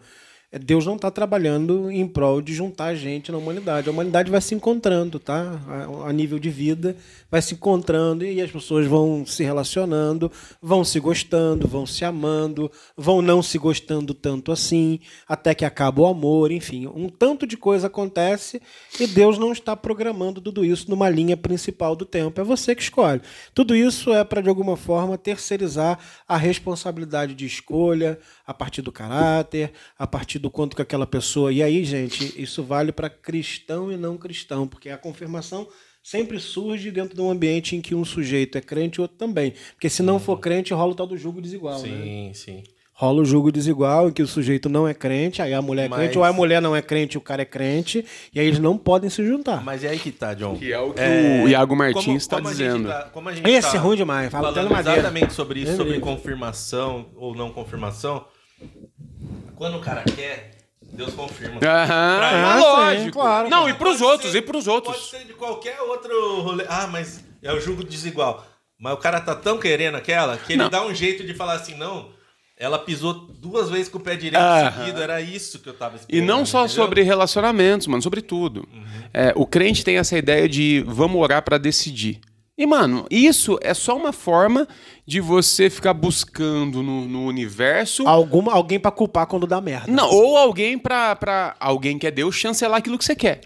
Deus 0.59 0.85
não 0.85 0.99
tá 0.99 1.11
trabalhando 1.11 1.90
em 1.90 2.06
prol 2.06 2.42
de 2.42 2.52
juntar 2.52 2.94
gente 2.94 3.32
na 3.32 3.38
humanidade. 3.38 3.88
A 3.88 3.92
humanidade 3.92 4.30
vai 4.30 4.40
se 4.40 4.54
encontrando, 4.54 5.18
tá? 5.18 5.59
A, 5.66 6.11
a 6.11 6.12
nível 6.12 6.38
de 6.38 6.50
vida, 6.50 6.94
vai 7.30 7.40
se 7.40 7.54
encontrando 7.54 8.23
e 8.23 8.38
as 8.38 8.50
pessoas 8.50 8.87
vão 8.87 9.25
se 9.25 9.42
relacionando, 9.42 10.30
vão 10.61 10.85
se 10.85 11.00
gostando, 11.00 11.66
vão 11.66 11.87
se 11.87 12.04
amando, 12.04 12.71
vão 12.94 13.23
não 13.23 13.42
se 13.42 13.56
gostando 13.56 14.12
tanto 14.12 14.52
assim, 14.52 15.00
até 15.26 15.54
que 15.54 15.64
acaba 15.64 16.02
o 16.02 16.06
amor, 16.06 16.52
enfim. 16.52 16.87
Um 16.87 17.09
tanto 17.09 17.47
de 17.47 17.56
coisa 17.56 17.87
acontece 17.87 18.61
e 19.00 19.06
Deus 19.06 19.38
não 19.38 19.52
está 19.52 19.75
programando 19.75 20.38
tudo 20.42 20.62
isso 20.66 20.90
numa 20.90 21.09
linha 21.09 21.37
principal 21.37 21.97
do 21.97 22.04
tempo. 22.04 22.38
É 22.38 22.44
você 22.44 22.75
que 22.75 22.82
escolhe. 22.82 23.23
Tudo 23.54 23.75
isso 23.75 24.12
é 24.12 24.23
para, 24.23 24.42
de 24.42 24.50
alguma 24.50 24.76
forma, 24.76 25.16
terceirizar 25.16 25.99
a 26.28 26.37
responsabilidade 26.37 27.32
de 27.35 27.47
escolha 27.47 28.18
a 28.47 28.52
partir 28.52 28.82
do 28.82 28.92
caráter, 28.92 29.73
a 29.99 30.06
partir 30.06 30.41
do 30.42 30.50
quanto 30.50 30.75
que 30.75 30.82
aquela 30.82 31.06
pessoa. 31.06 31.52
E 31.52 31.62
aí, 31.62 31.84
gente, 31.84 32.34
isso 32.37 32.64
vale 32.64 32.90
para 32.90 33.08
cristão 33.08 33.92
e 33.92 33.96
não 33.96 34.16
cristão, 34.18 34.66
porque 34.66 34.90
a 34.90 34.99
confirmação 34.99 35.68
sempre 36.02 36.40
surge 36.40 36.90
dentro 36.90 37.14
de 37.14 37.22
um 37.22 37.30
ambiente 37.30 37.76
em 37.76 37.80
que 37.80 37.94
um 37.94 38.04
sujeito 38.04 38.58
é 38.58 38.61
crente 38.61 38.96
e 38.99 39.00
outro 39.02 39.16
também. 39.16 39.54
Porque 39.75 39.88
se 39.88 40.02
não 40.02 40.18
for 40.18 40.40
crente, 40.40 40.75
rola 40.75 40.90
o 40.90 40.94
tal 40.96 41.06
do 41.06 41.16
julgo 41.16 41.40
desigual. 41.40 41.80
Né? 41.80 41.88
Sim, 41.88 42.32
sim. 42.34 42.62
Rola 42.92 43.22
o 43.22 43.25
julgo 43.25 43.52
desigual 43.52 44.08
em 44.08 44.12
que 44.12 44.20
o 44.20 44.26
sujeito 44.26 44.68
não 44.68 44.87
é 44.87 44.92
crente, 44.92 45.40
aí 45.40 45.54
a 45.54 45.62
mulher 45.62 45.84
é 45.87 45.88
Mas- 45.88 45.99
crente, 46.00 46.18
ou 46.18 46.25
a 46.25 46.32
mulher 46.32 46.61
não 46.61 46.75
é 46.75 46.82
crente 46.82 47.14
e 47.14 47.18
o 47.18 47.20
cara 47.20 47.42
é 47.42 47.44
crente, 47.44 48.04
e 48.34 48.40
aí 48.40 48.46
eles 48.46 48.58
não 48.58 48.76
podem 48.76 49.08
se 49.08 49.25
juntar. 49.25 49.62
Mas 49.64 49.84
é 49.84 49.90
aí 49.90 49.99
que 49.99 50.11
tá, 50.11 50.34
John. 50.34 50.56
Que 50.56 50.72
é 50.72 50.78
o 50.80 50.92
que 50.92 51.00
o 51.44 51.49
Iago 51.49 51.76
Martins 51.76 52.26
tá 52.26 52.37
a 52.38 52.40
gente 52.40 52.49
dizendo. 52.50 52.88
tá- 52.88 53.08
como 53.12 53.28
a 53.28 53.32
gente 53.34 53.49
Esse 53.49 53.70
tá 53.70 53.76
é 53.76 53.80
ruim 53.80 53.96
demais, 53.96 54.30
fala 54.30 54.52
falando 54.52 54.76
exatamente 54.76 55.32
sobre 55.32 55.61
isso, 55.61 55.76
sobre 55.76 56.00
confirmação 56.00 57.06
ou 57.16 57.32
não 57.34 57.50
confirmação. 57.50 58.25
Quando 59.62 59.76
o 59.76 59.81
cara 59.81 60.02
quer, 60.02 60.50
Deus 60.92 61.14
confirma. 61.14 61.61
Aham, 61.62 62.25
é 62.25 62.59
lógico. 62.59 63.04
sim, 63.04 63.11
claro. 63.12 63.49
Não, 63.49 63.69
e 63.69 63.75
pros 63.75 63.99
Pode 63.99 64.11
outros, 64.11 64.33
ser- 64.33 64.38
e 64.38 64.42
pros 64.42 64.64
Pode 64.64 64.75
outros. 64.88 65.09
ser 65.09 65.25
de 65.25 65.35
qualquer 65.35 65.81
outro 65.83 66.40
rolê. 66.40 66.64
Ah, 66.69 66.88
mas 66.88 67.23
é 67.40 67.52
o 67.52 67.61
julgo 67.61 67.85
desigual. 67.85 68.45
Mas 68.76 68.92
o 68.95 68.97
cara 68.97 69.21
tá 69.21 69.37
tão 69.37 69.59
querendo 69.61 69.95
aquela 69.95 70.37
que 70.37 70.54
ele 70.54 70.62
Não. 70.64 70.69
dá 70.69 70.85
um 70.85 70.92
jeito 70.92 71.25
de 71.25 71.33
falar 71.33 71.52
assim, 71.52 71.76
não. 71.76 72.11
Ela 72.59 72.76
pisou 72.76 73.14
duas 73.14 73.71
vezes 73.71 73.88
com 73.88 73.99
o 73.99 74.00
pé 74.00 74.16
direito 74.16 74.42
Aham. 74.42 74.73
seguido, 74.73 75.00
era 75.00 75.21
isso 75.21 75.61
que 75.61 75.69
eu 75.69 75.75
tava 75.75 75.95
E 75.95 76.00
esperando. 76.00 76.26
não 76.26 76.45
só 76.45 76.64
entendeu? 76.64 76.83
sobre 76.85 77.02
relacionamentos, 77.02 77.87
mano, 77.87 78.02
sobre 78.02 78.21
tudo. 78.21 78.69
É, 79.14 79.33
o 79.37 79.47
crente 79.47 79.85
tem 79.85 79.97
essa 79.97 80.19
ideia 80.19 80.49
de 80.49 80.83
vamos 80.88 81.23
orar 81.23 81.40
pra 81.42 81.57
decidir. 81.57 82.21
E, 82.56 82.66
mano, 82.66 83.06
isso 83.11 83.59
é 83.62 83.73
só 83.73 83.97
uma 83.97 84.12
forma 84.12 84.68
de 85.06 85.21
você 85.21 85.71
ficar 85.71 85.94
buscando 85.94 86.82
no, 86.82 87.06
no 87.06 87.25
universo. 87.25 88.06
Alguma, 88.06 88.52
alguém 88.52 88.78
pra 88.78 88.90
culpar 88.90 89.26
quando 89.26 89.47
dá 89.47 89.61
merda. 89.61 89.90
Não, 89.90 90.11
ou 90.11 90.37
alguém 90.37 90.78
pra, 90.78 91.16
pra. 91.16 91.56
Alguém 91.59 91.99
que 91.99 92.06
é 92.06 92.11
Deus 92.11 92.35
chancelar 92.35 92.78
aquilo 92.78 92.99
que 92.99 93.04
você 93.04 93.16
quer. 93.16 93.40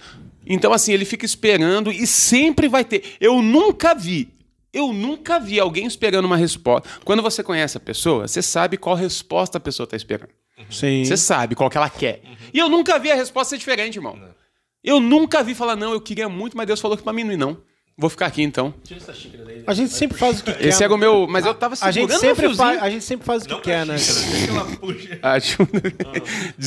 Então, 0.45 0.73
assim, 0.73 0.93
ele 0.93 1.05
fica 1.05 1.25
esperando 1.25 1.91
e 1.93 2.07
sempre 2.07 2.69
vai 2.69 2.85
ter. 2.85 3.17
Eu 3.21 3.41
nunca 3.43 3.95
vi. 3.95 4.29
Eu 4.73 4.93
nunca 4.93 5.39
vi 5.41 5.59
alguém 5.59 5.87
esperando 5.87 6.27
uma 6.27 6.37
resposta. 6.37 6.89
Quando 7.05 7.23
você 7.23 7.43
conhece 7.43 7.77
a 7.77 7.81
pessoa, 7.81 8.29
você 8.29 8.43
sabe 8.43 8.77
qual 8.77 8.95
resposta 8.95 9.57
a 9.57 9.61
pessoa 9.61 9.85
está 9.85 9.97
esperando. 9.97 10.31
Sim. 10.71 11.05
Você 11.05 11.17
sabe 11.17 11.55
qual 11.55 11.71
que 11.71 11.77
ela 11.77 11.89
quer. 11.89 12.21
E 12.53 12.59
eu 12.59 12.69
nunca 12.69 12.99
vi 12.99 13.11
a 13.11 13.15
resposta 13.15 13.51
ser 13.51 13.59
diferente, 13.59 13.97
irmão. 13.97 14.19
Eu 14.85 15.01
nunca 15.01 15.43
vi 15.43 15.55
falar, 15.55 15.77
não, 15.77 15.93
eu 15.93 16.01
queria 16.01 16.29
muito, 16.29 16.57
mas 16.57 16.67
Deus 16.67 16.81
falou 16.81 16.97
que 16.97 17.03
pra 17.03 17.13
mim 17.13 17.25
não 17.25 17.33
ir, 17.33 17.37
não. 17.37 17.59
Vou 17.99 18.11
ficar 18.11 18.27
aqui 18.27 18.43
então. 18.43 18.75
Tira 18.85 19.01
essa 19.01 19.15
xícara 19.15 19.43
daí. 19.47 19.65
A 19.67 19.73
gente 19.73 19.91
sempre 19.91 20.19
faz 20.19 20.41
o 20.41 20.45
que 20.45 20.53
quer. 20.53 20.67
Esse 20.67 20.85
é 20.85 20.89
o 20.89 20.99
meu. 20.99 21.27
Mas 21.27 21.47
eu 21.47 21.55
tava 21.55 21.75
A 21.81 21.91
gente, 21.91 22.13
sempre 22.19 22.55
faz, 22.55 22.83
a 22.83 22.91
gente 22.91 23.05
sempre 23.05 23.25
faz 23.25 23.43
o 23.43 23.47
que 23.47 23.53
Não 23.55 23.61
quer, 23.63 23.87
né? 23.87 23.97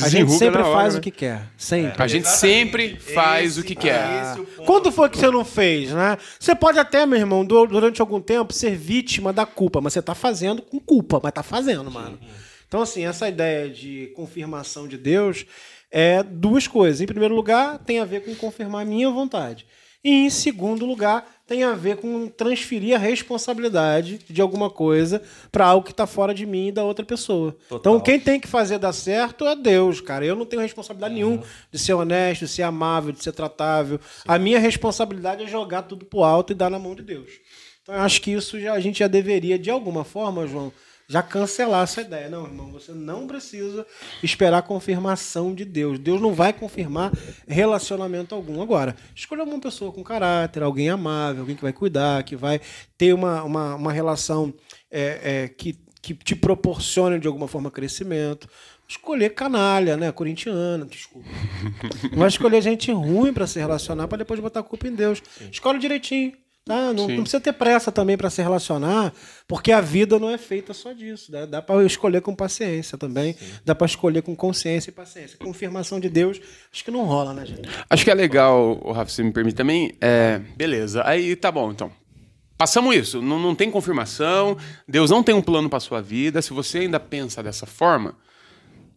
A 0.02 0.08
gente 0.08 0.32
sempre 0.32 0.62
faz 0.62 0.94
né? 0.94 0.98
o 0.98 1.02
que 1.02 1.10
quer. 1.10 1.42
Sempre. 1.56 2.02
A 2.02 2.06
gente 2.08 2.28
sempre 2.28 2.96
faz 2.96 3.58
o 3.58 3.62
que 3.62 3.74
quer. 3.76 3.94
é. 3.94 4.36
Quando 4.64 4.90
foi 4.90 5.08
que 5.08 5.18
você 5.18 5.30
não 5.30 5.44
fez, 5.44 5.92
né? 5.92 6.18
Você 6.38 6.54
pode 6.54 6.78
até, 6.80 7.06
meu 7.06 7.18
irmão, 7.18 7.44
du- 7.44 7.66
durante 7.66 8.00
algum 8.00 8.20
tempo 8.20 8.52
ser 8.52 8.76
vítima 8.76 9.32
da 9.32 9.46
culpa, 9.46 9.80
mas 9.80 9.92
você 9.92 10.02
tá 10.02 10.14
fazendo 10.16 10.62
com 10.62 10.80
culpa, 10.80 11.20
mas 11.22 11.32
tá 11.32 11.42
fazendo, 11.44 11.88
mano. 11.90 12.18
Então, 12.66 12.82
assim, 12.82 13.04
essa 13.04 13.28
ideia 13.28 13.68
de 13.68 14.12
confirmação 14.16 14.86
de 14.86 14.96
Deus 14.98 15.46
é 15.90 16.22
duas 16.22 16.66
coisas. 16.66 17.00
Em 17.00 17.06
primeiro 17.06 17.34
lugar, 17.34 17.78
tem 17.78 18.00
a 18.00 18.04
ver 18.04 18.24
com 18.24 18.34
confirmar 18.34 18.82
a 18.82 18.84
minha 18.84 19.10
vontade. 19.10 19.66
E 20.02 20.24
em 20.24 20.30
segundo 20.30 20.86
lugar, 20.86 21.26
tem 21.46 21.64
a 21.64 21.74
ver 21.74 21.96
com 21.96 22.28
transferir 22.28 22.94
a 22.94 22.98
responsabilidade 22.98 24.20
de 24.30 24.40
alguma 24.40 24.70
coisa 24.70 25.20
para 25.50 25.66
algo 25.66 25.84
que 25.84 25.92
tá 25.92 26.06
fora 26.06 26.32
de 26.32 26.46
mim 26.46 26.68
e 26.68 26.72
da 26.72 26.84
outra 26.84 27.04
pessoa. 27.04 27.56
Então, 27.70 27.98
quem 27.98 28.20
tem 28.20 28.38
que 28.38 28.46
fazer 28.46 28.78
dar 28.78 28.92
certo 28.92 29.44
é 29.46 29.56
Deus, 29.56 30.00
cara. 30.00 30.24
Eu 30.24 30.36
não 30.36 30.46
tenho 30.46 30.62
responsabilidade 30.62 31.14
nenhuma 31.14 31.42
de 31.70 31.78
ser 31.78 31.94
honesto, 31.94 32.46
de 32.46 32.52
ser 32.52 32.62
amável, 32.62 33.12
de 33.12 33.22
ser 33.22 33.32
tratável. 33.32 33.98
A 34.26 34.38
minha 34.38 34.58
responsabilidade 34.58 35.42
é 35.42 35.46
jogar 35.48 35.82
tudo 35.82 36.06
pro 36.06 36.22
alto 36.22 36.52
e 36.52 36.54
dar 36.54 36.70
na 36.70 36.78
mão 36.78 36.94
de 36.94 37.02
Deus. 37.02 37.30
Então, 37.82 37.94
eu 37.94 38.00
acho 38.00 38.22
que 38.22 38.30
isso 38.30 38.60
já, 38.60 38.72
a 38.72 38.80
gente 38.80 39.00
já 39.00 39.08
deveria, 39.08 39.58
de 39.58 39.70
alguma 39.70 40.04
forma, 40.04 40.46
João, 40.46 40.72
já 41.10 41.24
cancelar 41.24 41.82
essa 41.82 42.02
ideia. 42.02 42.28
Não, 42.28 42.44
irmão, 42.44 42.70
você 42.70 42.92
não 42.92 43.26
precisa 43.26 43.84
esperar 44.22 44.58
a 44.58 44.62
confirmação 44.62 45.52
de 45.52 45.64
Deus. 45.64 45.98
Deus 45.98 46.20
não 46.20 46.32
vai 46.32 46.52
confirmar 46.52 47.10
relacionamento 47.48 48.32
algum. 48.32 48.62
Agora, 48.62 48.94
escolha 49.12 49.42
uma 49.42 49.58
pessoa 49.58 49.90
com 49.90 50.04
caráter, 50.04 50.62
alguém 50.62 50.88
amável, 50.88 51.40
alguém 51.40 51.56
que 51.56 51.62
vai 51.62 51.72
cuidar, 51.72 52.22
que 52.22 52.36
vai 52.36 52.60
ter 52.96 53.12
uma, 53.12 53.42
uma, 53.42 53.74
uma 53.74 53.92
relação 53.92 54.54
é, 54.88 55.20
é, 55.24 55.48
que, 55.48 55.76
que 56.00 56.14
te 56.14 56.36
proporcione 56.36 57.18
de 57.18 57.26
alguma 57.26 57.48
forma 57.48 57.72
crescimento. 57.72 58.48
Escolher 58.88 59.30
canalha, 59.30 59.96
né? 59.96 60.12
Corintiana, 60.12 60.86
desculpa. 60.86 61.28
Não 62.12 62.20
vai 62.20 62.28
escolher 62.28 62.62
gente 62.62 62.92
ruim 62.92 63.32
para 63.32 63.48
se 63.48 63.58
relacionar 63.58 64.06
para 64.06 64.18
depois 64.18 64.38
botar 64.38 64.60
a 64.60 64.64
culpa 64.64 64.86
em 64.86 64.94
Deus. 64.94 65.20
Escolhe 65.50 65.80
direitinho. 65.80 66.34
Tá? 66.64 66.92
Não, 66.92 67.06
Sim. 67.06 67.16
não 67.16 67.22
precisa 67.22 67.40
ter 67.40 67.52
pressa 67.54 67.90
também 67.90 68.16
para 68.16 68.28
se 68.28 68.42
relacionar, 68.42 69.12
porque 69.48 69.72
a 69.72 69.80
vida 69.80 70.18
não 70.18 70.30
é 70.30 70.36
feita 70.36 70.74
só 70.74 70.92
disso. 70.92 71.32
Dá, 71.32 71.46
dá 71.46 71.62
para 71.62 71.84
escolher 71.84 72.20
com 72.20 72.34
paciência 72.34 72.98
também. 72.98 73.34
Dá 73.64 73.74
para 73.74 73.86
escolher 73.86 74.22
com 74.22 74.36
consciência 74.36 74.90
e 74.90 74.92
paciência. 74.92 75.38
Confirmação 75.38 75.98
de 75.98 76.08
Deus, 76.08 76.40
acho 76.72 76.84
que 76.84 76.90
não 76.90 77.04
rola, 77.04 77.32
né, 77.32 77.46
gente? 77.46 77.68
Acho 77.88 78.04
que 78.04 78.10
é 78.10 78.14
legal, 78.14 78.78
o 78.84 78.92
Rafa, 78.92 79.10
se 79.10 79.22
me 79.22 79.32
permite 79.32 79.56
também. 79.56 79.92
É, 80.00 80.38
beleza, 80.56 81.02
aí 81.04 81.34
tá 81.34 81.50
bom, 81.50 81.70
então. 81.70 81.90
Passamos 82.58 82.94
isso, 82.94 83.22
não, 83.22 83.38
não 83.38 83.54
tem 83.54 83.70
confirmação, 83.70 84.54
Deus 84.86 85.10
não 85.10 85.22
tem 85.22 85.34
um 85.34 85.40
plano 85.40 85.70
para 85.70 85.80
sua 85.80 86.02
vida. 86.02 86.42
Se 86.42 86.52
você 86.52 86.80
ainda 86.80 87.00
pensa 87.00 87.42
dessa 87.42 87.64
forma, 87.64 88.14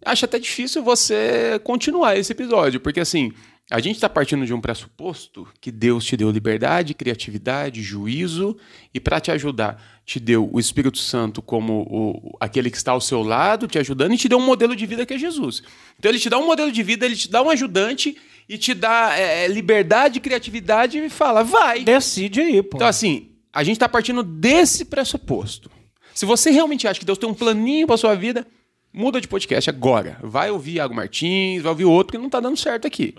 acho 0.05 0.25
até 0.25 0.37
difícil 0.37 0.83
você 0.83 1.59
continuar 1.63 2.17
esse 2.17 2.33
episódio, 2.33 2.81
porque 2.81 2.99
assim, 2.99 3.31
a 3.73 3.79
gente 3.79 3.95
está 3.95 4.07
partindo 4.07 4.45
de 4.45 4.53
um 4.53 4.61
pressuposto 4.61 5.47
que 5.59 5.71
Deus 5.71 6.05
te 6.05 6.15
deu 6.15 6.29
liberdade, 6.29 6.93
criatividade, 6.93 7.81
juízo, 7.81 8.55
e 8.93 8.99
para 8.99 9.19
te 9.19 9.31
ajudar, 9.31 9.81
te 10.05 10.19
deu 10.19 10.47
o 10.53 10.59
Espírito 10.59 10.99
Santo 10.99 11.41
como 11.41 11.81
o, 11.89 12.37
aquele 12.39 12.69
que 12.69 12.77
está 12.77 12.91
ao 12.91 13.01
seu 13.01 13.23
lado, 13.23 13.65
te 13.65 13.79
ajudando, 13.79 14.13
e 14.13 14.17
te 14.17 14.29
deu 14.29 14.37
um 14.37 14.45
modelo 14.45 14.75
de 14.75 14.85
vida 14.85 15.07
que 15.07 15.15
é 15.15 15.17
Jesus. 15.17 15.63
Então 15.97 16.11
ele 16.11 16.19
te 16.19 16.29
dá 16.29 16.37
um 16.37 16.45
modelo 16.45 16.71
de 16.71 16.83
vida, 16.83 17.03
ele 17.03 17.15
te 17.15 17.27
dá 17.27 17.41
um 17.41 17.49
ajudante 17.49 18.15
e 18.47 18.59
te 18.59 18.75
dá 18.75 19.17
é, 19.17 19.47
liberdade, 19.47 20.19
criatividade 20.19 20.99
e 20.99 21.09
fala, 21.09 21.43
vai. 21.43 21.83
Decide 21.83 22.41
aí, 22.41 22.61
pô. 22.61 22.77
Então, 22.77 22.87
assim, 22.87 23.31
a 23.51 23.63
gente 23.63 23.77
está 23.77 23.89
partindo 23.89 24.21
desse 24.21 24.85
pressuposto. 24.85 25.71
Se 26.13 26.27
você 26.27 26.51
realmente 26.51 26.87
acha 26.87 26.99
que 26.99 27.05
Deus 27.07 27.17
tem 27.17 27.27
um 27.27 27.33
planinho 27.33 27.87
para 27.87 27.97
sua 27.97 28.13
vida, 28.13 28.45
muda 28.93 29.19
de 29.19 29.27
podcast 29.27 29.69
agora. 29.69 30.17
Vai 30.21 30.51
ouvir 30.51 30.73
Iago 30.73 30.93
Martins, 30.93 31.61
vai 31.63 31.71
ouvir 31.71 31.85
outro 31.85 32.11
que 32.11 32.17
não 32.17 32.27
está 32.27 32.39
dando 32.39 32.57
certo 32.57 32.85
aqui. 32.87 33.15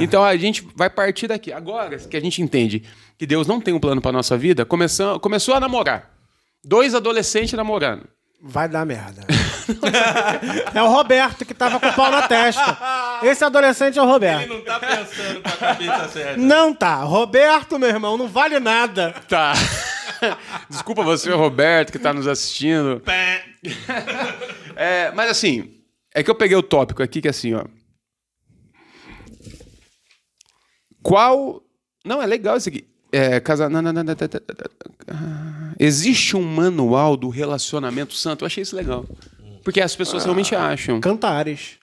Então 0.00 0.22
a 0.22 0.36
gente 0.36 0.66
vai 0.76 0.90
partir 0.90 1.26
daqui. 1.28 1.52
Agora 1.52 1.96
que 1.98 2.16
a 2.16 2.20
gente 2.20 2.42
entende 2.42 2.82
que 3.16 3.26
Deus 3.26 3.46
não 3.46 3.60
tem 3.60 3.72
um 3.72 3.80
plano 3.80 4.00
para 4.00 4.12
nossa 4.12 4.36
vida, 4.36 4.64
começou, 4.64 5.18
começou 5.18 5.54
a 5.54 5.60
namorar. 5.60 6.10
Dois 6.62 6.94
adolescentes 6.94 7.52
namorando. 7.54 8.06
Vai 8.46 8.68
dar 8.68 8.84
merda. 8.84 9.22
é 10.74 10.82
o 10.82 10.88
Roberto 10.88 11.46
que 11.46 11.54
tava 11.54 11.80
com 11.80 11.86
o 11.88 11.92
pau 11.94 12.10
na 12.10 12.28
testa. 12.28 12.76
Esse 13.22 13.42
adolescente 13.42 13.98
é 13.98 14.02
o 14.02 14.04
Ele 14.04 14.12
Roberto. 14.12 14.48
não 14.48 14.60
tá 14.62 14.78
pensando 14.78 15.40
com 15.40 15.48
a 15.48 15.52
cabeça 15.56 16.08
certa. 16.08 16.36
Não 16.36 16.74
tá. 16.74 16.96
Roberto, 16.96 17.78
meu 17.78 17.88
irmão, 17.88 18.18
não 18.18 18.28
vale 18.28 18.60
nada. 18.60 19.14
Tá. 19.28 19.54
Desculpa 20.68 21.02
você, 21.02 21.30
Roberto, 21.32 21.90
que 21.90 21.96
está 21.96 22.12
nos 22.12 22.26
assistindo. 22.26 23.02
É, 24.76 25.12
mas 25.12 25.30
assim, 25.30 25.80
é 26.14 26.22
que 26.22 26.30
eu 26.30 26.34
peguei 26.34 26.56
o 26.56 26.62
tópico 26.62 27.02
aqui 27.02 27.20
que 27.20 27.28
é 27.28 27.30
assim, 27.30 27.54
ó. 27.54 27.64
Qual. 31.02 31.62
Não, 32.04 32.22
é 32.22 32.26
legal 32.26 32.56
isso 32.56 32.68
aqui. 32.68 32.86
É, 33.12 33.38
casa... 33.38 33.68
não, 33.68 33.80
não, 33.80 33.92
não. 33.92 34.02
Ah, 35.08 35.72
Existe 35.78 36.36
um 36.36 36.42
manual 36.42 37.16
do 37.16 37.28
relacionamento 37.28 38.14
santo? 38.14 38.42
Eu 38.42 38.46
achei 38.46 38.62
isso 38.62 38.74
legal. 38.74 39.06
Porque 39.62 39.80
as 39.80 39.94
pessoas 39.94 40.24
realmente 40.24 40.54
acham. 40.54 41.00
Cantares. 41.00 41.78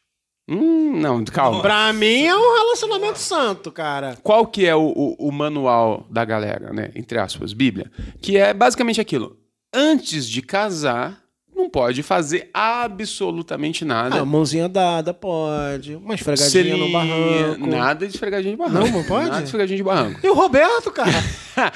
Hum, 0.49 0.99
não, 0.99 1.23
calma. 1.25 1.62
Pra 1.62 1.93
mim 1.93 2.25
é 2.25 2.36
um 2.36 2.56
relacionamento 2.58 3.19
santo, 3.19 3.71
cara. 3.71 4.17
Qual 4.23 4.45
que 4.47 4.65
é 4.65 4.75
o, 4.75 4.82
o- 4.95 5.27
o 5.27 5.32
manual 5.32 6.06
da 6.10 6.25
galera, 6.25 6.73
né? 6.73 6.91
Entre 6.95 7.17
aspas, 7.17 7.54
Bíblia? 7.54 7.89
Que 8.21 8.38
é 8.38 8.54
basicamente 8.54 8.99
aquilo. 8.99 9.38
Antes 9.73 10.27
de 10.27 10.41
casar, 10.41 11.21
não 11.56 11.69
pode 11.69 12.04
fazer 12.04 12.49
absolutamente 12.54 13.86
nada. 13.86 14.19
Ah, 14.19 14.25
mãozinha 14.25 14.67
dada, 14.67 15.13
pode. 15.13 15.95
Uma 15.95 16.15
esfregadinha 16.15 16.75
no 16.75 16.91
barranco. 16.91 17.67
Nada 17.67 18.06
de 18.08 18.13
esfregadinha 18.13 18.51
de 18.51 18.58
barranco. 18.58 18.88
Não, 18.88 18.91
não 18.99 19.04
pode? 19.04 19.25
Nada 19.27 19.38
de 19.39 19.43
esfregadinha 19.45 19.77
de 19.77 19.84
barranco. 19.84 20.19
E 20.23 20.30
o 20.30 20.34
Roberto, 20.34 20.91
cara? 20.91 21.12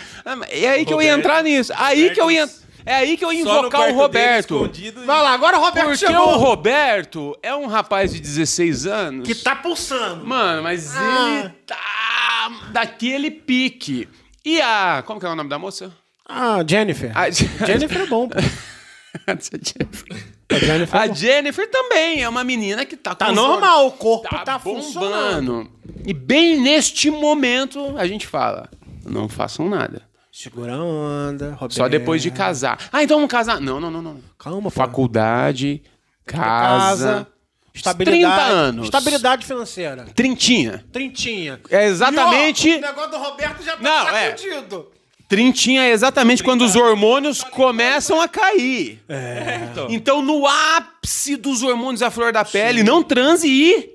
é 0.49 0.67
aí 0.69 0.85
que 0.85 0.93
eu 0.93 1.01
ia 1.01 1.11
Roberto- 1.15 1.19
entrar 1.19 1.43
nisso. 1.43 1.71
Aí 1.77 2.09
que 2.11 2.19
eu 2.19 2.29
ia. 2.31 2.49
É 2.85 2.93
aí 2.95 3.17
que 3.17 3.25
eu 3.25 3.33
ia 3.33 3.41
invocar 3.41 3.89
o 3.89 3.93
Roberto. 3.95 4.69
e- 4.77 4.91
Vai 4.91 5.21
lá, 5.23 5.31
agora 5.31 5.57
o 5.57 5.61
Roberto 5.61 5.85
Porque 5.87 6.05
chegou. 6.05 6.33
o 6.35 6.37
Roberto 6.37 7.35
é 7.41 7.55
um 7.55 7.65
rapaz 7.65 8.13
de 8.13 8.19
16 8.19 8.85
anos. 8.85 9.25
Que 9.27 9.33
tá 9.33 9.55
pulsando. 9.55 10.25
Mano, 10.25 10.61
mas 10.61 10.95
Ah. 10.95 11.39
ele 11.39 11.49
tá 11.65 12.51
daquele 12.71 13.31
pique. 13.31 14.07
E 14.45 14.61
a. 14.61 15.03
Como 15.05 15.19
que 15.19 15.25
é 15.25 15.29
o 15.29 15.35
nome 15.35 15.49
da 15.49 15.57
moça? 15.57 15.91
Ah, 16.27 16.63
Jennifer. 16.67 17.11
A, 17.17 17.29
Jennifer 17.31 18.01
é 18.01 18.05
bom, 18.05 18.29
pô. 18.29 18.37
A 19.27 19.31
Jennifer. 19.31 20.25
A 20.49 20.57
Jennifer 20.59 21.01
é. 21.01 21.13
Jennifer 21.15 21.71
também 21.71 22.21
é 22.21 22.29
uma 22.29 22.43
menina 22.43 22.85
que 22.85 22.95
tá 22.97 23.15
Tá 23.15 23.29
os 23.29 23.35
normal, 23.35 23.87
o 23.87 23.91
corpo 23.93 24.27
tá, 24.29 24.39
tá, 24.43 24.59
funcionando. 24.59 25.71
E 26.05 26.13
bem 26.13 26.59
neste 26.61 27.09
momento 27.09 27.95
a 27.97 28.05
gente 28.05 28.27
fala: 28.27 28.69
não 29.05 29.27
façam 29.29 29.67
nada. 29.69 30.03
Segura 30.37 30.73
a 30.75 30.83
onda, 30.83 31.51
Roberto. 31.53 31.75
Só 31.75 31.87
depois 31.87 32.21
de 32.21 32.29
casar. 32.29 32.77
Ah, 32.91 33.01
então 33.01 33.15
vamos 33.15 33.31
casar? 33.31 33.61
Não, 33.61 33.79
não, 33.79 33.89
não, 33.89 34.01
não. 34.01 34.19
Calma, 34.37 34.63
pô. 34.63 34.69
Faculdade, 34.69 35.81
casa. 36.25 37.25
Estabilidade. 37.73 38.35
30 38.35 38.41
anos. 38.51 38.85
Estabilidade 38.87 39.45
financeira. 39.45 40.05
Trintinha. 40.13 40.83
Trintinha. 40.91 41.61
É 41.69 41.85
exatamente- 41.85 42.67
E, 42.67 42.75
ó, 42.75 42.77
o 42.79 42.81
negócio 42.81 43.11
do 43.11 43.17
Roberto 43.17 43.63
já 43.63 43.77
tá 43.77 43.81
Não, 43.81 44.09
é. 44.09 44.35
sacudido. 44.35 44.91
Trintinha 45.29 45.83
é 45.83 45.91
exatamente 45.91 46.43
quando 46.43 46.63
os 46.65 46.75
hormônios 46.75 47.41
começam 47.41 48.19
a 48.19 48.27
cair. 48.27 49.01
É, 49.07 49.69
então. 49.71 49.87
Então, 49.89 50.21
no 50.21 50.45
ápice 50.45 51.37
dos 51.37 51.63
hormônios 51.63 52.01
à 52.01 52.11
flor 52.11 52.33
da 52.33 52.43
pele, 52.43 52.83
não 52.83 53.01
transe 53.01 53.47
e 53.47 53.89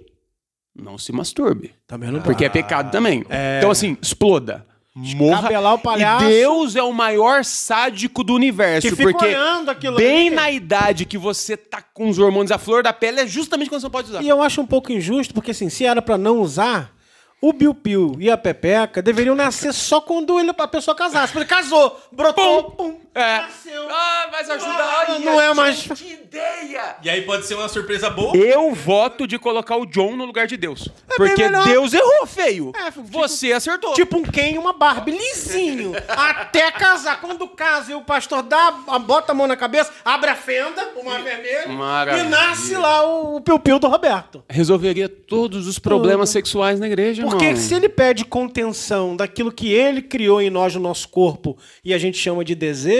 não 0.74 0.96
se 0.96 1.12
masturbe. 1.12 1.74
Também 1.86 2.10
não 2.10 2.22
Porque 2.22 2.46
é 2.46 2.48
pecado 2.48 2.90
também. 2.90 3.26
Então, 3.58 3.70
assim, 3.70 3.98
exploda. 4.00 4.66
Morra. 4.94 5.36
Escabelar 5.36 5.74
o 5.74 5.78
palhaço. 5.78 6.24
E 6.24 6.28
Deus 6.28 6.74
é 6.74 6.82
o 6.82 6.92
maior 6.92 7.44
sádico 7.44 8.24
do 8.24 8.34
universo. 8.34 8.88
Que 8.88 8.96
fica 8.96 9.10
porque 9.12 9.26
olhando 9.26 9.70
aquilo 9.70 9.96
bem 9.96 10.28
ali. 10.28 10.36
na 10.36 10.50
idade 10.50 11.04
que 11.04 11.16
você 11.16 11.56
tá 11.56 11.80
com 11.80 12.08
os 12.08 12.18
hormônios 12.18 12.50
à 12.50 12.58
flor 12.58 12.82
da 12.82 12.92
pele, 12.92 13.20
é 13.20 13.26
justamente 13.26 13.68
quando 13.68 13.80
você 13.80 13.86
não 13.86 13.90
pode 13.90 14.10
usar. 14.10 14.22
E 14.22 14.28
eu 14.28 14.42
acho 14.42 14.60
um 14.60 14.66
pouco 14.66 14.92
injusto, 14.92 15.32
porque 15.32 15.52
assim, 15.52 15.70
se 15.70 15.84
era 15.84 16.02
pra 16.02 16.18
não 16.18 16.40
usar, 16.40 16.92
o 17.40 17.52
Bill 17.52 17.72
Pill 17.72 18.16
e 18.18 18.30
a 18.30 18.36
Pepeca 18.36 19.00
deveriam 19.00 19.34
nascer 19.34 19.72
só 19.72 20.00
quando 20.00 20.38
ele, 20.38 20.50
a 20.56 20.68
pessoa 20.68 20.94
casasse. 20.94 21.32
Porque 21.32 21.46
casou, 21.48 21.98
brotou, 22.12 22.64
pum. 22.72 23.00
É. 23.12 23.38
Nasceu. 23.38 23.88
Ah, 23.90 24.28
mas 24.30 24.48
ajuda. 24.48 24.70
Ah, 24.72 25.04
Ai, 25.08 25.18
não 25.18 25.40
é 25.40 25.52
mais- 25.52 25.82
Que 25.82 26.12
ideia! 26.12 26.96
E 27.02 27.10
aí 27.10 27.22
pode 27.22 27.44
ser 27.44 27.54
uma 27.54 27.68
surpresa 27.68 28.08
boa. 28.08 28.36
Eu 28.36 28.72
voto 28.72 29.26
de 29.26 29.36
colocar 29.36 29.76
o 29.76 29.84
John 29.84 30.14
no 30.16 30.24
lugar 30.24 30.46
de 30.46 30.56
Deus. 30.56 30.88
bem 31.18 31.34
porque. 31.34 31.48
Deus 31.64 31.92
errou, 31.92 32.24
feio. 32.26 32.72
É, 32.76 32.84
tipo- 32.90 33.02
Você 33.02 33.52
acertou. 33.52 33.94
Tipo 33.94 34.18
um 34.18 34.22
Ken 34.22 34.52
e 34.54 34.58
uma 34.58 34.72
Barbie, 34.72 35.10
lisinho. 35.10 35.92
até 36.08 36.70
casar. 36.70 37.20
Quando 37.20 37.48
casa 37.48 37.90
e 37.90 37.94
o 37.96 38.02
pastor 38.02 38.42
dá, 38.44 38.72
a- 38.86 38.98
bota 39.00 39.32
a 39.32 39.34
mão 39.34 39.48
na 39.48 39.56
cabeça, 39.56 39.90
abre 40.04 40.30
a 40.30 40.36
fenda, 40.36 40.90
o 40.96 41.04
mar 41.04 41.20
vermelho, 41.20 41.68
Maravilha. 41.70 42.24
e 42.24 42.28
nasce 42.28 42.76
lá 42.76 43.04
o, 43.04 43.36
o 43.36 43.40
piu-piu 43.40 43.80
do 43.80 43.88
Roberto. 43.88 44.44
resolveria 44.48 45.08
todos 45.08 45.66
os 45.66 45.78
problemas 45.80 46.30
sexuais 46.30 46.78
na 46.78 46.86
igreja, 46.86 47.22
Porque 47.24 47.44
irmão. 47.46 47.60
se 47.60 47.74
ele 47.74 47.88
pede 47.88 48.24
contenção 48.24 49.16
daquilo 49.16 49.50
que 49.50 49.72
ele 49.72 50.00
criou 50.00 50.40
em 50.40 50.48
nós, 50.50 50.74
no 50.76 50.80
nosso 50.80 51.08
corpo, 51.08 51.58
e 51.84 51.92
a 51.92 51.98
gente 51.98 52.16
chama 52.16 52.44
de 52.44 52.54
desejo, 52.54 52.99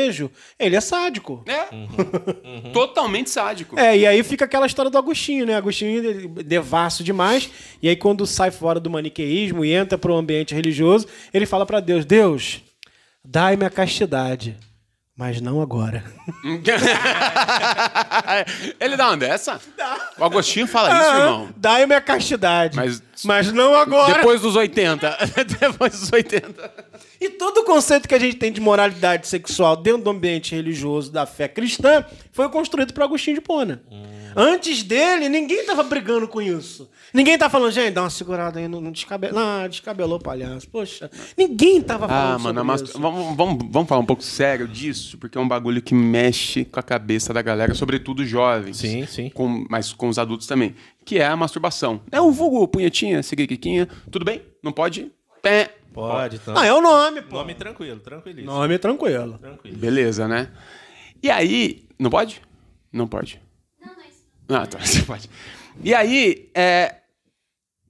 ele 0.59 0.77
é 0.77 0.81
sádico. 0.81 1.45
É. 1.47 2.71
Totalmente 2.73 3.31
sádico. 3.31 3.79
É, 3.79 3.97
e 3.97 4.07
aí 4.07 4.23
fica 4.23 4.45
aquela 4.45 4.67
história 4.67 4.91
do 4.91 4.99
Agostinho, 4.99 5.47
né? 5.47 5.55
Agostinho 5.55 6.29
devasso 6.29 7.05
demais, 7.05 7.51
e 7.83 7.89
aí 7.89 7.97
quando 7.97 8.27
sai 8.27 8.51
fora 8.51 8.81
do 8.81 8.91
maniqueísmo 8.91 9.65
e 9.65 9.73
entra 9.73 9.99
para 9.99 10.13
o 10.13 10.17
ambiente 10.17 10.55
religioso, 10.55 11.07
ele 11.33 11.47
fala 11.47 11.67
para 11.67 11.81
Deus: 11.81 12.05
Deus, 12.05 12.63
dai-me 13.25 13.65
a 13.65 13.71
castidade, 13.71 14.57
mas 15.21 15.39
não 15.39 15.61
agora. 15.61 16.03
ele 18.81 18.97
dá 18.97 19.09
uma 19.09 19.19
dessa? 19.19 19.61
O 20.19 20.25
Agostinho 20.25 20.67
fala 20.67 20.99
isso, 20.99 21.11
irmão. 21.11 21.49
Dai-me 21.59 21.95
a 21.95 22.01
castidade, 22.01 22.75
Mas- 22.75 23.03
mas, 23.23 23.53
não 23.53 23.75
agora. 23.75 24.15
Depois 24.15 24.41
dos 24.41 24.57
80. 24.57 25.15
Depois 25.61 25.93
dos 25.93 26.11
80. 26.11 26.73
E 27.21 27.29
todo 27.29 27.59
o 27.59 27.65
conceito 27.65 28.09
que 28.09 28.15
a 28.15 28.19
gente 28.19 28.37
tem 28.37 28.51
de 28.51 28.63
moralidade 28.63 29.29
sexual 29.29 29.77
dentro 29.77 30.05
do 30.05 30.11
ambiente 30.11 30.55
religioso 30.55 31.13
da 31.13 31.27
fé 31.27 31.47
cristã 31.47 32.03
foi 32.33 32.49
construído 32.49 32.95
por 32.95 33.03
Agostinho 33.03 33.37
de 33.37 33.43
Pona. 33.43 33.83
Antes 34.37 34.83
dele, 34.83 35.29
ninguém 35.29 35.65
tava 35.65 35.83
brigando 35.83 36.27
com 36.29 36.41
isso. 36.41 36.91
Ninguém 37.13 37.37
tá 37.37 37.51
falando, 37.51 37.73
gente, 37.73 37.93
dá 37.95 38.03
uma 38.03 38.11
segurada 38.11 38.59
aí, 38.59 38.69
não, 38.69 38.81
não 38.81 38.93
descabelou. 38.93 39.39
Não, 39.41 39.69
descabelou 39.69 40.19
o 40.19 40.23
palhaço. 40.23 40.69
Poxa, 40.69 41.11
ninguém 41.37 41.81
tava 41.81 42.09
falando 42.09 42.35
Ah, 42.35 42.39
mano, 42.39 42.75
isso. 42.75 42.99
vamos, 42.99 43.37
vamos, 43.37 43.67
vamos 43.71 43.89
falar 43.89 44.01
um 44.01 44.07
pouco 44.07 44.23
sério 44.23 44.69
disso, 44.69 45.19
porque 45.19 45.37
é 45.37 45.41
um 45.41 45.49
bagulho 45.49 45.83
que 45.83 45.95
mexe 45.95 46.65
com 46.65 46.79
a 46.79 46.83
cabeça 46.83 47.33
da 47.35 47.43
galera, 47.43 47.75
sobretudo 47.75 48.25
jovens. 48.25 48.77
Sim, 48.77 49.07
sim. 49.07 49.31
Com, 49.31 49.67
mas 49.69 49.93
com 49.93 50.09
os 50.09 50.19
adultos 50.19 50.47
também. 50.47 50.75
Que 51.05 51.19
é 51.19 51.27
a 51.27 51.37
masturbação. 51.37 52.01
É 52.13 52.21
o 52.21 52.31
vulgo, 52.31 52.69
punhetinha, 52.69 53.23
seguiquiquinha. 53.23 53.89
Tudo 54.11 54.25
bem? 54.25 54.43
Não 54.63 54.73
pode? 54.73 55.11
Pé. 55.43 55.75
Pode, 55.93 56.37
então. 56.37 56.55
Não, 56.55 56.63
é 56.63 56.73
o 56.73 56.81
nome, 56.81 57.23
pô. 57.23 57.37
Nome 57.39 57.55
tranquilo, 57.55 57.99
tranquilíssimo. 57.99 58.53
Nome 58.53 58.79
tranquilo. 58.79 59.39
Tranquilo. 59.39 59.77
Beleza, 59.77 60.29
né? 60.29 60.49
E 61.21 61.29
aí. 61.29 61.85
Não 61.99 62.09
pode? 62.11 62.41
Não 62.93 63.09
pode. 63.09 63.41
Não. 64.51 64.57
Ah, 64.57 64.67
tá. 64.67 64.79
Você 64.85 65.03
pode. 65.03 65.31
E 65.83 65.95
aí, 65.95 66.51
é. 66.55 66.97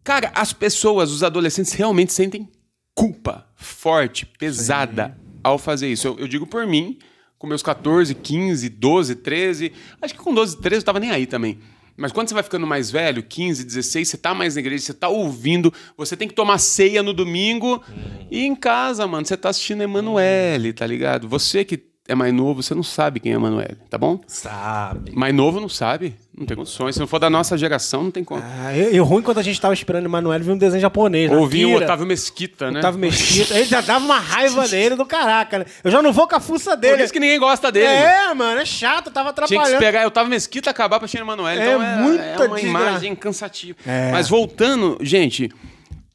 Cara, 0.05 0.31
as 0.35 0.53
pessoas, 0.53 1.11
os 1.11 1.23
adolescentes 1.23 1.73
realmente 1.73 2.13
sentem 2.13 2.49
culpa 2.95 3.47
forte, 3.55 4.27
pesada 4.27 5.17
ao 5.43 5.59
fazer 5.59 5.89
isso. 5.89 6.07
Eu, 6.07 6.19
eu 6.21 6.29
digo 6.29 6.47
por 6.47 6.67
mim, 6.67 6.99
com 7.39 7.47
meus 7.47 7.63
14, 7.63 8.15
15, 8.15 8.69
12, 8.69 9.15
13. 9.17 9.73
Acho 10.01 10.15
que 10.15 10.21
com 10.21 10.35
12, 10.35 10.59
13 10.59 10.83
eu 10.83 10.85
tava 10.85 11.01
nem 11.01 11.11
aí 11.11 11.27
também. 11.27 11.59
Mas 11.97 12.13
quando 12.13 12.29
você 12.29 12.35
vai 12.35 12.43
ficando 12.43 12.67
mais 12.67 12.91
velho, 12.91 13.23
15, 13.23 13.63
16, 13.63 14.09
você 14.09 14.17
tá 14.17 14.33
mais 14.33 14.55
na 14.55 14.61
igreja, 14.61 14.85
você 14.85 14.95
tá 14.95 15.09
ouvindo, 15.09 15.73
você 15.97 16.17
tem 16.17 16.27
que 16.27 16.35
tomar 16.35 16.57
ceia 16.59 17.03
no 17.03 17.13
domingo. 17.13 17.83
E 18.31 18.47
em 18.47 18.55
casa, 18.55 19.07
mano, 19.07 19.27
você 19.27 19.37
tá 19.37 19.51
assistindo 19.51 19.83
Emanuele, 19.83 20.73
tá 20.73 20.87
ligado? 20.87 21.29
Você 21.29 21.63
que 21.63 21.90
é 22.09 22.15
mais 22.15 22.33
novo, 22.35 22.63
você 22.63 22.75
não 22.75 22.83
sabe 22.83 23.21
quem 23.21 23.31
é 23.33 23.35
Emanuele, 23.37 23.77
tá 23.89 23.97
bom? 23.97 24.21
Sabe. 24.27 25.13
Mais 25.15 25.33
novo 25.35 25.61
não 25.61 25.69
sabe, 25.69 26.17
não 26.37 26.45
tem 26.45 26.57
condições. 26.57 26.95
Se 26.97 27.01
não 27.01 27.07
for 27.07 27.21
da 27.21 27.31
nossa 27.31 27.57
geração, 27.57 28.03
não 28.05 28.11
tem 28.11 28.25
como. 28.25 28.43
Ah, 28.45 28.77
e, 28.77 28.97
e 28.97 29.01
o 29.01 29.05
ruim 29.05 29.23
quando 29.23 29.39
a 29.39 29.43
gente 29.43 29.61
tava 29.61 29.75
esperando 29.75 30.05
o 30.05 30.09
Emanuel 30.09 30.41
vir 30.41 30.51
um 30.51 30.59
desenho 30.59 30.81
japonês. 30.81 31.31
Ouvi 31.31 31.65
o 31.65 31.69
Akira, 31.71 31.85
Otávio 31.85 32.07
Mesquita, 32.07 32.71
né? 32.71 32.81
Otávio 32.81 32.99
Mesquita. 32.99 33.55
Ele 33.55 33.65
já 33.65 33.81
dava 33.81 34.05
uma 34.05 34.19
raiva 34.19 34.67
dele 34.69 34.97
do 34.97 35.07
caraca, 35.07 35.61
né? 35.61 35.67
Eu 35.85 35.91
já 35.91 36.03
não 36.03 36.13
vou 36.13 36.27
com 36.27 36.35
a 36.35 36.41
fuça 36.41 36.73
Por 36.73 36.79
dele. 36.81 37.05
isso 37.05 37.13
que 37.13 37.21
ninguém 37.21 37.39
gosta 37.39 37.71
dele. 37.71 37.87
mano. 37.87 37.99
É, 38.01 38.35
mano, 38.35 38.61
é 38.61 38.65
chato, 38.65 39.11
tava 39.11 39.33
Tinha 39.33 39.47
que 39.47 39.55
atrapalhando. 39.55 39.83
esperar 39.85 40.07
Otávio 40.07 40.31
Mesquita 40.31 40.71
acabar 40.71 40.99
pra 40.99 41.07
China 41.07 41.25
Manoel. 41.25 41.61
É 41.61 41.63
Então 41.69 41.83
é, 41.83 41.97
muita 41.97 42.23
é 42.25 42.37
uma 42.47 42.57
desgra- 42.57 42.61
imagem 42.71 43.15
cansativa. 43.15 43.79
É. 43.87 44.11
Mas 44.11 44.29
voltando, 44.29 44.99
gente, 45.01 45.49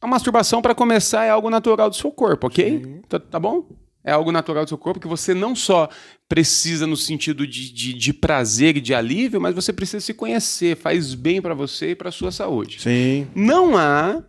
a 0.02 0.08
masturbação, 0.08 0.62
pra 0.62 0.76
começar, 0.76 1.24
é 1.24 1.30
algo 1.30 1.50
natural 1.50 1.90
do 1.90 1.96
seu 1.96 2.12
corpo, 2.12 2.48
ok? 2.48 3.02
Tá, 3.08 3.18
tá 3.20 3.40
bom? 3.40 3.64
É 4.06 4.12
algo 4.12 4.32
natural 4.32 4.64
do 4.64 4.70
seu 4.70 4.78
corpo 4.78 5.00
que 5.00 5.08
você 5.08 5.34
não 5.34 5.56
só 5.56 5.90
precisa 6.30 6.86
no 6.86 6.96
sentido 6.96 7.48
de, 7.48 7.74
de, 7.74 7.94
de 7.94 8.14
prazer 8.14 8.78
e 8.78 8.82
de 8.82 8.94
alívio, 8.94 9.42
mas 9.42 9.56
você 9.56 9.74
precisa 9.74 10.00
se 10.00 10.14
conhecer. 10.14 10.78
Faz 10.78 11.16
bem 11.16 11.42
pra 11.42 11.56
você 11.56 11.92
e 11.92 11.96
pra 11.96 12.12
sua 12.12 12.32
saúde. 12.32 12.82
Sim. 12.82 13.28
Não 13.34 13.76
há 13.76 14.22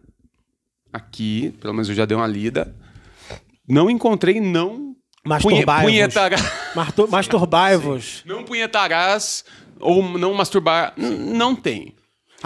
aqui, 0.90 1.54
pelo 1.60 1.74
menos 1.74 1.90
eu 1.90 1.94
já 1.94 2.06
dei 2.06 2.16
uma 2.16 2.26
lida, 2.26 2.74
não 3.68 3.90
encontrei 3.90 4.40
não 4.40 4.96
Masturbai-vos. 5.26 5.90
Masturbai-vos. 7.10 8.22
não 8.24 8.44
punhetarás 8.44 9.44
ou 9.80 10.02
não 10.16 10.32
masturbar, 10.32 10.94
não 10.96 11.54
tem. 11.54 11.95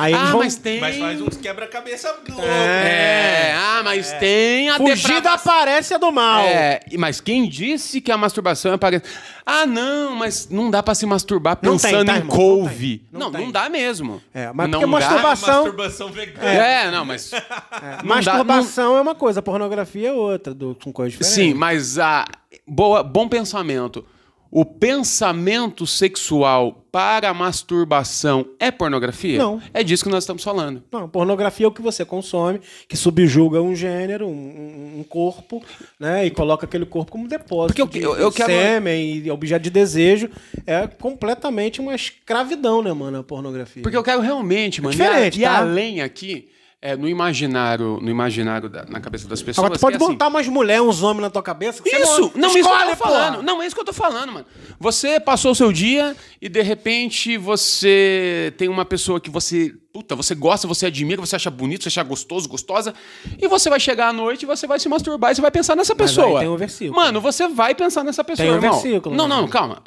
Aí 0.01 0.15
ah, 0.15 0.31
vão 0.31 0.39
mas 0.41 0.57
tem. 0.57 0.81
Mas 0.81 0.97
faz 0.97 1.21
uns 1.21 1.37
quebra-cabeça 1.37 2.11
louco. 2.29 2.43
É, 2.43 3.53
ah, 3.57 3.83
mas 3.85 4.13
tem 4.15 4.69
a 4.71 4.77
fugir 4.77 5.09
da 5.09 5.15
depravação. 5.37 5.53
aparência 5.53 5.99
do 5.99 6.11
mal. 6.11 6.45
É, 6.45 6.81
e- 6.91 6.97
mas 6.99 7.21
quem 7.21 7.49
disse 7.49 8.01
que 8.01 8.11
a 8.11 8.17
masturbação 8.17 8.73
é 8.73 8.77
para. 8.77 9.03
Ah, 9.45 9.67
não, 9.67 10.15
mas 10.15 10.49
não 10.49 10.71
dá 10.71 10.83
pra 10.83 10.95
se 10.95 11.05
masturbar 11.07 11.59
Não 11.63 11.77
tem, 11.77 11.91
pensando 11.91 12.07
tá, 12.07 12.13
em 12.15 12.17
irmão? 12.19 12.37
couve. 12.37 13.03
Não 13.13 13.21
Não, 13.21 13.31
tem. 13.33 13.41
não, 13.41 13.47
Não 13.47 13.53
tem. 13.53 13.63
dá 13.63 13.69
mesmo. 13.69 14.23
É, 14.33 14.51
mas 14.55 14.69
não 14.71 14.81
porque 14.81 14.93
dá. 14.95 15.01
masturbação- 15.09 15.55
Masturbação 15.65 16.09
vegana. 16.13 16.47
É, 16.49 16.91
não, 16.91 17.05
mas. 17.05 17.31
não 17.33 17.41
dá- 17.41 18.03
Masturbação 18.05 18.97
é 18.97 19.01
uma 19.01 19.15
coisa, 19.15 19.43
pornografia 19.43 20.09
é 20.09 20.13
outra, 20.13 20.55
do, 20.55 20.75
com 20.83 20.93
coisas 20.93 21.13
diferentes. 21.13 21.35
Sim, 21.35 21.55
mas 21.55 21.99
a 21.99 22.25
boa, 22.67 23.03
bom 23.03 23.29
pensamento. 23.29 24.05
O 24.53 24.65
pensamento 24.65 25.87
sexual 25.87 26.85
para 26.91 27.31
a 27.31 27.35
masturbação 27.35 28.45
é 28.59 28.71
pornografia? 28.73 29.39
Não. 29.39 29.63
É 29.73 29.83
disso 29.85 30.03
que 30.03 30.11
nós 30.11 30.25
estamos 30.25 30.43
falando. 30.43 30.83
Não, 30.91 31.09
pornografia 31.09 31.67
é 31.67 31.69
o 31.69 31.73
que 31.73 31.81
você 31.81 32.05
consome, 32.05 32.61
que 32.89 32.97
subjuga 32.97 33.63
um 33.63 33.77
gênero, 33.77 34.27
um, 34.27 34.99
um- 34.99 35.05
corpo, 35.09 35.63
né? 35.99 36.27
E 36.27 36.31
coloca 36.31 36.67
aquele 36.67 36.85
corpo 36.85 37.13
como 37.13 37.29
depósito 37.29 37.75
Porque 37.75 37.83
eu- 37.83 37.87
de, 37.87 38.01
eu- 38.03 38.17
eu 38.17 38.33
quero- 38.33 38.51
sêmen 38.53 39.19
e 39.25 39.31
objeto 39.31 39.63
de 39.63 39.71
desejo. 39.71 40.29
É 40.67 40.87
completamente 40.87 41.81
uma 41.81 41.95
escravidão, 41.95 42.83
né, 42.83 42.93
mano, 42.93 43.19
a 43.19 43.23
pornografia. 43.23 43.83
Porque 43.83 43.97
eu 43.97 44.03
quero 44.03 44.21
realmente, 44.21 44.83
mano. 44.83 44.91
diferente, 44.93 45.39
e, 45.41 45.45
a- 45.45 45.49
e 45.49 45.53
tá? 45.53 45.59
além 45.61 46.01
aqui, 46.01 46.49
é, 46.83 46.97
no 46.97 47.07
imaginário, 47.09 47.99
no 48.01 48.09
imaginário 48.11 48.69
da- 48.69 48.85
na 48.87 49.01
cabeça 49.01 49.29
das 49.29 49.43
pessoas. 49.43 49.65
Agora 49.67 49.79
tu 49.79 49.83
pode 49.83 49.95
é 49.95 49.97
assim, 49.99 50.07
botar 50.13 50.29
umas 50.29 50.49
mulheres, 50.49 50.83
uns 50.83 51.03
homens 51.03 51.23
na 51.23 51.31
tua 51.31 51.43
cabeça. 51.43 51.83
que 51.83 51.91
você 51.91 51.97
Isso! 52.03 52.33
não, 52.35 52.41
Não, 52.43 52.49
isso 52.49 52.53
que 52.53 52.59
eu 52.59 52.73
escolhe, 52.73 52.91
tô 52.91 52.97
falando. 52.97 53.31
porra. 53.35 53.43
Não, 53.43 53.63
é 53.63 53.67
isso 53.67 53.75
que 53.75 53.81
eu 53.81 53.85
tô 53.85 53.93
falando, 53.93 54.33
mano. 54.33 54.47
Você 54.79 55.21
passou 55.21 55.53
o 55.53 55.55
seu 55.55 55.71
dia 55.73 56.17
e 56.41 56.49
de 56.49 56.63
repente 56.63 57.37
você 57.37 58.53
tem 58.57 58.69
uma 58.69 58.85
pessoa 58.85 59.21
que 59.21 59.29
você. 59.31 59.75
Puta, 59.93 60.15
você 60.15 60.37
gosta, 60.37 60.69
você 60.69 60.87
admira, 60.87 61.21
você 61.21 61.35
acha 61.35 61.51
bonito, 61.51 61.83
você 61.83 61.89
acha 61.89 62.03
gostoso, 62.05 62.49
gostosa. 62.49 62.95
E 63.41 63.49
você 63.49 63.69
vai 63.69 63.81
chegar 63.81 64.09
à 64.11 64.13
noite 64.13 64.45
e 64.45 64.47
você 64.47 64.65
vai 64.65 64.79
se 64.79 64.89
masturbar 64.89 65.33
e 65.33 65.35
você 65.35 65.41
vai 65.43 65.51
pensar 65.51 65.75
nessa 65.75 65.97
Mas 65.99 66.11
pessoa. 66.15 66.39
tem 66.39 66.49
um 66.49 66.57
versículo. 66.57 66.95
Mano, 66.97 67.21
você 67.21 67.49
vai 67.49 67.75
pensar 67.75 68.05
nessa 68.05 68.23
pessoa, 68.23 68.47
Tem 68.47 68.53
um 68.53 68.57
irmão. 68.63 68.81
versículo, 68.81 69.17
Não, 69.17 69.27
né? 69.27 69.35
não, 69.35 69.49
calma. 69.49 69.83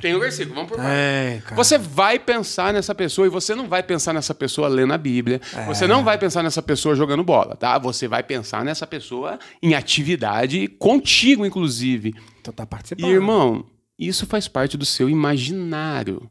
Tem 0.00 0.14
o 0.14 0.20
versículo, 0.20 0.54
vamos 0.54 0.68
por 0.70 0.76
partes. 0.76 0.94
É. 0.94 1.42
Você 1.56 1.78
vai 1.78 2.16
pensar 2.18 2.72
nessa 2.72 2.94
pessoa 2.94 3.26
e 3.26 3.30
você 3.30 3.52
não 3.56 3.66
vai 3.66 3.82
pensar 3.82 4.12
nessa 4.12 4.32
pessoa 4.32 4.68
lendo 4.68 4.92
a 4.92 4.98
Bíblia. 4.98 5.40
É. 5.52 5.66
Você 5.66 5.84
não 5.88 6.04
vai 6.04 6.16
pensar 6.16 6.44
nessa 6.44 6.62
pessoa 6.62 6.94
jogando 6.94 7.24
bola, 7.24 7.56
tá? 7.56 7.76
Você 7.78 8.06
vai 8.06 8.22
pensar 8.22 8.64
nessa 8.64 8.86
pessoa 8.86 9.36
em 9.60 9.74
atividade 9.74 10.68
contigo, 10.78 11.44
inclusive. 11.44 12.14
Tu 12.44 12.52
tá 12.52 12.62
E, 12.62 12.66
participando. 12.66 13.10
irmão, 13.10 13.64
isso 13.98 14.26
faz 14.26 14.46
parte 14.46 14.76
do 14.76 14.86
seu 14.86 15.10
imaginário. 15.10 16.30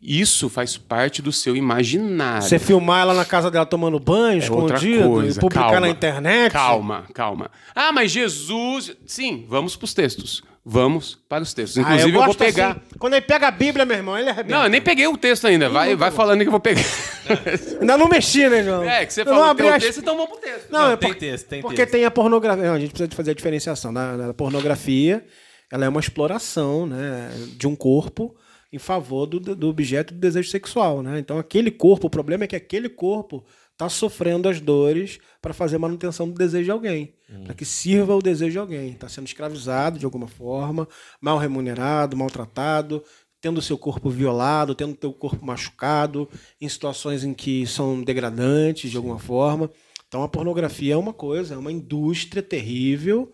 Isso 0.00 0.48
faz 0.48 0.76
parte 0.76 1.20
do 1.22 1.32
seu 1.32 1.56
imaginário. 1.56 2.42
Você 2.42 2.58
filmar 2.58 3.00
ela 3.02 3.14
na 3.14 3.24
casa 3.24 3.50
dela 3.50 3.66
tomando 3.66 3.98
banho, 3.98 4.42
É 4.42 4.50
outra 4.50 4.76
escondido, 4.76 5.08
coisa. 5.08 5.38
e 5.38 5.40
publicar 5.40 5.64
Calma. 5.64 5.80
na 5.80 5.88
internet. 5.88 6.52
Calma, 6.52 7.04
calma. 7.14 7.50
Ah, 7.74 7.90
mas 7.92 8.10
Jesus. 8.12 8.92
Sim, 9.06 9.44
vamos 9.48 9.74
pros 9.76 9.92
textos. 9.94 10.42
Vamos 10.68 11.16
para 11.28 11.44
os 11.44 11.54
textos. 11.54 11.78
Ah, 11.78 11.82
Inclusive, 11.82 12.16
eu, 12.18 12.24
vou 12.24 12.34
pegar. 12.34 12.70
assim. 12.72 12.80
Quando 12.98 13.14
ele 13.14 13.24
pega 13.24 13.46
a 13.46 13.50
Bíblia, 13.52 13.84
meu 13.84 13.96
irmão, 13.96 14.18
ele 14.18 14.28
arrebenta. 14.28 14.56
Não, 14.56 14.64
eu 14.64 14.68
nem 14.70 14.80
peguei 14.80 15.06
o 15.06 15.16
texto 15.16 15.46
ainda. 15.46 15.68
Vai, 15.68 15.94
vai 15.94 16.10
falando 16.10 16.40
que 16.40 16.46
eu 16.48 16.50
vou 16.50 16.58
pegar. 16.60 16.82
Ainda 17.80 17.96
não 17.96 18.08
mexi, 18.08 18.48
né, 18.48 18.64
João? 18.64 18.82
É, 18.82 19.06
que 19.06 19.12
você 19.14 19.20
Eu 19.22 19.26
falou 19.26 19.54
que 19.54 19.62
tem 19.62 19.70
o 19.70 19.74
as- 19.74 19.82
texto, 19.82 19.98
então 20.00 20.16
vamos 20.16 20.30
pro 20.32 20.40
texto. 20.40 20.70
Não, 20.70 20.80
Não, 20.80 20.90
é 20.92 20.96
tem 20.96 21.10
por- 21.12 21.18
texto, 21.18 21.46
tem 21.46 21.60
porque 21.62 21.76
texto. 21.76 21.92
tem 21.92 22.04
a 22.04 22.10
pornografia. 22.10 22.64
Não, 22.64 22.74
a 22.74 22.78
gente 22.80 22.90
precisa 22.90 23.08
de 23.08 23.14
fazer 23.16 23.30
a 23.30 23.34
diferenciação. 23.34 23.92
Da, 23.94 24.16
da 24.16 24.34
pornografia, 24.34 25.24
ela 25.70 25.84
é 25.84 25.88
uma 25.88 26.00
exploração 26.00 26.84
né, 26.86 27.30
de 27.56 27.66
um 27.68 27.76
corpo 27.76 28.34
em 28.72 28.78
favor 28.78 29.26
do, 29.26 29.40
do 29.54 29.68
objeto 29.68 30.12
do 30.12 30.20
desejo 30.20 30.50
sexual. 30.50 31.02
Né? 31.02 31.18
Então, 31.18 31.38
aquele 31.38 31.70
corpo, 31.70 32.06
o 32.06 32.10
problema 32.10 32.44
é 32.44 32.46
que 32.46 32.56
aquele 32.56 32.88
corpo 32.88 33.44
está 33.72 33.88
sofrendo 33.88 34.48
as 34.48 34.60
dores 34.60 35.18
para 35.40 35.52
fazer 35.52 35.76
manutenção 35.76 36.26
do 36.28 36.34
desejo 36.34 36.64
de 36.64 36.70
alguém, 36.70 37.14
para 37.44 37.52
que 37.52 37.64
sirva 37.64 38.14
o 38.14 38.22
desejo 38.22 38.52
de 38.52 38.58
alguém. 38.58 38.92
Está 38.92 39.08
sendo 39.08 39.26
escravizado 39.26 39.98
de 39.98 40.04
alguma 40.06 40.26
forma, 40.26 40.88
mal 41.20 41.36
remunerado, 41.36 42.16
maltratado, 42.16 43.04
tendo 43.38 43.60
seu 43.60 43.76
corpo 43.76 44.08
violado, 44.08 44.74
tendo 44.74 44.96
seu 44.98 45.12
corpo 45.12 45.44
machucado, 45.44 46.28
em 46.60 46.68
situações 46.68 47.22
em 47.22 47.34
que 47.34 47.66
são 47.66 48.02
degradantes 48.02 48.90
de 48.90 48.96
alguma 48.96 49.18
forma. 49.18 49.70
Então 50.08 50.22
a 50.22 50.28
pornografia 50.28 50.94
é 50.94 50.96
uma 50.96 51.12
coisa, 51.12 51.54
é 51.54 51.58
uma 51.58 51.70
indústria 51.70 52.42
terrível 52.42 53.30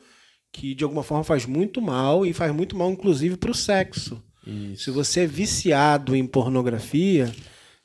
que 0.52 0.74
de 0.74 0.84
alguma 0.84 1.02
forma 1.02 1.24
faz 1.24 1.46
muito 1.46 1.80
mal 1.80 2.26
e 2.26 2.32
faz 2.32 2.52
muito 2.52 2.76
mal 2.76 2.90
inclusive 2.90 3.36
para 3.36 3.50
o 3.50 3.54
sexo. 3.54 4.22
Se 4.76 4.90
você 4.90 5.20
é 5.20 5.26
viciado 5.26 6.16
em 6.16 6.26
pornografia, 6.26 7.33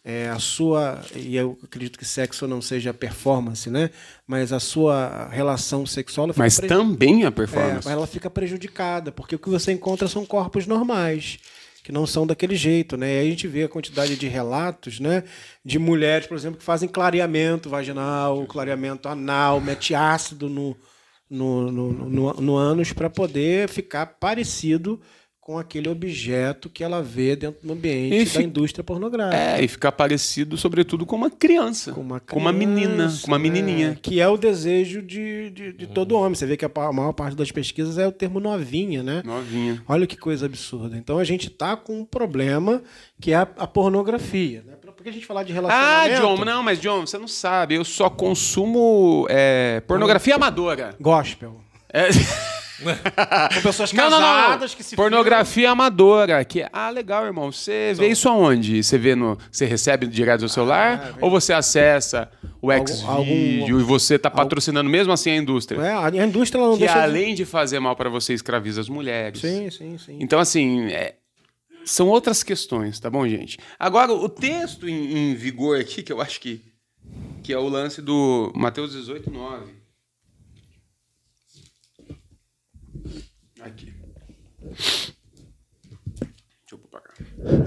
é, 0.10 0.30
a 0.30 0.40
sua 0.40 1.02
e 1.14 1.36
eu 1.36 1.60
acredito 1.62 2.00
que 2.00 2.06
sexo 2.06 2.48
não 2.48 2.62
seja 2.62 2.94
performance, 2.94 3.70
né? 3.70 3.90
Mas 4.26 4.54
a 4.54 4.60
sua 4.60 5.28
relação 5.30 5.86
sexual 5.86 6.30
Mas 6.34 6.58
também 6.58 7.26
a 7.26 7.28
é, 7.28 7.32
performance. 7.32 7.90
ela 7.90 8.08
fica 8.08 8.30
prejudicada, 8.30 9.12
porque 9.12 9.36
o 9.36 9.40
que 9.40 9.50
você 9.50 9.74
encontra 9.74 10.08
são 10.08 10.26
corpos 10.26 10.66
normais, 10.66 11.40
que 11.84 11.92
não 11.92 12.08
são 12.08 12.26
daquele 12.26 12.56
jeito, 12.56 12.96
né? 12.96 13.16
E 13.16 13.20
aí 13.20 13.28
a 13.28 13.30
gente 13.32 13.50
vê 13.50 13.64
a 13.64 13.70
quantidade 13.70 14.16
de 14.16 14.30
relatos, 14.30 15.02
né? 15.02 15.26
De 15.64 15.78
mulheres, 15.78 16.26
por 16.26 16.38
exemplo, 16.38 16.58
que 16.58 16.64
fazem 16.64 16.88
clareamento 16.88 17.70
vaginal, 17.70 18.46
clareamento 18.46 19.10
anal, 19.10 19.60
mete 19.60 19.94
ácido 19.94 20.48
no, 20.48 20.74
no, 21.30 21.70
no, 21.70 21.92
no, 21.92 22.34
no 22.34 22.56
ânus 22.56 22.94
para 22.94 23.10
poder 23.10 23.68
ficar 23.68 24.06
parecido 24.06 25.02
com 25.48 25.58
aquele 25.58 25.88
objeto 25.88 26.70
que 26.70 26.84
ela 26.84 27.02
vê 27.02 27.34
dentro 27.34 27.66
do 27.66 27.72
ambiente 27.72 28.14
E 28.14 28.26
da 28.26 28.30
fi- 28.32 28.44
indústria 28.44 28.84
pornográfica. 28.84 29.38
É, 29.42 29.64
e 29.64 29.68
ficar 29.70 29.94
parecido, 29.94 30.58
sobretudo, 30.58 31.06
com 31.06 31.16
uma 31.16 31.30
criança. 31.30 31.94
Com 31.94 32.02
uma, 32.02 32.20
com 32.20 32.38
uma 32.38 32.52
menina, 32.52 32.92
criança, 32.96 33.22
com 33.22 33.28
uma 33.32 33.40
menininha. 33.40 33.98
Que 34.02 34.20
é 34.20 34.28
o 34.28 34.36
desejo 34.36 35.02
de, 35.02 35.50
de, 35.52 35.72
de 35.72 35.88
todo 35.88 36.16
homem. 36.18 36.36
Você 36.36 36.46
vê 36.46 36.58
que 36.58 36.66
a 36.66 36.92
maior 36.92 37.14
parte 37.14 37.34
das 37.38 37.50
pesquisas 37.50 37.98
é 37.98 38.06
o 38.06 38.12
termo 38.12 38.42
novinha, 38.42 39.02
né? 39.02 39.22
Novinha. 39.24 39.82
Olha 39.88 40.06
que 40.06 40.18
coisa 40.18 40.48
absurda. 40.48 40.98
Então 40.98 41.18
a 41.18 41.24
gente 41.24 41.50
tá 41.50 41.78
com 41.78 42.02
um 42.02 42.04
problema 42.06 42.84
que 43.18 43.32
é 43.32 43.38
a, 43.38 43.44
a 43.58 43.66
pornografia. 43.66 44.66
Né? 44.68 44.74
Porque 44.98 45.08
a 45.08 45.14
gente 45.14 45.26
falar 45.26 45.44
de 45.44 45.54
Ah, 45.54 45.56
relacionamento... 45.56 46.22
John, 46.22 46.44
não, 46.44 46.62
mas 46.62 46.82
John, 46.82 47.06
você 47.08 47.18
não 47.18 47.28
sabe. 47.30 47.76
Eu 47.76 47.86
só 47.86 48.10
consumo 48.10 49.26
é, 49.30 49.80
pornografia 49.88 50.36
amadora. 50.36 50.94
Gospel. 51.00 51.62
É- 51.94 52.10
Com 53.56 53.62
pessoas 53.62 53.92
Não, 53.94 54.10
não, 54.10 54.20
casadas 54.20 54.72
não. 54.72 54.78
que 54.78 54.84
se 54.84 54.96
Pornografia 54.96 55.72
amadora. 55.72 56.44
Que 56.46 56.66
ah, 56.72 56.90
legal, 56.90 57.26
irmão. 57.26 57.52
Você 57.52 57.94
vê 57.96 58.08
isso 58.10 58.30
aonde? 58.30 58.84
Você 58.84 58.98
vê 58.98 59.16
no. 59.16 59.38
Você 59.52 59.66
recebe 59.66 60.06
direto 60.08 60.42
do 60.42 60.50
celular? 60.50 61.16
ou 61.22 61.30
você 61.30 61.54
acessa 61.54 62.30
o 62.62 62.72
Algum- 62.72 62.86
Xvideo 62.88 63.80
e 63.80 63.84
você 63.84 64.18
tá 64.20 64.30
patrocinando 64.30 64.90
mesmo 64.90 65.12
assim 65.14 65.32
a 65.32 65.36
indústria? 65.36 65.82
É, 65.82 65.94
a 66.22 66.26
indústria 66.26 66.64
não 66.64 66.74
que 66.74 66.80
deixa... 66.80 66.94
de- 66.96 67.00
além 67.02 67.34
de 67.36 67.46
fazer 67.46 67.80
mal 67.80 67.96
pra 67.96 68.10
você, 68.10 68.34
escraviza 68.34 68.82
as 68.82 68.90
mulheres. 68.90 69.40
Sim, 69.42 69.70
sim, 69.70 69.98
sim. 69.98 70.18
Então, 70.20 70.40
assim, 70.40 70.86
é, 70.92 71.16
são 71.86 72.08
outras 72.10 72.44
questões, 72.44 73.00
tá 73.00 73.10
bom, 73.10 73.28
gente? 73.28 73.58
Agora, 73.80 74.12
o 74.12 74.28
texto 74.30 74.88
em, 74.90 75.32
em 75.32 75.36
vigor 75.36 75.80
aqui, 75.80 76.04
que 76.04 76.12
eu 76.12 76.20
acho 76.22 76.40
que, 76.42 76.62
que 77.44 77.54
é 77.54 77.58
o 77.58 77.68
lance 77.68 78.02
do 78.02 78.52
Mateus 78.56 78.92
18, 78.92 79.32
Aqui. 83.68 83.94
Deixa 84.62 85.14
eu 86.72 86.78
pôr 86.78 86.90
pra 86.90 87.02
cá. 87.02 87.14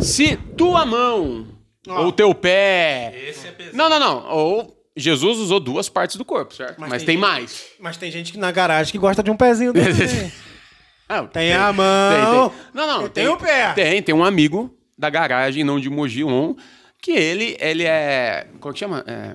Se 0.01 0.37
tua 0.57 0.85
mão 0.85 1.47
ou 1.89 2.13
teu 2.13 2.35
pé. 2.35 3.13
Esse 3.29 3.47
é 3.49 3.53
pesado. 3.53 3.77
Não, 3.77 3.89
não, 3.89 3.99
não. 4.01 4.29
Ou 4.31 4.77
Jesus 4.97 5.39
usou 5.39 5.61
duas 5.61 5.89
partes 5.89 6.17
do 6.17 6.25
corpo, 6.25 6.55
certo? 6.55 6.79
Mas, 6.81 6.91
Mas 6.91 7.03
tem, 7.03 7.07
tem 7.07 7.15
gente- 7.17 7.21
mais. 7.23 7.67
Mas 7.79 7.97
tem 7.97 8.11
gente 8.11 8.33
que 8.33 8.39
na 8.39 8.51
garagem 8.51 8.93
que 8.93 8.99
gosta 8.99 9.23
de 9.23 9.31
um 9.31 9.37
pezinho 9.37 9.73
dele. 9.73 9.95
Tem 11.33 11.53
a 11.53 11.73
mão. 11.73 12.53
Não, 12.73 12.87
não. 12.87 13.09
Tem 13.09 13.27
o 13.27 13.37
pé. 13.37 13.73
Tem, 13.73 14.01
tem 14.01 14.15
um 14.15 14.23
amigo 14.23 14.73
da 14.97 15.11
garagem, 15.11 15.65
não 15.65 15.81
de 15.81 15.91
Mogi 15.91 16.23
On, 16.23 16.55
que 17.03 17.11
ele, 17.11 17.57
ele 17.59 17.83
é. 17.83 18.47
Como 18.61 18.73
que 18.73 18.79
chama? 18.79 19.03
É, 19.05 19.35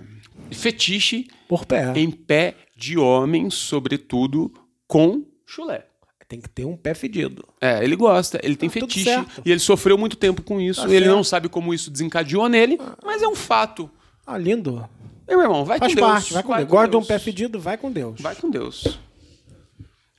fetiche 0.56 1.28
Por 1.50 1.66
pé. 1.66 1.92
em 1.98 2.10
pé 2.10 2.56
de 2.78 2.98
homem, 2.98 3.50
sobretudo 3.50 4.54
com 4.88 5.26
chulé. 5.46 5.86
Tem 6.28 6.42
que 6.42 6.50
ter 6.50 6.66
um 6.66 6.76
pé 6.76 6.94
fedido. 6.96 7.46
É, 7.62 7.84
ele 7.84 7.96
gosta, 7.96 8.40
ele 8.44 8.56
tem 8.56 8.68
tudo 8.70 8.82
fetiche 8.92 9.10
e 9.46 9.52
ele 9.52 9.60
sofreu 9.60 9.98
muito 9.98 10.16
tempo 10.16 10.42
com 10.42 10.60
isso. 10.60 10.82
Tá 10.82 10.88
ele 10.88 11.06
certo. 11.06 11.16
não 11.16 11.24
sabe 11.24 11.48
como 11.50 11.74
isso 11.74 11.92
desencadeou 11.92 12.50
nele, 12.50 12.80
mas 13.04 13.22
é 13.22 13.28
um 13.28 13.36
fato. 13.36 13.90
Ah, 14.26 14.38
lindo. 14.38 14.84
Meu 15.28 15.42
irmão, 15.42 15.64
vai 15.66 15.78
Faz 15.78 15.94
com 15.94 16.00
Deus. 16.00 16.08
parte, 16.12 16.34
vai 16.34 16.44
com 16.44 16.56
Deus. 16.56 16.68
Gosta 16.70 16.88
de 16.90 16.96
um 16.98 17.00
Deus. 17.00 17.08
pé 17.08 17.20
fedido, 17.20 17.60
vai 17.60 17.78
com 17.78 17.92
Deus. 17.92 18.20
Vai 18.22 18.36
com 18.36 18.50
Deus. 18.50 19.00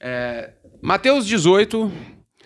É, 0.01 0.51
Mateus 0.81 1.27
18. 1.27 1.91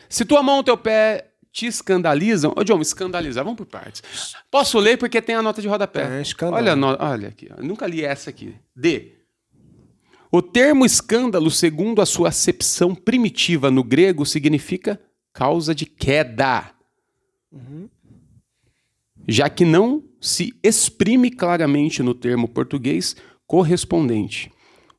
Se 0.09 0.25
tua 0.25 0.43
mão 0.43 0.57
ou 0.57 0.63
teu 0.65 0.77
pé 0.77 1.27
te 1.53 1.67
escandalizam. 1.67 2.53
Ô, 2.57 2.63
John, 2.65 2.81
escandalizar, 2.81 3.45
vamos 3.45 3.57
por 3.59 3.67
partes. 3.67 4.03
Posso 4.51 4.79
ler 4.79 4.97
porque 4.97 5.21
tem 5.21 5.35
a 5.35 5.43
nota 5.43 5.61
de 5.61 5.69
rodapé. 5.69 6.19
É, 6.19 6.23
escândalo. 6.23 6.57
Olha, 6.59 6.77
no- 6.77 6.97
olha 6.99 7.29
aqui, 7.29 7.49
ó. 7.57 7.63
nunca 7.63 7.87
li 7.87 8.05
essa 8.05 8.31
aqui. 8.31 8.55
D. 8.75 9.17
O 10.33 10.41
termo 10.41 10.87
escândalo, 10.87 11.51
segundo 11.51 12.01
a 12.01 12.07
sua 12.07 12.29
acepção 12.29 12.95
primitiva 12.95 13.71
no 13.71 13.83
grego, 13.83 14.25
significa 14.25 15.01
causa 15.33 15.75
de 15.75 15.87
queda. 15.87 16.73
Já 19.27 19.51
que 19.51 19.65
não 19.65 20.05
se 20.21 20.55
exprime 20.63 21.31
claramente 21.31 22.03
no 22.03 22.15
termo 22.15 22.47
português 22.49 23.17
correspondente. 23.47 24.53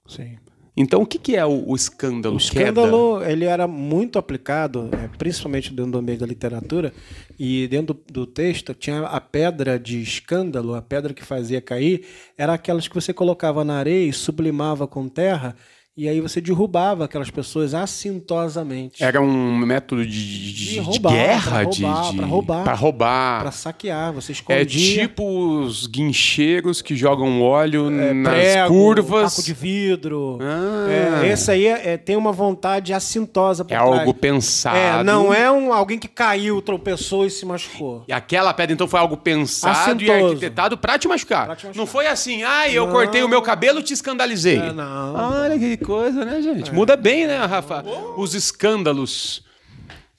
Sim. 0.05 0.37
Então, 0.75 1.01
o 1.01 1.05
que, 1.05 1.19
que 1.19 1.35
é 1.35 1.45
o, 1.45 1.69
o 1.69 1.75
escândalo? 1.75 2.35
O 2.35 2.37
escândalo, 2.37 3.21
ele 3.23 3.45
era 3.45 3.67
muito 3.67 4.17
aplicado, 4.17 4.89
é, 4.93 5.09
principalmente 5.17 5.73
dentro 5.73 5.91
do 5.91 5.97
ambiente 5.97 6.19
da 6.19 6.25
literatura, 6.25 6.93
e 7.37 7.67
dentro 7.67 7.93
do, 7.93 8.13
do 8.13 8.25
texto 8.25 8.73
tinha 8.73 9.01
a 9.01 9.19
pedra 9.19 9.77
de 9.77 10.01
escândalo, 10.01 10.73
a 10.73 10.81
pedra 10.81 11.13
que 11.13 11.23
fazia 11.23 11.61
cair, 11.61 12.05
era 12.37 12.53
aquelas 12.53 12.87
que 12.87 12.95
você 12.95 13.13
colocava 13.13 13.65
na 13.65 13.75
areia 13.75 14.07
e 14.07 14.13
sublimava 14.13 14.87
com 14.87 15.09
terra, 15.09 15.55
e 15.97 16.07
aí 16.07 16.21
você 16.21 16.39
derrubava 16.39 17.05
aquelas 17.05 17.29
pessoas 17.29 17.73
assintosamente. 17.73 19.03
Era 19.03 19.19
um 19.21 19.57
método 19.57 20.05
de, 20.05 20.11
de- 20.11 20.53
de- 20.53 20.69
de 20.71 20.79
roubar, 20.79 21.11
guerra? 21.13 21.51
pra 21.51 21.63
de, 21.65 21.83
roubar, 21.83 22.11
de- 22.11 22.17
pra 22.17 22.25
roubar. 22.25 22.63
pra 22.63 22.73
roubar. 22.73 23.41
Para 23.41 23.51
saquear, 23.51 24.13
você 24.13 24.31
É 24.31 24.33
escondia 24.33 24.65
tipo 25.07 25.23
os 25.59 25.87
guincheiros 25.87 26.81
que 26.81 26.95
jogam 26.95 27.41
óleo 27.41 27.89
nas 27.89 28.33
É, 28.35 28.53
prego, 28.53 28.67
curvas. 28.73 29.35
taco 29.35 29.45
de 29.45 29.53
vidro. 29.53 30.39
Ah. 30.41 31.21
É, 31.23 31.27
esse 31.29 31.51
aí 31.51 31.67
é- 31.67 31.93
é- 31.93 31.97
tem 31.97 32.15
uma 32.15 32.31
vontade 32.31 32.93
assintosa 32.93 33.65
por 33.65 33.73
É 33.73 33.77
trás. 33.77 33.99
algo 33.99 34.13
pensado. 34.13 34.77
É, 34.77 35.03
não 35.03 35.33
é 35.33 35.51
um, 35.51 35.73
alguém 35.73 35.99
que 35.99 36.07
caiu, 36.07 36.61
tropeçou 36.61 37.25
e 37.25 37.29
se 37.29 37.45
machucou. 37.45 38.03
E 38.07 38.13
aquela 38.13 38.53
pedra, 38.53 38.73
então, 38.73 38.87
foi 38.87 38.99
algo 38.99 39.17
pensado 39.17 40.01
e 40.01 40.09
Assintoso. 40.09 40.27
arquitetado 40.33 40.77
pra 40.77 40.97
te 40.97 41.07
machucar. 41.07 41.45
Pra 41.47 41.55
te 41.55 41.65
machucar. 41.65 41.77
Não 41.79 41.85
foi 41.85 42.07
assim, 42.07 42.43
ai, 42.43 42.73
eu 42.77 42.85
Não. 42.85 42.93
cortei 42.93 43.21
o 43.23 43.27
meu 43.29 43.41
cabelo 43.41 43.79
e 43.79 43.83
te 43.83 43.93
escandalizei. 43.93 44.57
É, 44.57 44.71
não. 44.73 45.15
Olha 45.15 45.59
que 45.59 45.77
coisa, 45.81 46.23
né, 46.23 46.41
gente? 46.41 46.73
Muda 46.73 46.95
bem, 46.95 47.27
né, 47.27 47.37
Rafa? 47.45 47.83
Os 48.17 48.33
escândalos. 48.33 49.43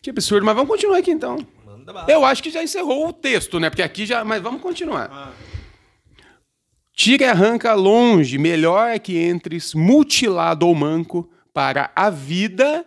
Que 0.01 0.11
absurdo, 0.11 0.45
mas 0.45 0.55
vamos 0.55 0.71
continuar 0.71 0.99
aqui 0.99 1.11
então. 1.11 1.39
Eu 2.09 2.25
acho 2.25 2.43
que 2.43 2.51
já 2.51 2.63
encerrou 2.63 3.09
o 3.09 3.13
texto, 3.13 3.59
né? 3.59 3.71
Porque 3.71 3.83
aqui 3.83 4.07
já. 4.07 4.25
Mas 4.25 4.43
vamos 4.43 4.61
continuar. 4.61 5.33
Tira 6.95 7.25
e 7.25 7.29
arranca 7.29 7.73
longe, 7.75 8.37
melhor 8.37 8.91
é 8.91 8.99
que 8.99 9.19
entres 9.19 9.75
mutilado 9.75 10.67
ou 10.67 10.75
manco 10.75 11.31
para 11.53 11.91
a 11.97 12.11
vida. 12.11 12.85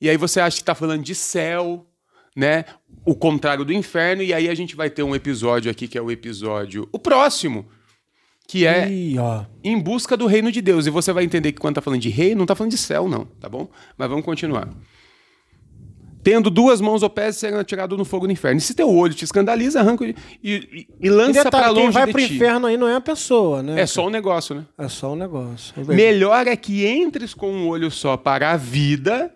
E 0.00 0.10
aí 0.10 0.16
você 0.16 0.40
acha 0.40 0.56
que 0.56 0.62
está 0.62 0.74
falando 0.74 1.02
de 1.02 1.14
céu, 1.14 1.86
né? 2.36 2.66
O 3.04 3.14
contrário 3.14 3.64
do 3.64 3.72
inferno. 3.72 4.22
E 4.22 4.34
aí 4.34 4.48
a 4.48 4.54
gente 4.54 4.76
vai 4.76 4.90
ter 4.90 5.02
um 5.02 5.14
episódio 5.14 5.70
aqui 5.70 5.88
que 5.88 5.96
é 5.96 6.02
o 6.02 6.10
episódio. 6.10 6.88
O 6.92 6.98
próximo. 6.98 7.66
Que 8.46 8.66
é 8.66 8.88
Ih, 8.88 9.16
em 9.64 9.78
busca 9.78 10.16
do 10.16 10.26
reino 10.26 10.52
de 10.52 10.62
Deus. 10.62 10.86
E 10.86 10.90
você 10.90 11.12
vai 11.12 11.24
entender 11.24 11.52
que 11.52 11.60
quando 11.60 11.74
tá 11.74 11.80
falando 11.80 12.00
de 12.00 12.08
rei, 12.08 12.34
não 12.34 12.46
tá 12.46 12.54
falando 12.54 12.70
de 12.70 12.78
céu, 12.78 13.08
não, 13.08 13.24
tá 13.40 13.48
bom? 13.48 13.68
Mas 13.98 14.08
vamos 14.08 14.24
continuar. 14.24 14.68
Tendo 16.22 16.50
duas 16.50 16.80
mãos 16.80 17.04
ou 17.04 17.10
pés, 17.10 17.36
serão 17.36 17.60
atirados 17.60 17.96
no 17.96 18.04
fogo 18.04 18.26
do 18.26 18.32
inferno. 18.32 18.58
E 18.58 18.60
se 18.60 18.74
teu 18.74 18.92
olho 18.92 19.14
te 19.14 19.24
escandaliza, 19.24 19.78
arranca 19.78 20.04
e, 20.04 20.14
e, 20.42 20.88
e 21.00 21.08
lança 21.08 21.44
detalhe, 21.44 21.50
pra 21.50 21.74
quem 21.74 21.84
longe 21.84 21.92
vai 21.92 22.06
de 22.06 22.12
pro 22.12 22.20
ti. 22.20 22.34
inferno 22.34 22.66
aí 22.66 22.76
não 22.76 22.88
é 22.88 22.96
a 22.96 23.00
pessoa, 23.00 23.62
né? 23.62 23.80
É 23.80 23.86
só 23.86 24.06
um 24.06 24.10
negócio, 24.10 24.54
né? 24.54 24.64
É 24.76 24.88
só 24.88 25.12
um 25.12 25.16
negócio. 25.16 25.72
Melhor 25.86 26.48
é 26.48 26.56
que 26.56 26.84
entres 26.84 27.32
com 27.32 27.52
um 27.52 27.68
olho 27.68 27.92
só 27.92 28.16
para 28.16 28.50
a 28.50 28.56
vida 28.56 29.32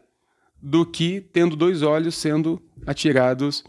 do 0.61 0.85
que 0.85 1.21
tendo 1.21 1.55
dois 1.55 1.83
olhos 1.83 2.17
sendo 2.17 2.61
atirados 2.85 3.63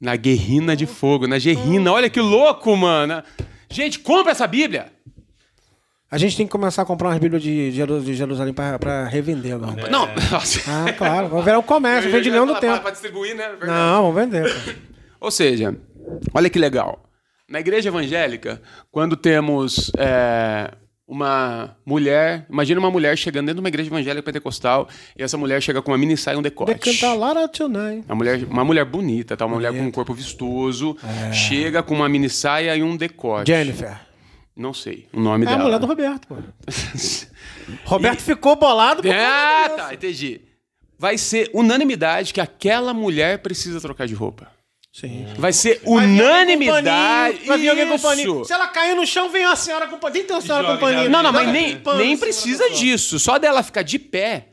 na 0.00 0.14
guerrina 0.16 0.76
de 0.76 0.84
fogo, 0.86 1.26
na 1.26 1.38
gerrina. 1.38 1.90
Olha 1.92 2.10
que 2.10 2.20
louco, 2.20 2.76
mano. 2.76 3.22
Gente, 3.70 3.98
compra 4.00 4.32
essa 4.32 4.46
Bíblia. 4.46 4.92
A 6.10 6.18
gente 6.18 6.36
tem 6.36 6.44
que 6.44 6.50
começar 6.50 6.82
a 6.82 6.84
comprar 6.84 7.08
umas 7.10 7.18
bíblias 7.20 7.40
de, 7.42 7.70
Jeru- 7.70 8.00
de 8.00 8.14
Jerusalém 8.14 8.52
pra, 8.52 8.76
pra 8.80 9.06
revender 9.06 9.54
agora. 9.54 9.88
Não, 9.88 10.08
nossa. 10.32 10.60
Ah, 10.68 10.92
claro. 10.92 11.28
Vai 11.28 11.42
virar 11.44 11.58
um 11.60 11.62
comércio, 11.62 12.10
vende 12.10 12.28
leão 12.30 12.46
do 12.46 12.58
tempo. 12.58 12.80
Para 12.80 12.90
distribuir, 12.90 13.36
né? 13.36 13.48
Verdade. 13.50 13.70
Não, 13.70 14.12
vamos 14.12 14.16
vender. 14.32 14.52
Ou 15.20 15.30
seja, 15.30 15.76
olha 16.34 16.50
que 16.50 16.58
legal. 16.58 17.04
Na 17.48 17.60
igreja 17.60 17.88
evangélica, 17.90 18.60
quando 18.90 19.16
temos 19.16 19.90
é, 19.96 20.72
uma 21.10 21.76
mulher, 21.84 22.46
imagina 22.48 22.78
uma 22.78 22.90
mulher 22.90 23.18
chegando 23.18 23.46
dentro 23.46 23.56
de 23.56 23.60
uma 23.60 23.68
igreja 23.68 23.88
evangélica 23.90 24.22
pentecostal 24.22 24.88
e 25.18 25.22
essa 25.24 25.36
mulher 25.36 25.60
chega 25.60 25.82
com 25.82 25.90
uma 25.90 25.98
mini 25.98 26.16
saia 26.16 26.36
e 26.36 26.38
um 26.38 26.42
decote. 26.42 26.72
De 26.72 26.78
cantar 26.78 27.14
Lara 27.14 27.48
Tonight. 27.48 28.04
Uma 28.06 28.14
mulher, 28.14 28.44
uma 28.44 28.64
mulher 28.64 28.84
bonita, 28.84 29.36
tá? 29.36 29.44
Uma 29.44 29.56
mulher 29.56 29.72
com 29.72 29.80
um 29.80 29.90
corpo 29.90 30.14
vistoso, 30.14 30.96
chega 31.32 31.82
com 31.82 31.94
uma 31.96 32.08
mini 32.08 32.30
saia 32.30 32.76
e 32.76 32.82
um 32.82 32.96
decote. 32.96 33.50
Jennifer. 33.50 34.00
Não 34.56 34.72
sei 34.72 35.06
o 35.12 35.20
nome 35.20 35.44
É 35.46 35.48
a 35.48 35.50
dela. 35.52 35.64
mulher 35.64 35.78
do 35.80 35.86
Roberto, 35.86 36.28
pô. 36.28 36.36
Roberto 37.84 38.20
ficou 38.20 38.56
bolado 38.56 39.02
com 39.02 39.08
Ah, 39.10 39.68
tá, 39.76 39.94
entendi. 39.94 40.40
Vai 40.98 41.16
ser 41.16 41.50
unanimidade 41.54 42.32
que 42.34 42.40
aquela 42.40 42.92
mulher 42.92 43.38
precisa 43.38 43.80
trocar 43.80 44.06
de 44.06 44.14
roupa. 44.14 44.48
Sim. 44.92 45.26
Vai 45.38 45.52
ser 45.52 45.76
Vai 45.76 45.84
com 45.84 45.92
unanimidade. 45.92 47.44
Vai 47.46 47.58
vir 47.58 47.68
alguém 47.68 47.88
com 47.88 47.98
paninho. 47.98 48.44
Se 48.44 48.52
ela 48.52 48.66
cair 48.66 48.96
no 48.96 49.06
chão, 49.06 49.30
vem 49.30 49.46
uma 49.46 49.56
senhora 49.56 49.86
com 49.86 49.98
paninho. 49.98 50.12
Tem 50.14 50.22
que 50.22 50.28
ter 50.28 50.34
uma 50.34 50.40
senhora 50.40 50.62
joga 50.64 50.74
com 50.78 50.80
paninho. 50.80 51.10
Não, 51.10 51.22
não, 51.22 51.32
mas 51.32 51.48
nem, 51.48 51.78
pano 51.78 51.98
nem 51.98 52.16
precisa 52.16 52.70
disso. 52.70 53.18
Só 53.18 53.38
dela 53.38 53.62
ficar 53.62 53.82
de 53.82 53.98
pé, 53.98 54.48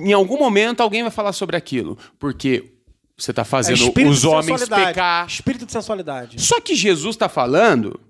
em 0.00 0.12
algum 0.12 0.38
momento 0.38 0.80
alguém 0.80 1.02
vai 1.02 1.10
falar 1.10 1.32
sobre 1.32 1.56
aquilo. 1.56 1.96
Porque 2.18 2.72
você 3.16 3.32
tá 3.32 3.42
É 3.42 3.44
fazendo 3.44 3.76
espírito 3.76 4.10
os 4.10 4.24
homens 4.24 4.68
pecar. 4.68 5.26
Espírito 5.26 5.66
de 5.66 5.72
sensualidade. 5.72 6.40
Só 6.40 6.60
que 6.60 6.74
Jesus 6.74 7.14
está 7.14 7.28
falando 7.28 8.00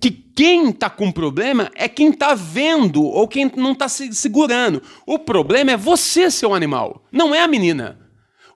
que 0.00 0.10
quem 0.10 0.70
tá 0.72 0.88
com 0.90 1.10
problema 1.10 1.70
é 1.74 1.88
quem 1.88 2.12
tá 2.12 2.34
vendo 2.34 3.02
ou 3.02 3.26
quem 3.26 3.50
não 3.56 3.74
tá 3.74 3.88
se 3.88 4.12
segurando. 4.14 4.82
O 5.06 5.18
problema 5.18 5.72
é 5.72 5.76
você, 5.76 6.30
seu 6.30 6.54
animal, 6.54 7.02
não 7.10 7.34
é 7.34 7.42
a 7.42 7.48
menina. 7.48 7.98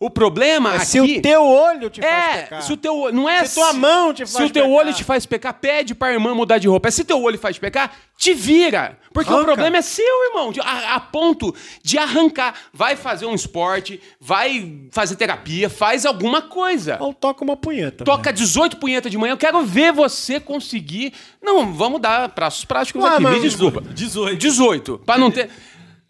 O 0.05 0.11
problema 0.11 0.73
É 0.73 0.77
aqui 0.79 0.87
se 0.87 1.01
o 1.01 1.23
teu 1.23 1.45
olho 1.45 1.89
te 1.91 2.01
faz 2.01 2.13
é, 2.37 2.43
pecar. 2.43 2.63
se 2.63 2.73
o 2.73 2.77
teu 2.77 2.99
olho 2.99 3.15
não 3.15 3.29
é 3.29 3.45
Se 3.45 3.55
tua 3.55 3.73
mão 3.73 4.13
te 4.13 4.27
se 4.27 4.33
faz 4.33 4.51
o 4.51 4.53
teu 4.53 4.65
pecar. 4.65 4.77
olho 4.79 4.93
te 4.95 5.05
faz 5.05 5.27
pecar, 5.27 5.55
pede 5.55 5.95
pra 5.95 6.13
irmã 6.13 6.35
mudar 6.35 6.59
de 6.59 6.67
roupa. 6.69 6.91
Se 6.91 7.05
teu 7.05 7.23
olho 7.23 7.39
faz 7.39 7.59
pecar, 7.59 7.93
te 8.17 8.35
vira, 8.35 8.99
porque 9.13 9.31
o 9.31 9.35
Arranca. 9.35 9.53
problema 9.53 9.77
é 9.79 9.83
seu, 9.83 10.25
irmão, 10.29 10.53
de- 10.53 10.61
a, 10.61 10.95
a 10.95 11.01
ponto 11.01 11.55
de 11.83 11.99
arrancar. 11.99 12.55
Vai 12.73 12.95
fazer 12.97 13.27
um 13.27 13.35
esporte, 13.35 14.01
vai 14.21 14.79
fazer 14.91 15.17
terapia, 15.17 15.69
faz 15.71 16.05
alguma 16.07 16.43
coisa. 16.43 16.97
Ou 17.01 17.13
toca 17.15 17.43
uma 17.45 17.57
punheta. 17.57 18.05
Toca 18.05 18.33
18 18.33 18.77
punhetas 18.79 19.11
de 19.11 19.19
manhã, 19.19 19.33
eu 19.33 19.37
quero 19.39 19.63
ver 19.65 19.93
você 19.93 20.39
conseguir. 20.41 21.13
Não, 21.43 21.73
vamos 21.73 22.01
dar 22.01 22.29
praços 22.31 22.65
práticos 22.65 23.03
Ué, 23.03 23.11
aqui, 23.11 23.23
me 23.25 23.41
desculpa. 23.41 23.81
18. 23.81 24.37
18, 24.37 24.99
pra 25.05 25.19
não 25.19 25.31
ter. 25.31 25.49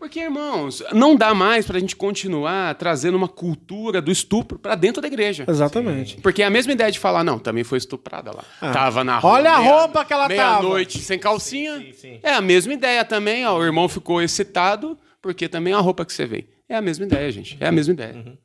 Porque, 0.02 0.18
irmãos, 0.18 0.82
não 0.92 1.14
dá 1.14 1.32
mais 1.32 1.64
pra 1.64 1.78
gente 1.78 1.94
continuar 1.94 2.74
trazendo 2.74 3.16
uma 3.16 3.28
cultura 3.28 4.02
do 4.02 4.10
estupro 4.10 4.58
pra 4.58 4.74
dentro 4.74 5.00
da 5.00 5.06
igreja. 5.06 5.44
Exatamente. 5.46 6.20
Porque 6.20 6.42
é 6.42 6.44
a 6.46 6.50
mesma 6.50 6.72
ideia 6.72 6.90
de 6.90 6.98
falar, 6.98 7.22
não, 7.22 7.38
também 7.38 7.62
foi 7.62 7.78
estuprada 7.78 8.32
lá. 8.32 8.44
Ah. 8.60 8.72
Tava 8.72 9.04
na 9.04 9.20
Olha 9.22 9.52
a 9.52 9.60
meia- 9.60 9.70
roupa 9.78 10.04
que 10.04 10.12
ela 10.12 10.28
tava. 10.28 10.60
Meia-noite 10.60 10.98
sem 10.98 11.20
calcinha. 11.20 11.78
Sim, 11.78 11.84
sim, 11.84 11.92
sim. 11.92 12.20
É 12.20 12.32
a 12.34 12.40
mesma 12.40 12.72
ideia 12.74 13.04
também, 13.04 13.46
ó. 13.46 13.56
O 13.56 13.64
irmão 13.64 13.88
ficou 13.88 14.20
excitado, 14.20 14.98
porque 15.20 15.48
também 15.48 15.72
é 15.72 15.76
a 15.76 15.78
roupa 15.78 16.04
que 16.04 16.12
você 16.12 16.26
vê. 16.26 16.48
É 16.68 16.74
a 16.74 16.82
mesma 16.82 17.04
ideia, 17.04 17.30
gente. 17.30 17.56
É 17.60 17.68
a 17.68 17.72
mesma 17.72 17.94
ideia. 17.94 18.14
Uhum. 18.16 18.36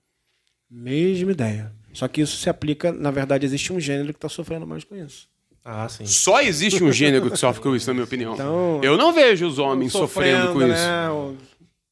Mesma 0.70 1.32
ideia. 1.32 1.74
Só 1.92 2.08
que 2.08 2.22
isso 2.22 2.38
se 2.38 2.52
aplica, 2.52 2.92
na 2.92 3.10
verdade, 3.10 3.48
existe 3.48 3.74
um 3.74 3.80
gênero 3.80 4.14
que 4.14 4.20
tá 4.20 4.30
sofrendo 4.30 4.68
mais 4.68 4.84
com 4.84 4.96
isso. 4.96 5.28
Ah, 5.70 5.90
sim. 5.90 6.06
Só 6.06 6.42
existe 6.42 6.82
um 6.82 6.92
gênero 6.94 7.30
que 7.30 7.36
sofre 7.36 7.62
com 7.62 7.76
isso, 7.76 7.88
na 7.88 7.94
minha 7.94 8.06
opinião. 8.06 8.34
Então- 8.36 8.80
Eu 8.82 8.96
não 8.98 9.12
vejo 9.12 9.46
os 9.46 9.60
homens 9.60 9.92
sofrendo, 9.92 10.54
com 10.54 10.62
isso. 10.62 10.70
né? 10.70 11.10
O- 11.10 11.36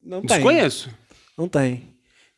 Não 0.02 0.22
tem. 0.22 0.38
Desconheço. 0.38 0.90
Não 1.38 1.50
tem. 1.50 1.84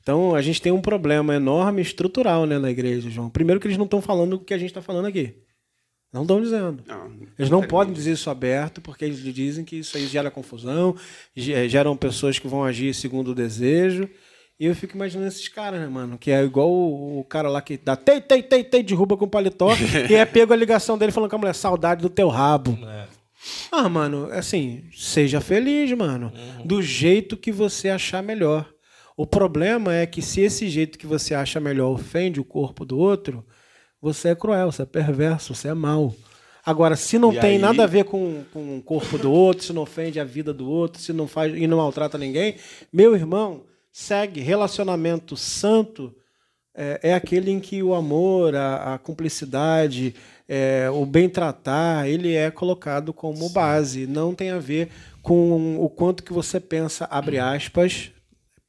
Então 0.01 0.33
a 0.33 0.41
gente 0.41 0.59
tem 0.61 0.71
um 0.71 0.81
problema 0.81 1.35
enorme 1.35 1.81
estrutural 1.81 2.45
né, 2.47 2.57
na 2.57 2.71
igreja, 2.71 3.07
João. 3.09 3.29
Primeiro 3.29 3.59
que 3.59 3.67
eles 3.67 3.77
não 3.77 3.85
estão 3.85 4.01
falando 4.01 4.33
o 4.33 4.39
que 4.39 4.53
a 4.53 4.57
gente 4.57 4.69
está 4.69 4.81
falando 4.81 5.05
aqui. 5.05 5.35
Não 6.11 6.21
estão 6.23 6.41
dizendo. 6.41 6.81
Não. 6.87 7.11
Eles 7.37 7.51
não 7.51 7.61
podem 7.61 7.93
dizer 7.93 8.13
isso 8.13 8.29
aberto, 8.29 8.81
porque 8.81 9.05
eles 9.05 9.21
dizem 9.21 9.63
que 9.65 9.75
isso 9.75 9.95
aí 9.97 10.07
gera 10.07 10.31
confusão, 10.31 10.95
ge- 11.35 11.67
geram 11.69 11.95
pessoas 11.97 12.39
que 12.39 12.47
vão 12.47 12.63
agir 12.63 12.95
segundo 12.95 13.31
o 13.31 13.35
desejo. 13.35 14.09
E 14.59 14.65
eu 14.65 14.75
fico 14.75 14.95
imaginando 14.95 15.27
esses 15.27 15.47
caras, 15.47 15.79
né, 15.79 15.87
mano? 15.87 16.17
Que 16.17 16.31
é 16.31 16.43
igual 16.43 16.69
o, 16.69 17.19
o 17.19 17.23
cara 17.23 17.47
lá 17.49 17.61
que 17.61 17.77
dá 17.77 17.95
tei, 17.95 18.19
tei, 18.19 18.41
tei, 18.41 18.63
tei, 18.63 18.81
derruba 18.81 19.15
com 19.15 19.27
paletó 19.27 19.69
e 20.09 20.15
é 20.15 20.25
pego 20.25 20.51
a 20.51 20.55
ligação 20.55 20.97
dele 20.97 21.11
falando 21.11 21.29
com 21.29 21.35
a 21.35 21.39
mulher, 21.39 21.53
saudade 21.53 22.01
do 22.01 22.09
teu 22.09 22.27
rabo. 22.27 22.77
É. 22.87 23.05
Ah, 23.71 23.87
mano, 23.87 24.29
assim, 24.31 24.83
seja 24.95 25.39
feliz, 25.39 25.91
mano. 25.93 26.31
Do 26.65 26.81
jeito 26.81 27.37
que 27.37 27.51
você 27.51 27.87
achar 27.89 28.23
melhor. 28.23 28.67
O 29.15 29.25
problema 29.25 29.93
é 29.95 30.05
que 30.05 30.21
se 30.21 30.41
esse 30.41 30.67
jeito 30.69 30.97
que 30.97 31.07
você 31.07 31.33
acha 31.33 31.59
melhor 31.59 31.89
ofende 31.91 32.39
o 32.39 32.43
corpo 32.43 32.83
do 32.85 32.97
outro, 32.97 33.45
você 34.01 34.29
é 34.29 34.35
cruel, 34.35 34.71
você 34.71 34.81
é 34.81 34.85
perverso, 34.85 35.53
você 35.55 35.69
é 35.69 35.73
mau. 35.73 36.13
Agora, 36.65 36.95
se 36.95 37.17
não 37.17 37.31
E 37.31 37.39
tem 37.39 37.51
aí- 37.51 37.57
nada 37.57 37.83
a 37.83 37.87
ver 37.87 38.03
com, 38.05 38.43
com 38.51 38.77
o 38.77 38.81
corpo 38.81 39.17
do 39.17 39.31
outro, 39.31 39.63
se 39.65 39.71
não 39.73 39.83
ofende 39.83 40.19
a 40.19 40.23
vida 40.23 40.53
do 40.53 40.69
outro, 40.69 41.01
se 41.01 41.13
não 41.13 41.27
faz 41.27 41.55
e 41.55 41.65
não 41.65 41.77
maltrata 41.77 42.17
ninguém, 42.17 42.55
meu 42.91 43.15
irmão, 43.15 43.63
segue 43.97 44.41
relacionamento 44.41 45.35
santo 45.35 46.15
é, 46.75 46.99
é 47.01 47.13
aquele 47.15 47.49
em 47.49 47.59
que 47.59 47.81
o 47.81 47.95
amor, 47.95 48.55
a, 48.55 48.93
a 48.93 48.97
cumplicidade, 48.99 50.13
é, 50.47 50.87
o 50.91 51.03
bem 51.03 51.27
tratar, 51.27 52.07
ele 52.07 52.35
é 52.35 52.51
colocado 52.51 53.11
como 53.11 53.49
base. 53.49 54.05
Não 54.05 54.35
tem 54.35 54.51
a 54.51 54.59
ver 54.59 54.89
com 55.23 55.83
o 55.83 55.89
quanto 55.89 56.21
que 56.21 56.31
você 56.31 56.59
pensa, 56.59 57.07
abre 57.09 57.39
aspas, 57.39 58.11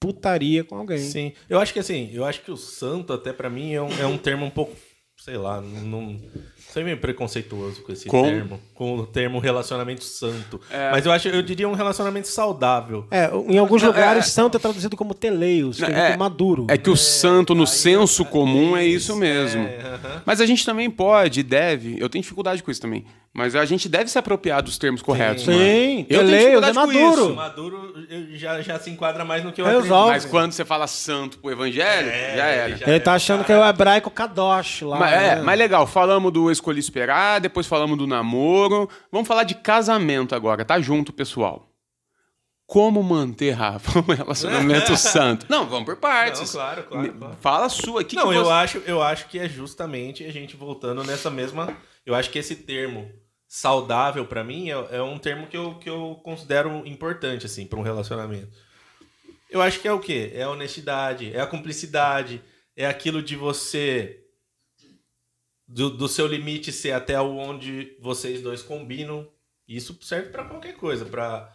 putaria 0.01 0.64
com 0.64 0.77
alguém. 0.77 0.99
Sim. 0.99 1.35
Eu 1.47 1.61
acho 1.61 1.75
que 1.75 1.79
assim, 1.79 2.09
eu 2.11 2.25
acho 2.25 2.41
que 2.41 2.51
o 2.51 2.57
santo, 2.57 3.12
até 3.12 3.31
pra 3.31 3.51
mim, 3.51 3.75
é 3.75 3.83
um, 3.83 3.93
é 4.01 4.07
um 4.07 4.17
termo 4.17 4.47
um 4.47 4.51
pouco, 4.51 4.75
sei 5.19 5.37
lá, 5.37 5.61
não. 5.61 6.19
Não 6.69 6.73
Sou 6.75 6.85
meio 6.85 6.99
preconceituoso 6.99 7.83
com 7.83 7.93
esse 7.93 8.07
Com? 8.09 8.23
termo. 8.23 8.61
Com 8.75 8.99
o 8.99 9.07
termo 9.07 9.39
relacionamento 9.39 10.05
santo. 10.05 10.61
Mas 10.93 11.05
eu 11.07 11.11
acho, 11.11 11.29
eu 11.29 11.43
diria 11.43 11.69
um 11.69 11.73
relacionamento 11.73 12.29
saudável. 12.29 13.07
É, 13.11 13.31
em 13.49 13.59
alguns 13.59 13.83
Não, 13.83 13.89
lugares, 13.89 14.27
é- 14.27 14.29
santo 14.29 14.57
é 14.57 14.61
traduzido 14.61 14.97
como 14.97 15.15
teleios, 15.15 15.79
que 15.79 15.91
Não, 15.91 15.99
é, 15.99 16.13
é- 16.13 16.17
maduro. 16.17 16.67
É 16.69 16.77
que 16.77 16.91
o 16.91 16.97
santo, 16.97 17.55
no 17.55 17.67
senso 17.67 18.25
comum, 18.25 18.77
é 18.77 18.85
isso 18.85 19.17
mesmo. 19.17 19.63
aham. 19.65 20.23
Mas 20.25 20.41
a 20.41 20.47
gente 20.47 20.65
também 20.65 20.91
pode, 20.91 21.43
deve, 21.43 21.97
eu 21.99 22.09
tenho 22.09 22.23
dificuldade 22.23 22.63
com 22.63 22.71
isso 22.71 22.81
também, 22.81 23.05
mas 23.33 23.57
a 23.57 23.65
gente 23.65 23.89
deve 23.89 24.09
se 24.11 24.19
apropriar 24.19 24.63
dos 24.63 24.79
termos 24.79 25.01
corretos. 25.03 25.45
Sim. 25.45 25.53
Sim, 25.53 26.07
eu 26.09 26.21
tenho 26.27 26.39
dificuldade 26.39 26.79
é 26.79 26.81
com 26.81 26.87
maduro. 26.87 27.23
isso. 27.23 27.35
Maduro 27.35 27.95
já, 28.35 28.61
já 28.63 28.79
se 28.79 28.91
enquadra 28.91 29.25
mais 29.25 29.43
no 29.43 29.53
que 29.53 29.61
eu 29.61 29.67
acredito. 29.67 29.89
Mas 29.91 30.25
quando 30.25 30.53
você 30.53 30.65
fala 30.65 30.87
santo 30.87 31.39
pro 31.39 31.51
evangelho, 31.51 32.09
É, 32.11 32.37
já 32.37 32.45
era. 32.47 32.77
já- 32.77 32.87
Ele 32.87 33.01
tá 33.01 33.15
achando 33.15 33.43
que 33.45 33.53
é 33.53 33.59
o 33.59 33.65
hebraico 33.67 34.11
Kadosh 34.11 34.83
lá. 34.83 34.99
Mas, 34.99 35.13
é, 35.13 35.37
né? 35.37 35.43
mas 35.43 35.59
legal, 35.59 35.87
falamos 35.87 36.33
do 36.33 36.51
escolhi 36.59 36.79
esperar, 36.81 37.40
depois 37.40 37.66
falamos 37.66 37.97
do 37.99 38.07
namoro. 38.07 38.88
Vamos 39.11 39.27
falar 39.27 39.44
de 39.44 39.55
casamento 39.55 40.35
agora, 40.35 40.64
tá 40.64 40.81
junto, 40.81 41.12
pessoal. 41.12 41.64
Como 42.66 43.03
manter, 43.03 43.53
Rafa, 43.53 43.99
um 44.01 44.12
relacionamento 44.14 44.94
santo? 44.99 45.47
Não, 45.49 45.66
vamos 45.66 45.87
por 45.87 45.97
partes. 45.97 46.40
Não, 46.40 46.47
claro, 46.49 46.83
claro, 46.85 47.12
claro. 47.14 47.37
Fala 47.40 47.64
a 47.66 47.68
sua. 47.71 48.05
Que 48.05 48.14
Não, 48.14 48.29
que 48.29 48.37
eu, 48.37 48.44
você- 48.44 48.53
acho, 48.53 48.79
eu 48.87 49.03
acho 49.03 49.29
que 49.29 49.38
é 49.38 49.49
justamente 49.49 50.23
a 50.25 50.31
gente 50.31 50.55
voltando 50.55 51.03
nessa 51.03 51.31
mesma. 51.31 51.75
Eu 52.05 52.14
acho 52.14 52.29
que 52.31 52.38
esse 52.38 52.55
termo 52.57 53.11
saudável, 53.47 54.27
pra 54.27 54.44
mim, 54.44 54.68
é, 54.68 54.97
é 54.99 55.03
um 55.03 55.18
termo 55.18 55.47
que 55.47 55.57
eu, 55.57 55.77
que 55.77 55.88
eu 55.88 56.21
considero 56.23 56.83
importante, 56.87 57.47
assim, 57.47 57.66
pra 57.66 57.79
um 57.79 57.83
relacionamento. 57.83 58.49
Eu 59.51 59.62
acho 59.62 59.81
que 59.81 59.88
é 59.88 59.92
o 59.92 59.99
quê? 59.99 60.31
É 60.35 60.42
a 60.42 60.51
honestidade, 60.51 61.35
é 61.35 61.40
a 61.40 61.47
cumplicidade, 61.47 62.42
é 62.77 62.87
aquilo 62.87 63.23
de 63.23 63.35
você. 63.35 64.21
Do, 65.69 65.91
do 65.91 66.09
seu 66.09 66.27
limite 66.27 66.73
ser 66.73 66.93
até 66.93 67.21
onde 67.21 67.95
vocês 68.01 68.41
dois 68.41 68.63
combinam. 68.63 69.29
Isso 69.69 69.99
serve 70.01 70.31
pra 70.31 70.45
qualquer 70.45 70.75
coisa, 70.77 71.05
pra 71.05 71.53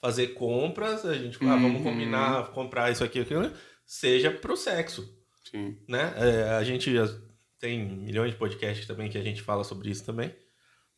fazer 0.00 0.28
compras, 0.34 1.04
a 1.06 1.14
gente 1.14 1.38
fala, 1.38 1.52
ah, 1.52 1.56
vamos 1.56 1.76
Uhum. 1.76 1.84
combinar, 1.84 2.48
comprar 2.50 2.90
isso 2.90 3.04
aqui, 3.04 3.20
aquilo, 3.20 3.52
seja 3.86 4.32
pro 4.32 4.56
sexo 4.56 5.08
Sim. 5.48 5.76
né? 5.86 6.12
É, 6.16 6.48
a 6.56 6.64
gente 6.64 6.92
já 6.92 7.08
tem 7.60 7.78
milhões 7.84 8.32
de 8.32 8.36
podcasts 8.36 8.84
também 8.84 9.08
que 9.08 9.16
a 9.16 9.22
gente 9.22 9.40
fala 9.42 9.62
sobre 9.62 9.90
isso 9.90 10.04
também. 10.04 10.34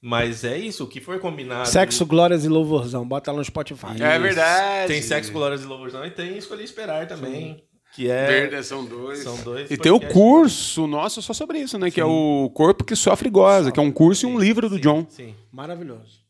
Mas 0.01 0.43
é 0.45 0.57
isso, 0.57 0.85
o 0.85 0.87
que 0.87 1.01
for 1.03 1.19
combinado. 1.19 1.69
Sexo, 1.69 2.05
glórias 2.07 2.45
e 2.45 2.49
louvorzão. 2.49 3.07
Bota 3.07 3.31
lá 3.31 3.39
no 3.39 3.45
Spotify. 3.45 4.03
É 4.03 4.19
verdade. 4.19 4.89
Tem 4.93 5.03
sexo, 5.03 5.33
glórias 5.33 5.63
e 5.63 5.67
louvorzão 5.67 6.05
e 6.07 6.11
tem 6.11 6.37
escolher 6.39 6.65
esperar 6.65 7.07
também. 7.07 7.63
Que 7.95 8.11
é. 8.11 8.27
Verdade, 8.27 8.67
são 8.67 8.85
dois. 8.85 9.21
São 9.21 9.41
dois 9.43 9.71
E 9.71 9.77
tem 9.77 9.93
o 9.93 10.01
curso 10.01 10.87
nosso 10.87 11.23
só 11.23 11.33
sobre 11.33 11.59
isso, 11.61 11.79
né? 11.79 11.91
Que 11.91 12.01
é 12.01 12.05
o 12.05 12.51
Corpo 12.53 12.83
que 12.85 12.97
Sofre 12.97 13.29
e 13.29 13.31
Goza, 13.31 13.71
que 13.71 13.79
é 13.79 13.83
um 13.83 13.93
curso 13.93 14.27
e 14.27 14.29
um 14.29 14.39
livro 14.39 14.69
do 14.69 14.75
Sim, 14.77 14.81
John. 14.81 15.07
Sim. 15.09 15.35
Maravilhoso. 15.53 16.23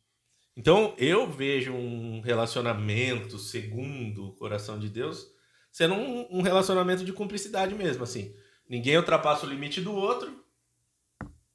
Então 0.56 0.94
eu 0.98 1.28
vejo 1.30 1.72
um 1.72 2.20
relacionamento 2.20 3.38
segundo 3.38 4.26
o 4.28 4.32
coração 4.32 4.78
de 4.78 4.88
Deus 4.88 5.26
sendo 5.72 5.94
um, 5.94 6.38
um 6.38 6.42
relacionamento 6.42 7.04
de 7.04 7.12
cumplicidade 7.12 7.74
mesmo, 7.74 8.04
assim. 8.04 8.32
Ninguém 8.68 8.96
ultrapassa 8.96 9.44
o 9.46 9.48
limite 9.48 9.80
do 9.80 9.92
outro 9.92 10.32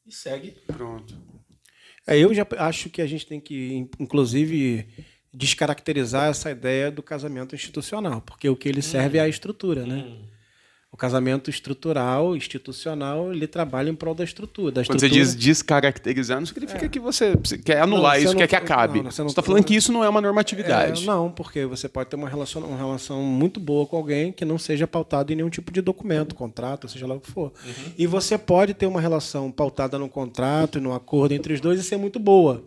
e 0.06 0.12
segue. 0.14 0.52
Pronto. 0.68 1.16
É, 2.06 2.18
eu 2.18 2.34
já 2.34 2.46
acho 2.58 2.90
que 2.90 3.02
a 3.02 3.08
gente 3.08 3.26
tem 3.26 3.40
que, 3.40 3.74
in- 3.74 3.90
inclusive, 4.00 4.90
descaracterizar 5.34 6.30
essa 6.30 6.50
ideia 6.52 6.90
do 6.92 7.04
casamento 7.04 7.56
institucional, 7.56 8.22
porque 8.22 8.50
o 8.50 8.56
que 8.56 8.68
ele 8.70 8.82
serve 8.82 9.18
é 9.18 9.22
a 9.22 9.28
estrutura, 9.28 9.86
né? 9.86 10.06
Hum. 10.08 10.18
O 10.92 10.98
casamento 10.98 11.52
estrutural, 11.52 12.36
institucional, 12.36 13.32
ele 13.32 13.46
trabalha 13.46 13.92
em 13.92 13.96
prol 13.96 14.16
da 14.16 14.24
estrutura. 14.24 14.72
Da 14.72 14.84
Quando 14.84 15.00
você 15.00 15.08
diz 15.08 15.36
descaracterizar, 15.36 16.40
não 16.40 16.48
significa 16.48 16.90
que 16.90 17.00
você 17.00 17.36
quer 17.64 17.82
anular 17.82 18.14
Não, 18.14 18.20
você 18.20 18.24
isso, 18.26 18.34
não- 18.34 18.40
quer 18.40 18.48
que 18.48 18.56
acabe. 18.56 19.04
não, 19.04 19.12
você 19.12 19.22
não- 19.22 19.28
está 19.28 19.44
falando 19.44 19.64
que 19.66 19.76
isso 19.76 19.92
não 19.92 20.04
é 20.04 20.10
uma 20.10 20.20
normatividade. 20.20 21.04
É, 21.04 21.06
não, 21.06 21.30
porque 21.30 21.64
você 21.64 21.88
pode 21.88 22.10
ter 22.10 22.16
uma 22.16 22.28
relação, 22.28 22.64
uma 22.64 22.76
relação 22.76 23.22
muito 23.22 23.60
boa 23.60 23.86
com 23.86 23.98
alguém 23.98 24.32
que 24.32 24.44
não 24.44 24.58
seja 24.58 24.88
pautada 24.88 25.32
em 25.32 25.36
nenhum 25.36 25.50
tipo 25.52 25.72
de 25.72 25.80
documento, 25.80 26.34
contrato, 26.34 26.90
seja 26.90 27.06
lá 27.06 27.14
o 27.14 27.20
que 27.20 27.30
for. 27.30 27.54
E 27.96 28.08
você 28.08 28.36
pode 28.36 28.74
ter 28.74 28.88
uma 28.88 29.00
relação 29.00 29.52
pautada 29.52 29.96
no 30.00 30.10
contrato 30.10 30.80
e 30.80 30.82
no 30.82 30.92
acordo 30.92 31.34
entre 31.36 31.54
os 31.54 31.62
dois 31.62 31.80
e 31.80 31.84
ser 31.84 31.98
muito 31.98 32.18
boa. 32.18 32.64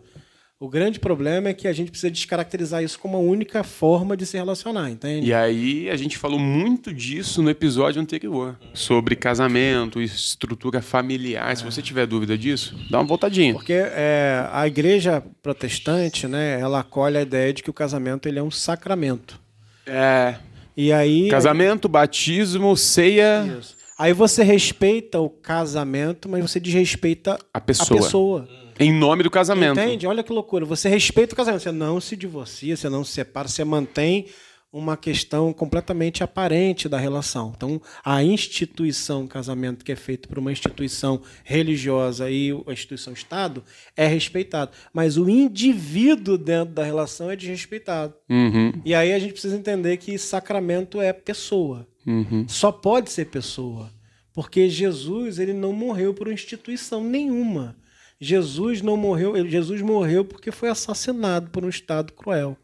O 0.63 0.69
grande 0.69 0.97
problema 0.97 1.49
é 1.49 1.53
que 1.53 1.67
a 1.67 1.73
gente 1.73 1.91
precisa 1.91 2.09
descaracterizar 2.09 2.81
isso 2.81 2.97
como 2.97 3.17
a 3.17 3.19
única 3.19 3.65
forma 3.65 4.15
de 4.15 4.25
se 4.25 4.37
relacionar, 4.37 4.89
entende? 4.89 5.27
E 5.27 5.33
aí 5.33 5.89
a 5.89 5.97
gente 5.97 6.17
falou 6.17 6.39
muito 6.39 6.93
disso 6.93 7.43
no 7.43 7.49
episódio 7.49 8.01
anterior, 8.01 8.57
sobre 8.73 9.13
casamento, 9.13 10.01
estrutura 10.01 10.81
familiar. 10.81 11.57
Se 11.57 11.65
você 11.65 11.81
tiver 11.81 12.07
dúvida 12.07 12.37
disso, 12.37 12.77
dá 12.89 12.99
uma 12.99 13.05
voltadinha. 13.05 13.51
Porque 13.53 13.73
é, 13.73 14.47
a 14.53 14.65
igreja 14.65 15.21
protestante, 15.41 16.29
né, 16.29 16.57
ela 16.61 16.79
acolhe 16.79 17.17
a 17.17 17.21
ideia 17.23 17.51
de 17.51 17.61
que 17.61 17.69
o 17.69 17.73
casamento 17.73 18.29
ele 18.29 18.39
é 18.39 18.43
um 18.43 18.49
sacramento. 18.49 19.37
É, 19.85 20.35
E 20.77 20.93
aí 20.93 21.27
casamento, 21.27 21.89
batismo, 21.89 22.77
ceia, 22.77 23.57
Isso. 23.59 23.75
Aí 23.99 24.11
você 24.11 24.43
respeita 24.43 25.19
o 25.19 25.29
casamento, 25.29 26.27
mas 26.27 26.49
você 26.49 26.59
desrespeita 26.59 27.37
a 27.53 27.59
pessoa. 27.59 27.99
a 27.99 28.03
pessoa. 28.03 28.62
Em 28.79 28.91
nome 28.91 29.23
do 29.23 29.29
casamento. 29.29 29.79
Entende? 29.79 30.07
Olha 30.07 30.23
que 30.23 30.31
loucura. 30.33 30.65
Você 30.65 30.89
respeita 30.89 31.33
o 31.33 31.37
casamento, 31.37 31.63
você 31.63 31.71
não 31.71 31.99
se 32.01 32.15
divorcia, 32.15 32.75
você 32.75 32.89
não 32.89 33.03
se 33.03 33.11
separa, 33.13 33.47
você 33.47 33.63
mantém 33.63 34.27
uma 34.73 34.97
questão 34.97 35.53
completamente 35.53 36.23
aparente 36.23 36.89
da 36.89 36.97
relação. 36.97 37.53
Então, 37.55 37.79
a 38.03 38.23
instituição 38.23 39.27
casamento, 39.27 39.85
que 39.85 39.91
é 39.91 39.95
feito 39.95 40.27
por 40.27 40.39
uma 40.39 40.51
instituição 40.51 41.21
religiosa 41.43 42.27
e 42.31 42.49
a 42.65 42.71
instituição 42.71 43.13
Estado, 43.13 43.63
é 43.95 44.07
respeitado. 44.07 44.71
Mas 44.91 45.15
o 45.15 45.29
indivíduo 45.29 46.39
dentro 46.39 46.73
da 46.73 46.83
relação 46.83 47.29
é 47.29 47.35
desrespeitado. 47.35 48.15
Uhum, 48.27 48.73
E 48.83 48.95
aí 48.95 49.13
a 49.13 49.19
gente 49.19 49.33
precisa 49.33 49.55
entender 49.55 49.97
que 49.97 50.17
sacramento 50.17 50.99
é 50.99 51.13
pessoa. 51.13 51.87
uhum. 52.07 52.45
Só 52.47 52.71
pode 52.71 53.11
ser 53.11 53.25
pessoa. 53.25 53.91
Porque 54.33 54.67
Jesus 54.67 55.37
ele 55.37 55.53
não 55.53 55.71
morreu 55.71 56.15
por 56.15 56.31
instituição 56.31 57.03
nenhuma. 57.03 57.75
Jesus 58.23 58.81
não 58.81 58.95
morreu, 58.95 59.35
Jesus 59.49 59.81
morreu 59.81 60.23
porque 60.23 60.49
foi 60.49 60.69
assassinado 60.69 61.49
por 61.49 61.65
um 61.65 61.69
Estado 61.69 62.13
cruel. 62.13 62.57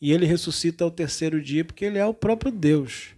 E 0.00 0.12
ele 0.12 0.26
ressuscita 0.26 0.82
ao 0.82 0.90
terceiro 0.90 1.40
dia 1.40 1.64
porque 1.64 1.84
ele 1.84 1.96
é 1.96 2.04
o 2.04 2.12
próprio 2.12 2.50
Deus. 2.50 3.10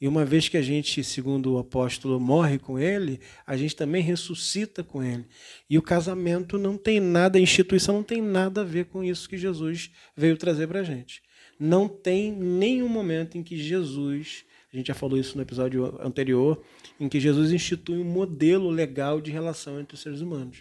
E 0.00 0.06
uma 0.06 0.24
vez 0.24 0.48
que 0.48 0.56
a 0.56 0.62
gente, 0.62 1.02
segundo 1.02 1.54
o 1.54 1.58
apóstolo, 1.58 2.20
morre 2.20 2.58
com 2.58 2.78
ele, 2.78 3.18
a 3.44 3.56
gente 3.56 3.74
também 3.74 4.02
ressuscita 4.02 4.84
com 4.84 5.02
ele. 5.02 5.24
E 5.68 5.76
o 5.76 5.82
casamento 5.82 6.58
não 6.58 6.78
tem 6.78 7.00
nada, 7.00 7.38
a 7.38 7.42
instituição 7.42 7.96
não 7.96 8.02
tem 8.04 8.22
nada 8.22 8.60
a 8.60 8.64
ver 8.64 8.84
com 8.84 9.02
isso 9.02 9.28
que 9.28 9.36
Jesus 9.36 9.90
veio 10.16 10.36
trazer 10.36 10.68
para 10.68 10.80
a 10.80 10.84
gente. 10.84 11.22
Não 11.58 11.88
tem 11.88 12.30
nenhum 12.30 12.88
momento 12.88 13.36
em 13.36 13.42
que 13.42 13.58
Jesus, 13.58 14.44
a 14.72 14.76
gente 14.76 14.88
já 14.88 14.94
falou 14.94 15.18
isso 15.18 15.34
no 15.34 15.42
episódio 15.42 15.98
anterior, 16.00 16.62
em 17.00 17.08
que 17.08 17.18
Jesus 17.18 17.50
institui 17.50 17.98
um 17.98 18.04
modelo 18.04 18.70
legal 18.70 19.20
de 19.20 19.32
relação 19.32 19.80
entre 19.80 19.96
os 19.96 20.02
seres 20.02 20.20
humanos. 20.20 20.58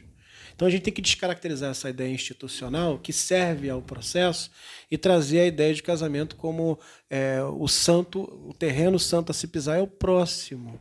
Então 0.55 0.67
a 0.67 0.71
gente 0.71 0.83
tem 0.83 0.93
que 0.93 1.01
descaracterizar 1.01 1.71
essa 1.71 1.89
ideia 1.89 2.13
institucional 2.13 2.97
que 2.97 3.11
serve 3.11 3.69
ao 3.69 3.81
processo 3.81 4.49
e 4.89 4.97
trazer 4.97 5.41
a 5.41 5.45
ideia 5.45 5.73
de 5.73 5.83
casamento 5.83 6.37
como 6.37 6.79
é, 7.09 7.43
o 7.43 7.67
santo, 7.67 8.21
o 8.47 8.53
terreno 8.53 8.97
santo 8.97 9.31
a 9.31 9.33
se 9.33 9.47
pisar 9.47 9.77
é 9.77 9.81
o 9.81 9.87
próximo. 9.87 10.79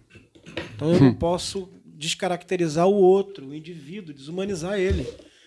Então 0.74 0.92
eu 0.92 1.00
não 1.00 1.14
posso 1.14 1.68
descaracterizar 1.84 2.86
o 2.86 2.94
outro, 2.94 3.48
o 3.48 3.54
indivíduo, 3.54 4.14
desumanizar 4.14 4.78
ele. 4.78 5.06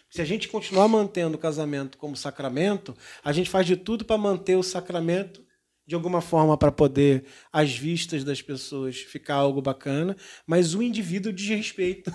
Se 0.09 0.21
a 0.21 0.25
gente 0.25 0.47
continuar 0.47 0.87
mantendo 0.87 1.35
o 1.35 1.39
casamento 1.39 1.97
como 1.97 2.15
sacramento, 2.15 2.95
a 3.23 3.31
gente 3.31 3.49
faz 3.49 3.65
de 3.65 3.75
tudo 3.75 4.03
para 4.03 4.17
manter 4.17 4.55
o 4.55 4.63
sacramento 4.63 5.45
de 5.85 5.95
alguma 5.95 6.19
forma 6.19 6.57
para 6.57 6.71
poder, 6.71 7.23
às 7.51 7.71
vistas 7.73 8.23
das 8.25 8.41
pessoas, 8.41 8.97
ficar 8.97 9.35
algo 9.35 9.61
bacana, 9.61 10.17
mas 10.45 10.73
o 10.75 10.81
indivíduo 10.81 11.31
desrespeita. 11.31 12.13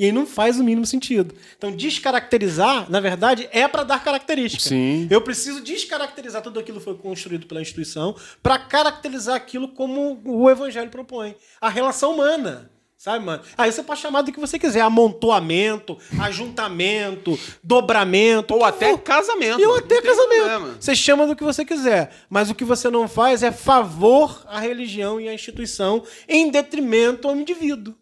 E 0.00 0.06
aí 0.06 0.12
não 0.12 0.24
faz 0.24 0.58
o 0.58 0.64
mínimo 0.64 0.86
sentido. 0.86 1.34
Então, 1.58 1.70
descaracterizar, 1.70 2.90
na 2.90 3.00
verdade, 3.00 3.46
é 3.52 3.68
para 3.68 3.84
dar 3.84 4.02
característica. 4.02 4.66
Sim. 4.66 5.06
Eu 5.10 5.20
preciso 5.20 5.60
descaracterizar 5.60 6.40
tudo 6.40 6.58
aquilo 6.58 6.78
que 6.78 6.84
foi 6.84 6.94
construído 6.94 7.46
pela 7.46 7.60
instituição 7.60 8.16
para 8.42 8.58
caracterizar 8.58 9.36
aquilo 9.36 9.68
como 9.68 10.18
o 10.24 10.48
evangelho 10.48 10.88
propõe. 10.88 11.36
A 11.60 11.68
relação 11.68 12.14
humana. 12.14 12.70
Sabe, 12.96 13.24
mano? 13.24 13.42
Aí 13.58 13.70
você 13.70 13.82
pode 13.82 14.00
chamar 14.00 14.22
do 14.22 14.32
que 14.32 14.40
você 14.40 14.58
quiser. 14.58 14.80
Amontoamento, 14.80 15.98
ajuntamento, 16.18 17.38
dobramento. 17.62 18.54
Ou 18.54 18.64
até 18.64 18.92
for. 18.92 18.98
casamento. 19.00 19.62
Ou 19.62 19.76
até 19.76 20.00
casamento. 20.00 20.48
problema. 20.48 20.76
Você 20.80 20.94
chama 20.94 21.26
do 21.26 21.36
que 21.36 21.44
você 21.44 21.62
quiser. 21.62 22.10
Mas 22.30 22.48
o 22.48 22.54
que 22.54 22.64
você 22.64 22.88
não 22.88 23.06
faz 23.06 23.42
é 23.42 23.52
favor 23.52 24.42
à 24.46 24.60
religião 24.60 25.20
e 25.20 25.28
à 25.28 25.34
instituição 25.34 26.02
em 26.26 26.50
detrimento 26.50 27.28
ao 27.28 27.36
indivíduo. 27.36 27.94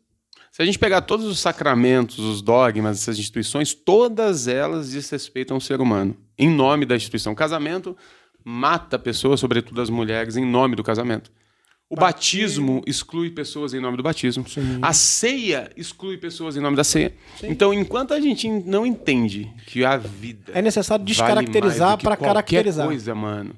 Se 0.58 0.62
a 0.62 0.64
gente 0.64 0.76
pegar 0.80 1.02
todos 1.02 1.24
os 1.24 1.38
sacramentos, 1.38 2.18
os 2.18 2.42
dogmas, 2.42 3.00
essas 3.00 3.16
instituições, 3.16 3.72
todas 3.72 4.48
elas 4.48 4.90
desrespeitam 4.90 5.56
o 5.56 5.60
ser 5.60 5.80
humano. 5.80 6.16
Em 6.36 6.50
nome 6.50 6.84
da 6.84 6.96
instituição. 6.96 7.32
O 7.32 7.36
casamento 7.36 7.96
mata 8.44 8.98
pessoas, 8.98 9.38
sobretudo 9.38 9.80
as 9.80 9.88
mulheres, 9.88 10.36
em 10.36 10.44
nome 10.44 10.74
do 10.74 10.82
casamento. 10.82 11.30
O 11.88 11.94
batismo 11.94 12.82
exclui 12.88 13.30
pessoas 13.30 13.72
em 13.72 13.78
nome 13.78 13.98
do 13.98 14.02
batismo. 14.02 14.44
A 14.82 14.92
ceia 14.92 15.70
exclui 15.76 16.18
pessoas 16.18 16.56
em 16.56 16.60
nome 16.60 16.76
da 16.76 16.82
ceia. 16.82 17.14
Então, 17.40 17.72
enquanto 17.72 18.12
a 18.12 18.20
gente 18.20 18.48
não 18.48 18.84
entende 18.84 19.48
que 19.68 19.84
a 19.84 19.96
vida 19.96 20.50
É 20.52 20.60
necessário 20.60 21.04
vale 21.04 21.14
descaracterizar 21.14 21.98
que 21.98 22.02
para 22.02 22.16
caracterizar. 22.16 22.84
coisa, 22.84 23.14
mano. 23.14 23.54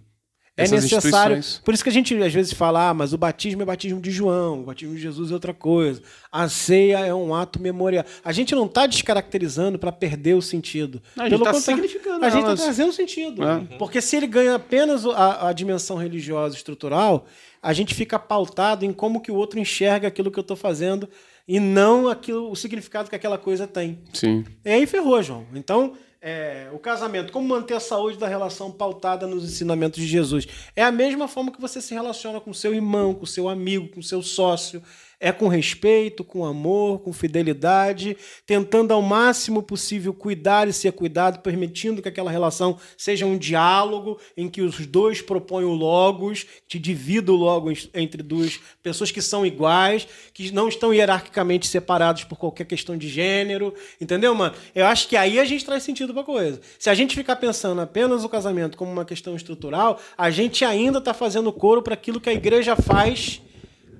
É 0.65 0.69
necessário. 0.69 1.37
instituições- 1.37 1.63
Por 1.65 1.75
isso 1.75 1.83
que 1.83 1.91
a 1.91 1.93
gente 1.93 2.15
às 2.23 2.33
vezes 2.33 2.53
fala, 2.53 2.91
ah, 2.91 2.95
mas 2.95 3.13
o 3.13 3.19
batismo 3.19 3.63
é 3.63 3.65
batismo 3.65 4.01
de 4.01 4.11
João, 4.11 4.61
o 4.61 4.65
batismo 4.65 4.95
de 4.95 5.01
Jesus 5.01 5.31
é 5.31 5.35
outra 5.35 5.53
coisa. 5.55 6.03
A 6.31 6.49
ceia 6.49 6.99
é 7.07 7.15
um 7.15 7.35
ato 7.35 7.61
memorial. 7.61 8.05
A 8.25 8.33
gente 8.33 8.55
não 8.55 8.67
está 8.67 8.87
descaracterizando 8.87 9.79
para 9.79 9.91
perder 9.93 10.35
o 10.35 10.43
sentido. 10.43 11.03
A 11.17 11.29
gente 11.29 11.43
tá 11.43 11.53
contrário, 11.53 11.61
significando 11.83 12.25
A 12.25 12.31
gente 12.31 12.41
está 12.43 12.57
trazendo 12.65 12.93
sentido. 12.93 13.43
É. 13.45 13.77
Porque 13.79 14.01
se 14.01 14.17
ele 14.17 14.27
ganha 14.27 14.55
apenas 14.55 15.05
a, 15.07 15.49
a 15.49 15.53
dimensão 15.53 15.97
religiosa 15.97 16.55
estrutural, 16.57 17.27
a 17.63 17.73
gente 17.73 17.95
fica 17.95 18.19
pautado 18.19 18.85
em 18.85 18.93
como 18.93 19.21
que 19.21 19.31
o 19.31 19.35
outro 19.35 19.59
enxerga 19.59 20.09
aquilo 20.09 20.31
que 20.31 20.39
eu 20.39 20.43
estou 20.43 20.57
fazendo 20.57 21.09
e 21.51 21.59
não 21.59 22.07
aquilo, 22.07 22.49
o 22.49 22.55
significado 22.55 23.11
que 23.11 23.17
aquela 23.17 23.37
coisa 23.37 23.67
tem. 23.67 23.99
Sim. 24.13 24.45
E 24.65 24.71
aí 24.71 24.87
ferrou, 24.87 25.21
João. 25.21 25.45
Então, 25.53 25.95
é, 26.23 26.69
o 26.73 26.79
casamento, 26.79 27.33
como 27.33 27.49
manter 27.49 27.75
a 27.75 27.81
saúde 27.81 28.17
da 28.17 28.29
relação 28.29 28.71
pautada 28.71 29.27
nos 29.27 29.43
ensinamentos 29.43 30.01
de 30.01 30.07
Jesus? 30.07 30.47
É 30.77 30.85
a 30.85 30.93
mesma 30.93 31.27
forma 31.27 31.51
que 31.51 31.61
você 31.61 31.81
se 31.81 31.93
relaciona 31.93 32.39
com 32.39 32.55
seu 32.55 32.73
irmão, 32.73 33.13
com 33.13 33.27
seu 33.27 33.49
amigo, 33.49 33.89
com 33.89 34.01
seu 34.01 34.23
sócio. 34.23 34.81
É 35.23 35.31
com 35.31 35.49
respeito, 35.49 36.25
com 36.25 36.47
amor, 36.47 37.01
com 37.01 37.13
fidelidade, 37.13 38.17
tentando 38.47 38.95
ao 38.95 39.03
máximo 39.03 39.63
possível 39.63 40.15
cuidar 40.15 40.67
e 40.67 40.73
ser 40.73 40.93
cuidado, 40.93 41.41
permitindo 41.41 42.01
que 42.01 42.09
aquela 42.09 42.31
relação 42.31 42.79
seja 42.97 43.27
um 43.27 43.37
diálogo 43.37 44.19
em 44.35 44.49
que 44.49 44.63
os 44.63 44.87
dois 44.87 45.21
propõem 45.21 45.67
o 45.67 45.75
logos, 45.75 46.47
te 46.67 46.79
divida 46.79 47.31
o 47.31 47.37
logos 47.37 47.91
entre 47.93 48.23
duas 48.23 48.59
pessoas 48.83 49.11
que 49.11 49.21
são 49.21 49.45
iguais, 49.45 50.09
que 50.33 50.51
não 50.53 50.69
estão 50.69 50.95
hierarquicamente 50.95 51.67
separados 51.67 52.25
por 52.25 52.39
qualquer 52.39 52.65
questão 52.65 52.97
de 52.97 53.07
gênero, 53.07 53.75
entendeu, 54.01 54.35
mano? 54.35 54.55
Eu 54.75 54.87
acho 54.87 55.07
que 55.07 55.17
aí 55.17 55.39
a 55.39 55.45
gente 55.45 55.67
traz 55.67 55.83
sentido 55.83 56.15
pra 56.15 56.25
coisa. 56.25 56.63
Se 56.79 56.89
a 56.89 56.95
gente 56.95 57.15
ficar 57.15 57.37
pensando 57.37 57.83
apenas 57.83 58.25
o 58.25 58.29
casamento 58.29 58.79
como 58.79 58.91
uma 58.91 59.05
questão 59.05 59.37
estrutural, 59.37 60.01
a 60.17 60.31
gente 60.31 60.65
ainda 60.65 60.99
tá 60.99 61.13
fazendo 61.13 61.53
coro 61.53 61.83
para 61.83 61.93
aquilo 61.93 62.21
que 62.21 62.31
a 62.31 62.33
igreja 62.33 62.75
faz 62.75 63.43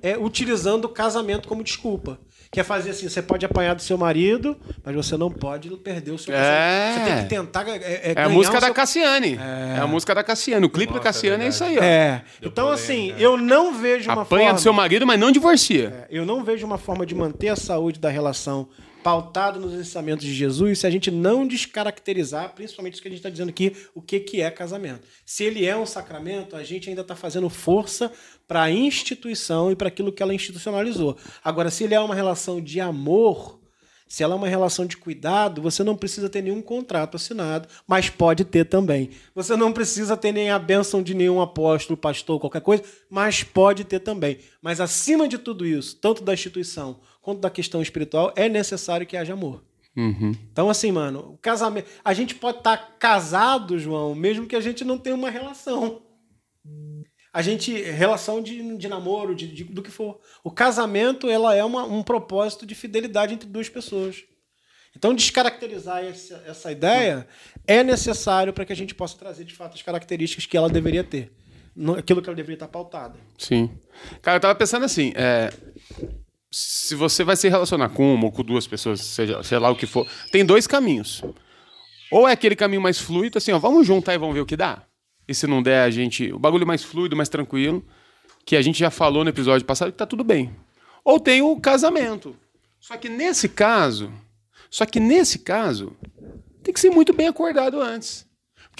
é, 0.01 0.17
utilizando 0.17 0.85
o 0.85 0.89
casamento 0.89 1.47
como 1.47 1.63
desculpa. 1.63 2.19
Que 2.51 2.59
é 2.59 2.63
fazer 2.65 2.89
assim, 2.89 3.07
você 3.07 3.21
pode 3.21 3.45
apanhar 3.45 3.73
do 3.75 3.81
seu 3.81 3.97
marido, 3.97 4.57
mas 4.83 4.93
você 4.93 5.15
não 5.15 5.31
pode 5.31 5.69
perder 5.77 6.11
o 6.11 6.17
seu 6.17 6.33
É. 6.35 6.37
casamento. 6.37 6.99
Você 6.99 7.13
tem 7.13 7.23
que 7.23 7.29
tentar 7.29 7.69
é, 7.69 7.77
é, 7.77 8.13
É 8.13 8.23
a 8.23 8.27
música 8.27 8.59
da 8.59 8.65
seu... 8.67 8.73
Cassiane. 8.73 9.39
É. 9.39 9.79
a 9.79 9.87
música 9.87 10.13
da 10.13 10.21
Cassiane. 10.21 10.65
O 10.65 10.69
clipe 10.69 10.91
Nossa, 10.91 10.99
da 10.99 11.03
Cassiane 11.03 11.43
é 11.43 11.45
é, 11.45 11.49
isso 11.49 11.63
aí, 11.63 11.77
ó. 11.79 11.81
É. 11.81 12.23
Deu 12.41 12.49
Então, 12.49 12.69
assim, 12.69 13.13
eu 13.17 13.37
não 13.37 13.73
vejo 13.73 14.09
uma 14.11 14.23
Apanha 14.23 14.41
forma... 14.47 14.53
do 14.55 14.61
seu 14.61 14.73
marido, 14.73 15.07
mas 15.07 15.17
não 15.17 15.31
divorcia. 15.31 16.05
Eu 16.09 16.25
não 16.25 16.43
vejo 16.43 16.65
uma 16.65 16.77
forma 16.77 17.05
de 17.05 17.15
manter 17.15 17.47
a 17.47 17.55
saúde 17.55 18.01
da 18.01 18.09
relação 18.09 18.67
pautado 19.03 19.59
nos 19.59 19.73
ensinamentos 19.73 20.25
de 20.25 20.33
Jesus 20.33 20.79
se 20.79 20.87
a 20.87 20.89
gente 20.89 21.09
não 21.09 21.47
descaracterizar, 21.47 22.53
principalmente 22.53 22.93
isso 22.93 23.01
que 23.01 23.07
a 23.07 23.11
gente 23.11 23.19
está 23.19 23.29
dizendo 23.29 23.49
aqui, 23.49 23.75
o 23.95 24.01
que, 24.01 24.19
que 24.19 24.41
é 24.41 24.49
casamento. 24.51 25.07
Se 25.25 25.43
ele 25.43 25.65
é 25.65 25.75
um 25.75 25.85
sacramento, 25.85 26.55
a 26.55 26.63
gente 26.63 26.89
ainda 26.89 27.01
está 27.01 27.15
fazendo 27.15 27.49
força 27.49 28.11
para 28.47 28.63
a 28.63 28.71
instituição 28.71 29.71
e 29.71 29.75
para 29.75 29.87
aquilo 29.87 30.11
que 30.11 30.21
ela 30.21 30.33
institucionalizou. 30.33 31.17
Agora, 31.43 31.71
se 31.71 31.83
ele 31.83 31.93
é 31.93 31.99
uma 31.99 32.15
relação 32.15 32.61
de 32.61 32.79
amor, 32.79 33.59
Se 34.11 34.23
ela 34.23 34.33
é 34.33 34.37
uma 34.37 34.49
relação 34.49 34.85
de 34.85 34.97
cuidado, 34.97 35.61
você 35.61 35.85
não 35.85 35.95
precisa 35.95 36.27
ter 36.27 36.41
nenhum 36.41 36.61
contrato 36.61 37.15
assinado, 37.15 37.69
mas 37.87 38.09
pode 38.09 38.43
ter 38.43 38.65
também. 38.65 39.11
Você 39.33 39.55
não 39.55 39.71
precisa 39.71 40.17
ter 40.17 40.33
nem 40.33 40.49
a 40.49 40.59
bênção 40.59 41.01
de 41.01 41.13
nenhum 41.13 41.39
apóstolo, 41.39 41.95
pastor, 41.95 42.37
qualquer 42.37 42.59
coisa, 42.59 42.83
mas 43.09 43.41
pode 43.41 43.85
ter 43.85 44.01
também. 44.01 44.39
Mas 44.61 44.81
acima 44.81 45.29
de 45.29 45.37
tudo 45.37 45.65
isso, 45.65 45.95
tanto 45.95 46.25
da 46.25 46.33
instituição 46.33 46.99
quanto 47.21 47.39
da 47.39 47.49
questão 47.49 47.81
espiritual, 47.81 48.33
é 48.35 48.49
necessário 48.49 49.05
que 49.05 49.15
haja 49.17 49.33
amor. 49.33 49.63
Uhum. 49.95 50.31
Então, 50.51 50.69
assim, 50.69 50.91
mano, 50.91 51.33
o 51.33 51.37
casamento. 51.37 51.89
A 52.03 52.13
gente 52.13 52.33
pode 52.35 52.59
estar 52.59 52.95
casado, 52.97 53.77
João, 53.77 54.15
mesmo 54.15 54.47
que 54.47 54.55
a 54.55 54.61
gente 54.61 54.83
não 54.85 54.97
tenha 54.97 55.15
uma 55.15 55.29
relação. 55.29 56.01
A 57.33 57.41
gente. 57.41 57.73
Relação 57.81 58.41
de, 58.41 58.77
de 58.77 58.87
namoro, 58.87 59.33
de, 59.35 59.47
de- 59.47 59.63
do 59.65 59.81
que 59.81 59.91
for. 59.91 60.19
O 60.43 60.51
casamento, 60.51 61.29
ela 61.29 61.55
é 61.55 61.63
uma- 61.63 61.83
um 61.85 62.03
propósito 62.03 62.65
de 62.65 62.75
fidelidade 62.75 63.33
entre 63.33 63.47
duas 63.47 63.69
pessoas. 63.69 64.23
Então, 64.95 65.13
descaracterizar 65.15 66.03
essa, 66.03 66.43
essa 66.45 66.71
ideia 66.71 67.25
é 67.65 67.81
necessário 67.83 68.51
para 68.51 68.65
que 68.65 68.73
a 68.73 68.75
gente 68.75 68.93
possa 68.93 69.17
trazer, 69.17 69.45
de 69.45 69.53
fato, 69.53 69.75
as 69.75 69.81
características 69.81 70.45
que 70.45 70.57
ela 70.57 70.69
deveria 70.69 71.03
ter. 71.03 71.31
No- 71.73 71.95
Aquilo 71.95 72.21
que 72.21 72.27
ela 72.29 72.35
deveria 72.35 72.55
estar 72.55 72.67
pautada. 72.67 73.17
Sim. 73.37 73.71
Cara, 74.21 74.35
eu 74.37 74.41
tava 74.41 74.55
pensando 74.55 74.83
assim, 74.83 75.13
é, 75.15 75.53
se 76.51 76.95
você 76.95 77.23
vai 77.23 77.35
se 77.37 77.47
relacionar 77.47 77.89
com 77.89 78.13
uma 78.13 78.25
ou 78.25 78.31
com 78.31 78.43
duas 78.43 78.67
pessoas, 78.67 78.99
seja, 78.99 79.41
sei 79.41 79.57
lá 79.57 79.69
o 79.69 79.75
que 79.75 79.85
for, 79.85 80.05
tem 80.31 80.45
dois 80.45 80.67
caminhos. 80.67 81.23
Ou 82.11 82.27
é 82.27 82.33
aquele 82.33 82.55
caminho 82.55 82.81
mais 82.81 82.99
fluido, 82.99 83.37
assim, 83.37 83.53
ó, 83.53 83.59
vamos 83.59 83.87
juntar 83.87 84.13
e 84.13 84.17
vamos 84.17 84.35
ver 84.35 84.41
o 84.41 84.45
que 84.45 84.57
dá. 84.57 84.83
E 85.25 85.33
se 85.33 85.47
não 85.47 85.63
der, 85.63 85.83
a 85.83 85.89
gente. 85.89 86.31
O 86.33 86.39
bagulho 86.39 86.67
mais 86.67 86.83
fluido, 86.83 87.15
mais 87.15 87.29
tranquilo, 87.29 87.85
que 88.45 88.57
a 88.57 88.61
gente 88.61 88.77
já 88.77 88.91
falou 88.91 89.23
no 89.23 89.29
episódio 89.29 89.65
passado 89.65 89.91
que 89.91 89.97
tá 89.97 90.05
tudo 90.05 90.23
bem. 90.23 90.53
Ou 91.05 91.19
tem 91.19 91.41
o 91.41 91.55
casamento. 91.59 92.35
Só 92.79 92.97
que 92.97 93.07
nesse 93.07 93.47
caso, 93.47 94.11
só 94.69 94.85
que 94.85 94.99
nesse 94.99 95.39
caso, 95.39 95.95
tem 96.61 96.73
que 96.73 96.79
ser 96.79 96.89
muito 96.89 97.13
bem 97.13 97.27
acordado 97.27 97.79
antes. 97.79 98.27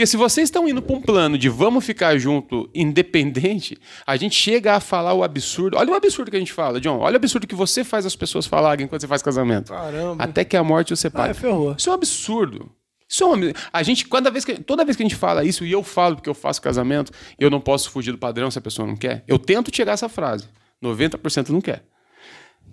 Porque 0.02 0.08
se 0.10 0.18
vocês 0.18 0.48
estão 0.48 0.68
indo 0.68 0.82
para 0.82 0.96
um 0.96 1.00
plano 1.00 1.38
de 1.38 1.48
vamos 1.48 1.86
ficar 1.86 2.18
junto 2.18 2.68
independente, 2.74 3.78
a 4.04 4.18
gente 4.18 4.34
chega 4.34 4.74
a 4.74 4.80
falar 4.80 5.14
o 5.14 5.24
absurdo. 5.24 5.78
Olha 5.78 5.92
o 5.92 5.94
absurdo 5.94 6.32
que 6.32 6.38
a 6.38 6.40
gente 6.40 6.52
fala, 6.52 6.82
John. 6.82 6.98
Olha 6.98 7.14
o 7.14 7.18
absurdo 7.18 7.46
que 7.46 7.54
você 7.54 7.84
faz 7.84 8.04
as 8.04 8.16
pessoas 8.16 8.48
falarem 8.48 8.88
quando 8.88 9.00
você 9.00 9.08
faz 9.08 9.22
casamento. 9.22 9.72
Caramba. 9.72 10.24
Até 10.24 10.44
que 10.44 10.58
a 10.58 10.64
morte 10.64 10.92
os 10.92 10.98
Ah, 10.98 11.02
separe. 11.04 11.36
ferrou. 11.36 11.76
Isso 11.78 11.88
é 11.88 11.92
um 11.92 11.94
absurdo. 11.94 12.72
Isso 13.08 13.24
é 13.24 13.28
um 13.28 13.34
absurdo. 13.34 13.60
A 13.72 13.84
gente, 13.84 14.08
cada 14.08 14.32
vez 14.32 14.44
que, 14.44 14.56
toda 14.56 14.84
vez 14.84 14.98
que 14.98 15.04
a 15.04 15.06
gente 15.06 15.16
fala 15.16 15.46
isso, 15.46 15.64
e 15.64 15.72
eu 15.72 15.84
falo 15.84 16.16
porque 16.16 16.32
eu 16.32 16.34
faço 16.34 16.60
casamento, 16.64 17.12
eu 17.38 17.52
não 17.52 17.62
posso 17.62 17.92
fugir 17.92 18.12
do 18.12 18.18
padrão 18.18 18.50
se 18.50 18.58
a 18.58 18.62
pessoa 18.62 18.88
não 18.88 18.96
quer. 18.96 19.24
Eu 19.28 19.38
tento 19.38 19.70
tirar 19.70 19.92
essa 19.92 20.10
frase. 20.10 20.46
90% 20.84 21.50
não 21.50 21.62
quer. 21.62 21.84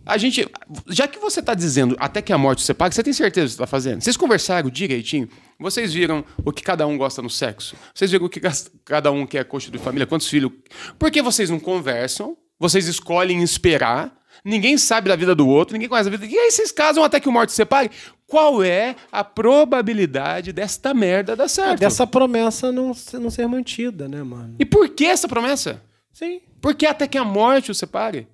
A 0.09 0.17
gente, 0.17 0.49
já 0.89 1.07
que 1.07 1.19
você 1.19 1.41
está 1.41 1.53
dizendo 1.53 1.95
até 2.01 2.23
que 2.23 2.33
a 2.33 2.39
morte 2.39 2.63
você 2.63 2.73
paga, 2.73 2.95
você 2.95 3.03
tem 3.03 3.13
certeza 3.13 3.49
que 3.49 3.53
está 3.53 3.67
fazendo? 3.67 4.01
Vocês 4.01 4.17
conversaram 4.17 4.71
direitinho? 4.71 5.29
Vocês 5.61 5.93
viram 5.93 6.25
o 6.43 6.51
que 6.51 6.63
cada 6.63 6.87
um 6.87 6.97
gosta 6.97 7.21
no 7.21 7.29
sexo? 7.29 7.77
Vocês 7.95 8.11
viram 8.11 8.25
o 8.25 8.29
que 8.31 8.41
cada 8.87 9.13
um 9.13 9.27
quer 9.27 9.45
constituir 9.45 9.79
família? 9.81 10.07
Quantos 10.07 10.27
filhos? 10.27 10.51
Por 10.99 11.11
que 11.11 11.21
vocês 11.21 11.51
não 11.51 11.61
conversam? 11.61 12.39
Vocês 12.59 12.89
escolhem 12.89 13.43
esperar? 13.43 14.17
Ninguém 14.43 14.79
sabe 14.79 15.11
da 15.11 15.17
vida 15.17 15.35
do 15.35 15.47
outro, 15.47 15.75
ninguém 15.75 15.91
conhece 15.91 16.09
a 16.09 16.11
vida. 16.11 16.25
E 16.25 16.39
aí 16.39 16.51
vocês 16.51 16.73
casam 16.73 17.05
até 17.05 17.21
que 17.21 17.29
o 17.29 17.33
morte 17.33 17.53
separe? 17.53 17.91
Qual 18.27 18.63
é 18.63 18.97
a 19.13 19.23
probabilidade 19.23 20.55
desta 20.55 20.95
merda 20.95 21.37
dar 21.37 21.49
certo? 21.49 21.81
Dessa 21.81 22.07
promessa 22.07 22.73
não, 22.73 22.93
não 23.21 23.31
ser 23.31 23.47
mantida, 23.47 24.09
né, 24.09 24.23
mano? 24.23 24.57
E 24.59 24.65
por 24.65 24.89
que 24.89 25.05
essa 25.05 25.29
promessa? 25.29 25.83
Sim. 26.15 26.41
Por 26.63 26.75
que 26.75 26.87
até 26.87 27.07
que 27.07 27.19
a 27.19 27.25
morte 27.25 27.71
os 27.71 27.77
separe? 27.77 28.27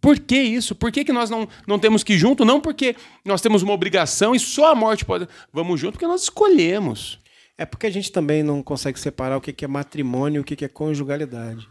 Por 0.00 0.18
que 0.18 0.36
isso? 0.36 0.74
Por 0.74 0.92
que, 0.92 1.04
que 1.04 1.12
nós 1.12 1.28
não, 1.28 1.48
não 1.66 1.78
temos 1.78 2.04
que 2.04 2.14
ir 2.14 2.18
junto? 2.18 2.44
Não 2.44 2.60
porque 2.60 2.94
nós 3.24 3.40
temos 3.40 3.62
uma 3.62 3.72
obrigação 3.72 4.34
e 4.34 4.40
só 4.40 4.72
a 4.72 4.74
morte 4.74 5.04
pode. 5.04 5.28
Vamos 5.52 5.80
junto 5.80 5.92
porque 5.92 6.06
nós 6.06 6.22
escolhemos. 6.22 7.18
É 7.56 7.66
porque 7.66 7.86
a 7.86 7.90
gente 7.90 8.12
também 8.12 8.42
não 8.42 8.62
consegue 8.62 9.00
separar 9.00 9.36
o 9.36 9.40
que 9.40 9.64
é 9.64 9.68
matrimônio 9.68 10.38
e 10.38 10.40
o 10.40 10.44
que 10.44 10.64
é 10.64 10.68
conjugalidade. 10.68 11.68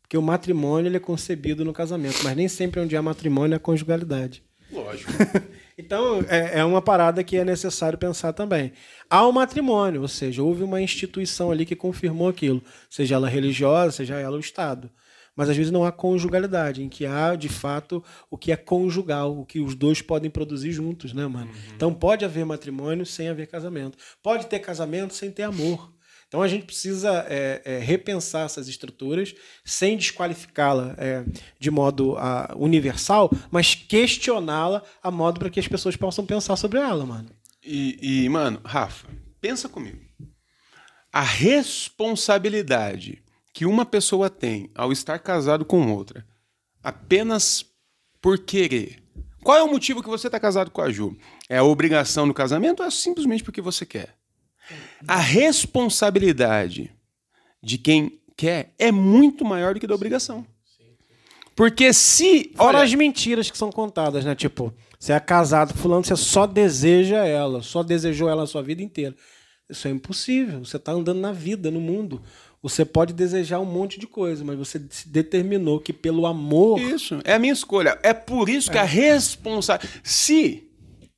Porque 0.00 0.16
o 0.16 0.22
matrimônio 0.22 0.88
ele 0.88 0.96
é 0.96 1.00
concebido 1.00 1.64
no 1.64 1.72
casamento, 1.72 2.20
mas 2.22 2.36
nem 2.36 2.48
sempre 2.48 2.80
onde 2.80 2.96
há 2.96 3.02
matrimônio 3.02 3.56
é 3.56 3.58
conjugalidade. 3.58 4.42
Lógico. 4.72 5.12
Então, 5.78 6.24
é, 6.30 6.60
é 6.60 6.64
uma 6.64 6.80
parada 6.80 7.22
que 7.22 7.36
é 7.36 7.44
necessário 7.44 7.98
pensar 7.98 8.32
também. 8.32 8.72
Há 9.10 9.26
o 9.26 9.32
matrimônio, 9.32 10.00
ou 10.00 10.08
seja, 10.08 10.42
houve 10.42 10.62
uma 10.62 10.80
instituição 10.80 11.50
ali 11.50 11.66
que 11.66 11.76
confirmou 11.76 12.28
aquilo, 12.28 12.62
seja 12.88 13.16
ela 13.16 13.28
religiosa, 13.28 13.92
seja 13.92 14.14
ela 14.14 14.38
o 14.38 14.40
Estado. 14.40 14.90
Mas 15.36 15.50
às 15.50 15.56
vezes 15.56 15.70
não 15.70 15.84
há 15.84 15.92
conjugalidade, 15.92 16.82
em 16.82 16.88
que 16.88 17.04
há, 17.04 17.36
de 17.36 17.50
fato, 17.50 18.02
o 18.30 18.38
que 18.38 18.50
é 18.50 18.56
conjugal, 18.56 19.38
o 19.38 19.44
que 19.44 19.60
os 19.60 19.74
dois 19.74 20.00
podem 20.00 20.30
produzir 20.30 20.72
juntos, 20.72 21.12
né, 21.12 21.26
mano? 21.26 21.50
Então 21.74 21.92
pode 21.92 22.24
haver 22.24 22.46
matrimônio 22.46 23.04
sem 23.04 23.28
haver 23.28 23.46
casamento. 23.46 23.98
Pode 24.22 24.46
ter 24.46 24.60
casamento 24.60 25.14
sem 25.14 25.30
ter 25.30 25.42
amor. 25.42 25.94
Então 26.28 26.42
a 26.42 26.48
gente 26.48 26.64
precisa 26.64 27.24
é, 27.28 27.62
é, 27.64 27.78
repensar 27.78 28.46
essas 28.46 28.66
estruturas 28.66 29.32
sem 29.64 29.96
desqualificá-la 29.96 30.96
é, 30.98 31.24
de 31.58 31.70
modo 31.70 32.16
ah, 32.16 32.52
universal, 32.56 33.30
mas 33.50 33.74
questioná-la 33.74 34.82
a 35.02 35.10
modo 35.10 35.38
para 35.38 35.50
que 35.50 35.60
as 35.60 35.68
pessoas 35.68 35.96
possam 35.96 36.24
pensar 36.26 36.56
sobre 36.56 36.80
ela, 36.80 37.06
mano. 37.06 37.28
E, 37.62 38.24
e, 38.24 38.28
mano, 38.28 38.60
Rafa, 38.64 39.06
pensa 39.40 39.68
comigo. 39.68 40.00
A 41.12 41.22
responsabilidade 41.22 43.22
que 43.56 43.64
uma 43.64 43.86
pessoa 43.86 44.28
tem 44.28 44.68
ao 44.74 44.92
estar 44.92 45.18
casado 45.18 45.64
com 45.64 45.90
outra 45.90 46.26
apenas 46.82 47.64
por 48.20 48.38
querer. 48.38 49.02
Qual 49.42 49.56
é 49.56 49.62
o 49.62 49.70
motivo 49.70 50.02
que 50.02 50.10
você 50.10 50.28
está 50.28 50.38
casado 50.38 50.70
com 50.70 50.82
a 50.82 50.90
Ju? 50.90 51.16
É 51.48 51.56
a 51.56 51.64
obrigação 51.64 52.28
do 52.28 52.34
casamento 52.34 52.80
ou 52.80 52.86
é 52.86 52.90
simplesmente 52.90 53.42
porque 53.42 53.62
você 53.62 53.86
quer? 53.86 54.14
A 55.08 55.16
responsabilidade 55.16 56.92
de 57.62 57.78
quem 57.78 58.20
quer 58.36 58.74
é 58.78 58.92
muito 58.92 59.42
maior 59.42 59.72
do 59.72 59.80
que 59.80 59.86
da 59.86 59.94
obrigação. 59.94 60.46
Porque 61.54 61.94
se. 61.94 62.52
Olha, 62.58 62.80
as 62.80 62.94
mentiras 62.94 63.50
que 63.50 63.56
são 63.56 63.72
contadas, 63.72 64.22
né? 64.22 64.34
Tipo, 64.34 64.70
você 64.98 65.14
é 65.14 65.20
casado, 65.20 65.72
fulano, 65.72 66.04
você 66.04 66.14
só 66.14 66.46
deseja 66.46 67.24
ela, 67.24 67.62
só 67.62 67.82
desejou 67.82 68.28
ela 68.28 68.42
a 68.42 68.46
sua 68.46 68.62
vida 68.62 68.82
inteira. 68.82 69.16
Isso 69.68 69.88
é 69.88 69.90
impossível. 69.90 70.64
Você 70.64 70.76
está 70.76 70.92
andando 70.92 71.20
na 71.20 71.32
vida, 71.32 71.70
no 71.70 71.80
mundo. 71.80 72.22
Você 72.68 72.84
pode 72.84 73.12
desejar 73.12 73.60
um 73.60 73.64
monte 73.64 73.96
de 73.96 74.08
coisa, 74.08 74.44
mas 74.44 74.58
você 74.58 74.82
se 74.90 75.08
determinou 75.08 75.78
que 75.78 75.92
pelo 75.92 76.26
amor. 76.26 76.80
Isso, 76.80 77.20
é 77.22 77.34
a 77.34 77.38
minha 77.38 77.52
escolha. 77.52 77.96
É 78.02 78.12
por 78.12 78.48
isso 78.48 78.72
que 78.72 78.76
a 78.76 78.82
responsabilidade. 78.82 80.00
Se 80.02 80.68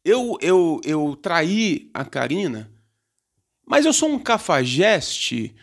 eu, 0.04 0.36
eu, 0.42 0.78
eu 0.84 1.18
traí 1.22 1.88
a 1.94 2.04
Karina, 2.04 2.70
mas 3.66 3.86
eu 3.86 3.94
sou 3.94 4.10
um 4.10 4.18
cafajeste 4.18 5.56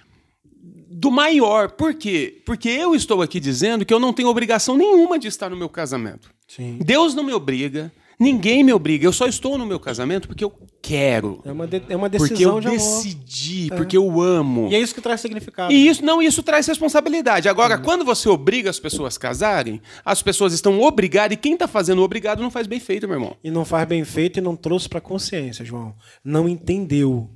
do 0.90 1.12
maior. 1.12 1.70
Por 1.70 1.94
quê? 1.94 2.42
Porque 2.48 2.68
eu 2.68 2.96
estou 2.96 3.22
aqui 3.22 3.40
dizendo 3.40 3.86
que 3.86 3.94
eu 3.94 4.00
não 4.00 4.12
tenho 4.12 4.30
obrigação 4.30 4.76
nenhuma 4.76 5.20
de 5.20 5.28
estar 5.28 5.52
no 5.52 5.56
meu 5.56 5.70
casamento. 5.70 6.32
Sim. 6.48 6.80
Deus 6.84 7.14
não 7.14 7.24
me 7.24 7.32
obriga, 7.32 7.94
ninguém 8.20 8.64
me 8.64 8.72
obriga. 8.74 9.06
Eu 9.06 9.14
só 9.14 9.28
estou 9.28 9.58
no 9.58 9.66
meu 9.66 9.80
casamento 9.80 10.28
porque 10.28 10.44
eu 10.44 10.54
quero. 10.82 11.42
É 11.46 11.52
uma, 11.52 11.66
de- 11.68 11.82
é 11.90 11.96
uma 11.96 12.10
Porque 12.10 12.30
decisão 12.30 12.56
eu 12.56 12.62
de 12.62 12.68
amor. 12.68 12.78
decidi, 12.78 13.70
porque 13.76 13.98
eu 13.98 14.22
amo. 14.22 14.68
E 14.72 14.76
é 14.76 14.80
isso 14.80 14.94
que 14.94 15.02
traz 15.02 15.22
significado. 15.22 15.74
E 15.74 15.88
isso 15.88 16.04
não, 16.04 16.22
isso 16.22 16.42
traz 16.44 16.68
responsabilidade. 16.68 17.50
Agora, 17.50 17.78
quando 17.78 18.06
você 18.06 18.30
obriga 18.30 18.70
as 18.70 18.80
pessoas 18.80 19.18
a 19.18 19.20
casarem, 19.20 19.82
as 20.04 20.22
pessoas 20.22 20.54
estão 20.54 20.80
obrigadas 20.82 21.36
e 21.36 21.40
quem 21.40 21.54
está 21.54 21.68
fazendo 21.68 22.02
obrigado 22.02 22.42
não 22.42 22.52
faz 22.52 22.68
bem 22.68 22.80
feito, 22.80 23.08
meu 23.08 23.18
irmão. 23.18 23.38
E 23.44 23.50
não 23.52 23.66
faz 23.66 23.88
bem 23.88 24.04
feito 24.04 24.38
e 24.38 24.42
não 24.42 24.56
trouxe 24.56 24.88
pra 24.88 25.02
consciência, 25.02 25.66
João. 25.66 25.96
Não 26.24 26.48
entendeu. 26.48 27.30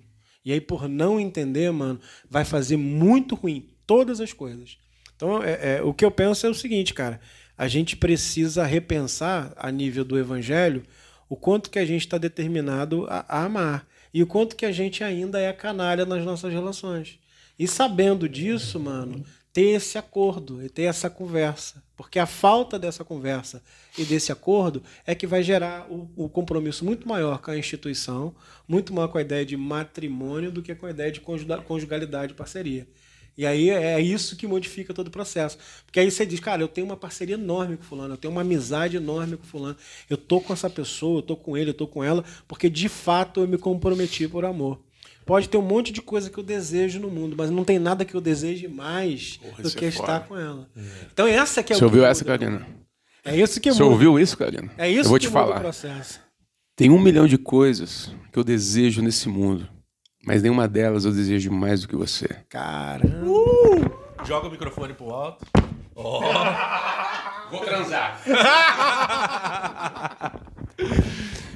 E 0.45 0.53
aí, 0.53 0.61
por 0.61 0.87
não 0.87 1.19
entender, 1.19 1.71
mano, 1.71 1.99
vai 2.29 2.45
fazer 2.45 2.77
muito 2.77 3.35
ruim 3.35 3.67
todas 3.85 4.19
as 4.21 4.31
coisas. 4.33 4.77
Então, 5.15 5.43
é, 5.43 5.77
é, 5.77 5.81
o 5.83 5.93
que 5.93 6.05
eu 6.05 6.09
penso 6.11 6.45
é 6.47 6.49
o 6.49 6.53
seguinte, 6.53 6.93
cara. 6.93 7.19
A 7.59 7.67
gente 7.67 7.97
precisa 7.97 8.65
repensar, 8.65 9.51
a 9.57 9.69
nível 9.69 10.05
do 10.05 10.17
evangelho, 10.17 10.81
o 11.27 11.35
quanto 11.35 11.69
que 11.69 11.77
a 11.77 11.83
gente 11.83 12.05
está 12.05 12.17
determinado 12.17 13.05
a, 13.09 13.25
a 13.27 13.43
amar. 13.43 13.85
E 14.13 14.23
o 14.23 14.27
quanto 14.27 14.55
que 14.55 14.65
a 14.65 14.71
gente 14.71 15.03
ainda 15.03 15.41
é 15.41 15.51
canalha 15.51 16.05
nas 16.05 16.23
nossas 16.23 16.53
relações. 16.53 17.19
E 17.59 17.67
sabendo 17.67 18.29
disso, 18.29 18.79
mano, 18.79 19.25
ter 19.51 19.71
esse 19.75 19.97
acordo 19.97 20.63
e 20.63 20.69
ter 20.69 20.83
essa 20.83 21.09
conversa. 21.09 21.83
Porque 21.97 22.17
a 22.17 22.25
falta 22.25 22.79
dessa 22.79 23.03
conversa 23.03 23.61
e 23.97 24.05
desse 24.05 24.31
acordo 24.31 24.81
é 25.05 25.13
que 25.13 25.27
vai 25.27 25.43
gerar 25.43 25.85
o, 25.91 26.09
o 26.15 26.29
compromisso 26.29 26.85
muito 26.85 27.05
maior 27.05 27.39
com 27.41 27.51
a 27.51 27.57
instituição, 27.57 28.33
muito 28.65 28.93
maior 28.93 29.09
com 29.09 29.17
a 29.17 29.21
ideia 29.21 29.45
de 29.45 29.57
matrimônio 29.57 30.49
do 30.49 30.61
que 30.61 30.73
com 30.73 30.85
a 30.85 30.91
ideia 30.91 31.11
de 31.11 31.19
conjuga- 31.19 31.61
conjugalidade 31.61 32.31
e 32.31 32.35
parceria. 32.35 32.87
E 33.39 33.45
aí 33.45 33.69
é 33.69 34.01
isso 34.01 34.35
que 34.35 34.45
modifica 34.45 34.93
todo 34.93 35.07
o 35.07 35.11
processo. 35.11 35.57
Porque 35.85 35.97
aí 35.97 36.11
você 36.11 36.25
diz, 36.25 36.41
cara, 36.41 36.61
eu 36.61 36.67
tenho 36.67 36.85
uma 36.85 36.97
parceria 36.97 37.35
enorme 37.35 37.77
com 37.77 37.83
fulano, 37.83 38.15
eu 38.15 38.17
tenho 38.17 38.33
uma 38.33 38.41
amizade 38.41 38.97
enorme 38.97 39.37
com 39.37 39.45
fulano. 39.45 39.77
Eu 40.09 40.17
tô 40.17 40.41
com 40.41 40.51
essa 40.51 40.69
pessoa, 40.69 41.19
eu 41.19 41.21
tô 41.21 41.37
com 41.37 41.55
ele, 41.55 41.69
eu 41.69 41.73
tô 41.73 41.87
com 41.87 42.03
ela, 42.03 42.25
porque 42.49 42.69
de 42.69 42.89
fato 42.89 43.39
eu 43.39 43.47
me 43.47 43.57
comprometi 43.57 44.27
por 44.27 44.43
amor. 44.43 44.81
Pode 45.25 45.47
ter 45.47 45.55
um 45.55 45.61
monte 45.61 45.93
de 45.93 46.01
coisa 46.01 46.29
que 46.29 46.37
eu 46.37 46.43
desejo 46.43 46.99
no 46.99 47.09
mundo, 47.09 47.33
mas 47.37 47.49
não 47.49 47.63
tem 47.63 47.79
nada 47.79 48.03
que 48.03 48.13
eu 48.13 48.19
deseje 48.19 48.67
mais 48.67 49.37
Porra, 49.37 49.63
do 49.63 49.71
que 49.71 49.85
é 49.85 49.87
estar 49.87 50.05
foda. 50.05 50.19
com 50.27 50.37
ela. 50.37 50.69
Então 51.13 51.25
essa 51.25 51.63
que 51.63 51.71
é 51.71 51.77
Você 51.77 51.85
ouviu 51.85 52.01
que 52.01 52.07
essa. 52.09 52.25
Karina? 52.25 52.67
É 53.23 53.37
isso 53.37 53.61
que 53.61 53.71
Você 53.71 53.81
muda. 53.81 53.93
ouviu 53.93 54.19
isso, 54.19 54.35
Karina? 54.35 54.69
É 54.77 54.89
isso 54.91 55.05
Eu 55.05 55.09
vou 55.11 55.17
que 55.17 55.27
te 55.27 55.29
muda 55.29 55.39
o 55.39 55.47
falar. 55.47 55.59
processo. 55.61 56.19
Tem 56.75 56.89
um 56.89 56.99
milhão 56.99 57.25
de 57.25 57.37
coisas 57.37 58.11
que 58.33 58.37
eu 58.37 58.43
desejo 58.43 59.01
nesse 59.01 59.29
mundo, 59.29 59.65
mas 60.29 60.43
nenhuma 60.43 60.67
delas 60.67 61.05
eu 61.05 61.11
desejo 61.11 61.51
mais 61.51 61.81
do 61.81 61.87
que 61.87 61.95
você. 61.95 62.27
Caramba. 62.47 63.09
Joga 64.23 64.47
o 64.47 64.51
microfone 64.51 64.93
pro 64.93 65.09
alto. 65.09 65.43
Vou 67.49 67.61
transar. 67.61 68.21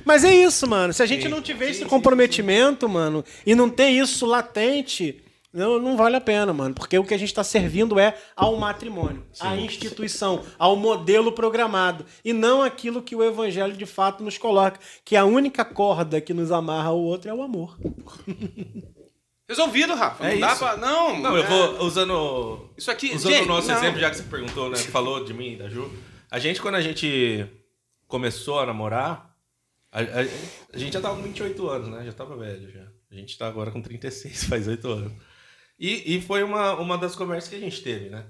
Mas 0.04 0.24
é 0.24 0.36
isso, 0.36 0.68
mano. 0.68 0.92
Se 0.92 1.04
a 1.04 1.06
gente 1.06 1.30
não 1.30 1.40
tiver 1.40 1.70
esse 1.70 1.86
comprometimento, 1.86 2.90
mano, 2.90 3.24
e 3.46 3.54
não 3.54 3.70
ter 3.70 3.90
isso 3.90 4.26
latente, 4.26 5.24
não, 5.54 5.80
não 5.80 5.96
vale 5.96 6.16
a 6.16 6.22
pena, 6.22 6.52
mano. 6.52 6.74
Porque 6.74 6.98
o 6.98 7.04
que 7.06 7.14
a 7.14 7.18
gente 7.18 7.30
está 7.30 7.44
servindo 7.44 8.00
é 8.00 8.18
ao 8.36 8.56
matrimônio, 8.58 9.24
à 9.40 9.56
instituição, 9.56 10.44
ao 10.58 10.76
modelo 10.76 11.32
programado. 11.32 12.06
E 12.26 12.34
não 12.34 12.62
aquilo 12.64 13.02
que 13.04 13.16
o 13.16 13.24
evangelho 13.24 13.78
de 13.78 13.86
fato 13.86 14.24
nos 14.24 14.38
coloca. 14.38 14.80
Que 15.06 15.16
a 15.16 15.24
única 15.26 15.64
corda 15.64 16.20
que 16.20 16.34
nos 16.34 16.52
amarra 16.52 16.90
ao 16.90 17.00
outro 17.00 17.30
é 17.30 17.34
o 17.34 17.44
amor. 17.44 17.78
Resolvido, 19.48 19.94
Rafa. 19.94 20.26
É 20.26 20.34
não 20.34 20.40
dá 20.40 20.48
isso. 20.50 20.58
pra. 20.60 20.78
Não, 20.78 21.20
Não, 21.20 21.38
eu 21.38 21.44
é- 21.44 21.48
vou 21.48 21.84
usando. 21.86 22.70
Isso 22.78 22.90
aqui. 22.90 23.14
Usando 23.14 23.32
gente, 23.34 23.44
o 23.44 23.48
nosso 23.48 23.68
não. 23.68 23.76
exemplo, 23.78 24.00
já 24.00 24.10
que 24.10 24.16
você 24.18 24.24
perguntou, 24.24 24.70
né? 24.70 24.78
Falou 24.78 25.24
de 25.24 25.34
mim 25.34 25.58
da 25.58 25.70
Ju. 25.70 25.92
A 26.32 26.40
gente, 26.40 26.62
quando 26.62 26.76
a 26.76 26.82
gente 26.82 27.46
começou 28.08 28.60
a 28.60 28.66
namorar, 28.66 29.36
a, 29.92 30.00
a- 30.00 30.28
a 30.74 30.78
gente 30.78 30.94
já 30.94 31.02
tava 31.02 31.18
com 31.18 31.24
28 31.24 31.68
anos, 31.70 31.90
né? 31.90 32.04
Já 32.06 32.14
tava 32.14 32.36
velho 32.38 32.72
já. 32.72 32.84
A 33.12 33.16
gente 33.16 33.38
tá 33.38 33.48
agora 33.48 33.70
com 33.70 33.82
36, 33.82 34.46
faz 34.50 34.68
8 34.68 34.88
anos. 34.88 35.12
E, 35.84 36.16
e 36.16 36.22
foi 36.22 36.44
uma, 36.44 36.80
uma 36.80 36.98
das 36.98 37.14
conversas 37.14 37.50
que 37.50 37.58
a 37.58 37.60
gente 37.60 37.84
teve, 37.84 38.10
né? 38.10 38.26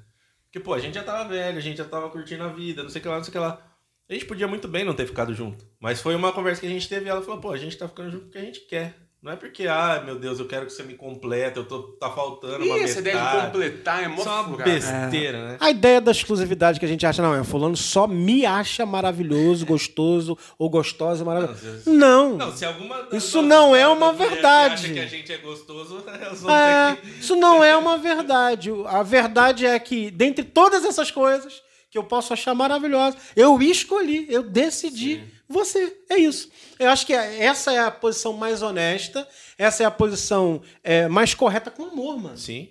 Porque, 0.45 0.59
pô, 0.59 0.73
a 0.73 0.79
gente 0.79 0.95
já 0.95 1.03
tava 1.03 1.29
velho, 1.29 1.55
a 1.55 1.61
gente 1.61 1.77
já 1.77 1.85
tava 1.85 2.09
curtindo 2.09 2.43
a 2.43 2.47
vida, 2.47 2.81
não 2.81 2.89
sei 2.89 2.97
o 2.99 3.03
que 3.03 3.07
lá, 3.07 3.17
não 3.17 3.23
sei 3.23 3.29
o 3.29 3.31
que 3.31 3.37
lá. 3.37 3.77
A 4.09 4.13
gente 4.13 4.25
podia 4.25 4.47
muito 4.47 4.67
bem 4.67 4.83
não 4.83 4.95
ter 4.95 5.05
ficado 5.05 5.35
junto. 5.35 5.63
Mas 5.79 6.01
foi 6.01 6.15
uma 6.15 6.33
conversa 6.33 6.61
que 6.61 6.65
a 6.65 6.69
gente 6.71 6.89
teve 6.89 7.05
e 7.05 7.09
ela 7.09 7.21
falou, 7.21 7.39
pô, 7.39 7.51
a 7.51 7.57
gente 7.57 7.77
tá 7.77 7.87
ficando 7.87 8.09
junto 8.09 8.23
porque 8.23 8.39
a 8.39 8.41
gente 8.41 8.61
quer. 8.61 9.02
Não 9.23 9.31
é 9.31 9.37
porque, 9.37 9.65
ah, 9.67 10.03
meu 10.05 10.19
Deus, 10.19 10.37
eu 10.37 10.45
quero 10.45 10.65
que 10.65 10.73
você 10.73 10.83
me 10.83 10.95
complete, 10.95 11.55
eu 11.55 11.63
tô, 11.63 11.83
tá 11.83 12.09
faltando 12.09 12.65
uma 12.65 12.77
Ih, 12.77 12.83
essa 12.83 12.99
ideia 12.99 13.17
de 13.17 13.41
completar 13.45 14.03
é 14.03 14.07
mó 14.09 14.21
Só 14.21 14.41
uma 14.41 14.49
furada. 14.49 14.69
besteira, 14.69 15.47
né? 15.47 15.57
A 15.61 15.71
ideia 15.71 16.01
da 16.01 16.11
exclusividade 16.11 16.77
que 16.77 16.83
a 16.85 16.89
gente 16.89 17.05
acha, 17.05 17.21
não, 17.21 17.33
é 17.33 17.41
fulano 17.41 17.77
só 17.77 18.05
me 18.05 18.45
acha 18.45 18.85
maravilhoso, 18.85 19.65
gostoso 19.65 20.37
ou 20.59 20.69
gostosa 20.69 21.23
maravilhoso. 21.23 21.89
Não. 21.89 22.35
Não, 22.35 22.51
se 22.53 22.65
alguma 22.65 23.03
das 23.03 23.23
Isso 23.23 23.41
não 23.41 23.73
é 23.73 23.87
uma 23.87 24.11
verdade. 24.11 24.73
acha 24.73 24.93
que 24.93 24.99
a 24.99 25.07
gente 25.07 25.31
é 25.31 25.37
gostoso, 25.37 26.03
É, 26.51 26.97
que... 26.97 27.19
isso 27.21 27.37
não 27.37 27.63
é 27.63 27.77
uma 27.77 27.97
verdade. 27.97 28.71
A 28.87 29.03
verdade 29.03 29.65
é 29.65 29.79
que, 29.79 30.11
dentre 30.11 30.43
todas 30.43 30.83
essas 30.83 31.09
coisas 31.09 31.61
que 31.89 31.97
eu 31.97 32.03
posso 32.03 32.33
achar 32.33 32.53
maravilhosas, 32.53 33.17
eu 33.37 33.61
escolhi, 33.61 34.25
eu 34.29 34.43
decidi 34.43 35.23
você. 35.49 35.95
É 36.09 36.17
isso. 36.17 36.49
Eu 36.79 36.89
acho 36.89 37.05
que 37.05 37.13
essa 37.13 37.71
é 37.71 37.79
a 37.79 37.91
posição 37.91 38.33
mais 38.33 38.61
honesta, 38.61 39.27
essa 39.57 39.83
é 39.83 39.85
a 39.85 39.91
posição 39.91 40.61
é, 40.83 41.07
mais 41.07 41.33
correta 41.33 41.69
com 41.71 41.83
amor, 41.85 42.17
mano. 42.19 42.37
Sim. 42.37 42.69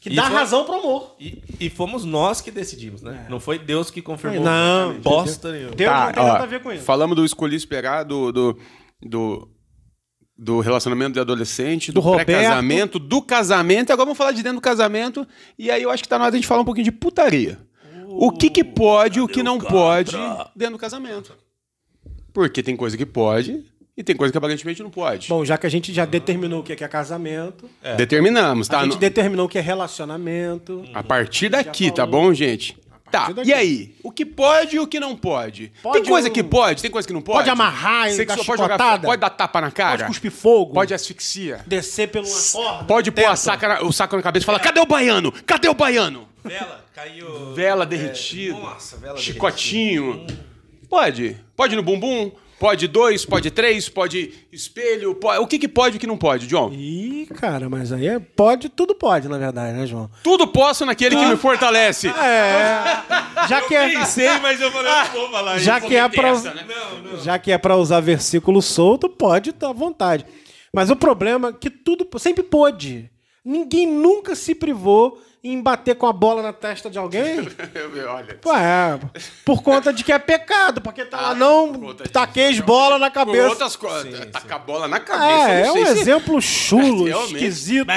Que 0.00 0.10
E 0.10 0.16
dá 0.16 0.24
foi- 0.24 0.34
razão 0.34 0.64
pro 0.64 0.74
amor. 0.74 1.14
E, 1.20 1.42
e 1.60 1.70
fomos 1.70 2.04
nós 2.04 2.40
que 2.40 2.50
decidimos, 2.50 3.02
né? 3.02 3.24
Não 3.30 3.38
foi 3.38 3.56
Deus 3.58 3.88
que 3.90 4.02
confirmou. 4.02 4.42
Não, 4.42 4.98
bosta 4.98 5.52
nenhuma. 5.52 5.76
Deus 5.76 5.90
não 5.92 6.12
tem 6.12 6.22
ó, 6.22 6.26
nada 6.26 6.42
a 6.42 6.46
ver 6.46 6.60
com 6.60 6.72
isso. 6.72 6.82
Falamos 6.84 7.14
do 7.16 7.24
escolhi 7.24 7.54
esperar, 7.54 8.02
do, 8.04 8.32
do, 8.32 8.58
do, 9.00 9.48
do 10.36 10.58
relacionamento 10.58 11.12
de 11.12 11.20
adolescente, 11.20 11.92
do, 11.92 12.00
Do 12.00 12.12
pré-casamento, 12.16 12.98
do 12.98 13.22
casamento. 13.22 13.92
Agora 13.92 14.06
vamos 14.06 14.18
falar 14.18 14.32
de 14.32 14.42
dentro 14.42 14.58
do 14.58 14.62
casamento. 14.62 15.24
E 15.56 15.70
aí 15.70 15.84
eu 15.84 15.90
acho 15.90 16.02
que 16.02 16.08
tá 16.08 16.18
na 16.18 16.24
hora 16.24 16.32
de 16.32 16.36
a 16.36 16.40
gente 16.40 16.48
falar 16.48 16.62
um 16.62 16.64
pouquinho 16.64 16.84
de 16.86 16.92
putaria. 16.92 17.60
o 18.08 18.32
que 18.32 18.50
que 18.50 18.64
pode, 18.64 19.20
o 19.20 19.28
que 19.28 19.40
não 19.42 19.56
pode 19.58 20.16
dentro 20.56 20.74
do 20.74 20.78
casamento. 20.80 21.32
Porque 22.32 22.62
tem 22.62 22.76
coisa 22.76 22.96
que 22.96 23.04
pode 23.06 23.62
e 23.96 24.02
tem 24.02 24.16
coisa 24.16 24.32
que 24.32 24.38
aparentemente 24.38 24.82
não 24.82 24.90
pode. 24.90 25.28
Bom, 25.28 25.44
já 25.44 25.58
que 25.58 25.66
a 25.66 25.70
gente 25.70 25.92
já 25.92 26.04
determinou 26.04 26.60
o 26.60 26.62
que 26.62 26.72
é 26.72 26.88
casamento, 26.88 27.68
Determinamos, 27.96 28.68
tá? 28.68 28.80
a 28.80 28.84
gente 28.84 28.94
No- 28.94 28.98
determinou 29.00 29.46
o 29.46 29.48
que 29.48 29.58
é 29.58 29.60
relacionamento. 29.60 30.84
A 30.94 31.02
partir 31.02 31.48
daqui, 31.48 31.90
tá 31.90 32.06
bom, 32.06 32.32
gente? 32.32 32.76
Tá, 33.10 33.30
daqui. 33.30 33.50
e 33.50 33.52
aí? 33.52 33.94
O 34.02 34.10
que 34.10 34.24
pode 34.24 34.76
e 34.76 34.80
o 34.80 34.86
que 34.86 34.98
não 34.98 35.14
pode? 35.14 35.70
Pode 35.82 36.00
tem 36.00 36.10
coisa 36.10 36.30
um- 36.30 36.32
que 36.32 36.42
pode, 36.42 36.80
tem 36.80 36.90
coisa 36.90 37.06
que 37.06 37.12
não 37.12 37.20
pode? 37.20 37.40
Pode 37.40 37.50
amarrar 37.50 38.08
Sexo- 38.10 38.38
dar 38.38 38.44
pode, 38.44 38.62
jogar, 38.62 39.00
pode 39.02 39.20
dar 39.20 39.28
tapa 39.28 39.60
na 39.60 39.70
cara? 39.70 39.98
Pode 39.98 40.04
cuspir 40.06 40.30
fogo. 40.30 40.72
Pode 40.72 40.94
asfixia? 40.94 41.60
descer 41.66 42.08
pelo 42.08 42.26
uma 42.26 42.40
corda. 42.52 42.84
Pode 42.84 43.10
pôr 43.10 43.26
a 43.26 43.36
saca 43.36 43.68
na- 43.68 43.82
o 43.82 43.92
saco 43.92 44.16
na 44.16 44.22
cabeça 44.22 44.44
e 44.44 44.46
falar: 44.46 44.60
cadê 44.60 44.80
o 44.80 44.86
baiano? 44.86 45.30
Cadê 45.44 45.68
o 45.68 45.74
baiano? 45.74 46.26
Vela, 46.42 46.84
caiu... 46.94 47.52
Vela 47.54 47.82
é, 47.82 47.86
derretida. 47.86 48.58
nossa, 48.58 48.96
vela 48.96 49.18
Chicotinho. 49.18 50.26
Pode. 50.92 51.38
Pode 51.56 51.74
no 51.74 51.82
bumbum? 51.82 52.30
Pode 52.60 52.86
dois, 52.86 53.24
pode 53.24 53.50
três, 53.50 53.88
pode 53.88 54.46
espelho. 54.52 55.14
Pode... 55.14 55.38
O 55.38 55.46
que, 55.46 55.58
que 55.58 55.66
pode 55.66 55.94
e 55.94 55.96
o 55.96 56.00
que 56.00 56.06
não 56.06 56.18
pode, 56.18 56.46
John? 56.46 56.70
Ih, 56.70 57.26
cara, 57.34 57.66
mas 57.70 57.90
aí 57.92 58.06
é, 58.06 58.18
pode, 58.18 58.68
tudo 58.68 58.94
pode, 58.94 59.26
na 59.26 59.38
verdade, 59.38 59.74
né, 59.74 59.86
João? 59.86 60.10
Tudo 60.22 60.46
posso 60.46 60.84
naquele 60.84 61.16
que 61.16 61.24
me 61.24 61.36
fortalece. 61.38 62.08
É. 62.22 63.48
Já 63.48 63.62
que 63.62 63.74
é, 63.74 63.88
Pensei, 63.88 64.38
mas 64.38 64.60
eu 64.60 64.70
falei, 64.70 64.92
não 64.92 65.12
vou 65.12 65.30
falar 65.30 65.58
já 65.58 65.78
isso. 65.78 65.86
que 65.86 65.96
é 65.96 66.08
pra, 66.08 66.32
dessa, 66.32 66.54
né? 66.54 66.66
Não, 66.68 67.12
não. 67.12 67.18
já 67.20 67.38
que 67.38 67.50
é 67.50 67.56
pra 67.56 67.74
usar 67.74 68.00
versículo 68.00 68.60
solto, 68.60 69.08
pode, 69.08 69.52
tá 69.52 69.70
à 69.70 69.72
vontade. 69.72 70.26
Mas 70.74 70.90
o 70.90 70.96
problema 70.96 71.48
é 71.48 71.52
que 71.52 71.70
tudo 71.70 72.06
sempre 72.18 72.42
pôde. 72.42 73.10
Ninguém 73.42 73.86
nunca 73.86 74.36
se 74.36 74.54
privou 74.54 75.18
em 75.44 75.60
bater 75.60 75.96
com 75.96 76.06
a 76.06 76.12
bola 76.12 76.40
na 76.40 76.52
testa 76.52 76.88
de 76.88 76.96
alguém. 76.98 77.40
Olha. 78.08 78.34
Pô, 78.40 78.54
é, 78.56 79.00
por 79.44 79.60
conta 79.62 79.92
de 79.92 80.04
que 80.04 80.12
é 80.12 80.18
pecado, 80.18 80.80
porque 80.80 81.04
tá 81.04 81.20
lá, 81.20 81.30
Ah, 81.30 81.34
não 81.34 81.72
por 81.72 81.80
conta 81.80 82.04
taqueis 82.08 82.60
bola 82.60 82.96
na 82.98 83.10
Por 83.10 83.14
cabeça. 83.14 83.48
outras 83.48 83.74
coisas. 83.74 84.26
Tacar 84.26 84.56
a 84.56 84.58
bola 84.60 84.86
na 84.86 85.00
cabeça. 85.00 85.50
É, 85.50 85.60
é 85.62 85.66
não 85.66 85.74
um 85.74 85.84
se- 85.86 85.92
exemplo 86.00 86.40
chulo, 86.40 87.04
Realmente. 87.06 87.34
esquisito. 87.34 87.88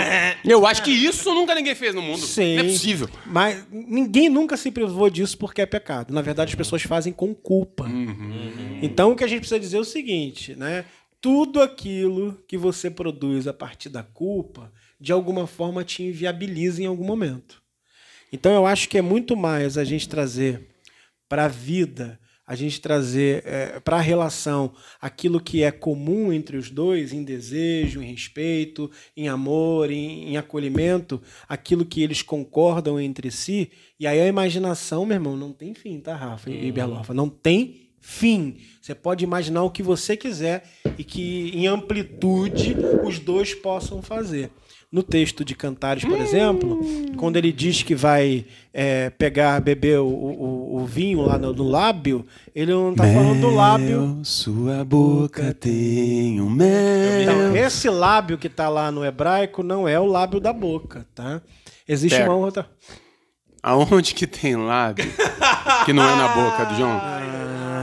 Eu 0.44 0.66
acho 0.66 0.82
que 0.84 0.90
isso 0.92 1.32
nunca 1.36 1.54
ninguém 1.54 1.76
fez 1.76 1.94
no 1.94 2.02
mundo. 2.02 2.18
Sim. 2.26 2.56
Não 2.56 2.64
é 2.66 2.68
possível. 2.68 3.10
Mas 3.28 3.64
ninguém 3.72 4.28
nunca 4.28 4.58
se 4.58 4.72
privou 4.72 5.08
disso 5.10 5.38
porque 5.38 5.62
é 5.62 5.66
pecado. 5.68 6.12
Na 6.14 6.22
verdade, 6.24 6.50
as 6.52 6.56
pessoas 6.56 6.82
fazem 6.82 7.14
com 7.14 7.34
culpa. 7.36 7.86
Então, 8.82 9.12
o 9.12 9.16
que 9.16 9.24
a 9.24 9.28
gente 9.28 9.40
precisa 9.42 9.60
dizer 9.60 9.78
é 9.78 9.80
o 9.82 9.86
seguinte, 9.86 10.56
né? 10.56 10.86
Tudo 11.22 11.62
aquilo 11.62 12.38
que 12.48 12.58
você 12.58 12.90
produz 12.90 13.48
a 13.48 13.54
partir 13.54 13.90
da 13.90 14.04
culpa, 14.04 14.72
de 15.00 15.12
alguma 15.12 15.48
forma 15.48 15.84
te 15.84 16.04
inviabiliza 16.04 16.82
em 16.82 16.86
algum 16.86 17.06
momento. 17.06 17.62
Então, 18.32 18.54
eu 18.54 18.66
acho 18.66 18.90
que 18.90 18.98
é 18.98 19.02
muito 19.02 19.36
mais 19.36 19.78
a 19.78 19.84
gente 19.84 20.10
trazer 20.10 20.68
para 21.28 21.46
a 21.46 21.48
vida, 21.48 22.20
a 22.48 22.56
gente 22.56 22.80
trazer 22.80 23.44
para 23.84 23.98
a 23.98 24.02
relação 24.02 24.72
aquilo 25.02 25.40
que 25.40 25.64
é 25.64 25.72
comum 25.72 26.32
entre 26.32 26.58
os 26.58 26.70
dois, 26.70 27.12
em 27.12 27.24
desejo, 27.24 28.02
em 28.02 28.12
respeito, 28.12 28.92
em 29.18 29.28
amor, 29.28 29.90
em, 29.90 30.30
em 30.30 30.38
acolhimento, 30.38 31.22
aquilo 31.48 31.86
que 31.86 32.02
eles 32.02 32.22
concordam 32.22 33.00
entre 33.00 33.32
si. 33.32 33.72
E 34.00 34.06
aí 34.06 34.20
a 34.20 34.28
imaginação, 34.28 35.06
meu 35.06 35.16
irmão, 35.16 35.36
não 35.36 35.52
tem 35.52 35.74
fim, 35.74 36.00
tá, 36.00 36.16
Rafa 36.16 36.52
e 36.52 36.72
Berlofa? 36.72 37.14
Não 37.14 37.30
tem 37.30 37.90
fim. 38.00 38.58
Você 38.80 38.94
pode 38.94 39.24
imaginar 39.24 39.64
o 39.64 39.72
que 39.72 39.82
você 39.82 40.16
quiser 40.16 40.70
e 40.98 41.04
que 41.04 41.50
em 41.56 41.66
amplitude 41.66 42.76
os 43.04 43.18
dois 43.18 43.56
possam 43.56 44.04
fazer. 44.04 44.52
No 44.96 45.04
texto 45.04 45.44
de 45.44 45.54
Cantares, 45.54 46.06
por 46.06 46.18
exemplo, 46.22 46.80
quando 47.18 47.36
ele 47.36 47.52
diz 47.52 47.84
que 47.84 47.94
vai 47.94 48.46
é, 48.74 49.10
pegar, 49.10 49.60
beber 49.60 50.00
o, 50.00 50.06
o- 50.08 50.78
o 50.78 50.86
vinho 50.86 51.22
lá 51.22 51.38
no, 51.38 51.52
no 51.52 51.68
lábio, 51.68 52.26
ele 52.56 52.72
não 52.72 52.92
está 52.92 53.04
falando 53.04 53.42
do 53.42 53.50
lábio. 53.50 54.20
Sua 54.24 54.86
boca 54.86 55.54
tem 55.54 56.40
um 56.40 56.50
mel. 56.50 57.22
Então, 57.24 57.56
esse 57.58 57.90
lábio 57.90 58.38
que 58.38 58.48
está 58.48 58.70
lá 58.70 58.90
no 58.90 59.04
hebraico 59.04 59.62
não 59.62 59.86
é 59.86 60.00
o 60.00 60.06
lábio 60.06 60.40
da 60.40 60.54
boca, 60.54 61.06
tá? 61.14 61.42
Existe 61.86 62.16
Certo. 62.16 62.30
uma 62.30 62.38
outra. 62.38 62.66
Aonde 63.62 64.14
que 64.16 64.26
tem 64.26 64.56
lábio 64.56 65.06
que 65.86 65.92
não 65.92 66.04
é 66.04 66.16
na 66.16 66.28
boca 66.30 66.64
do 66.68 66.76
João? 66.78 67.02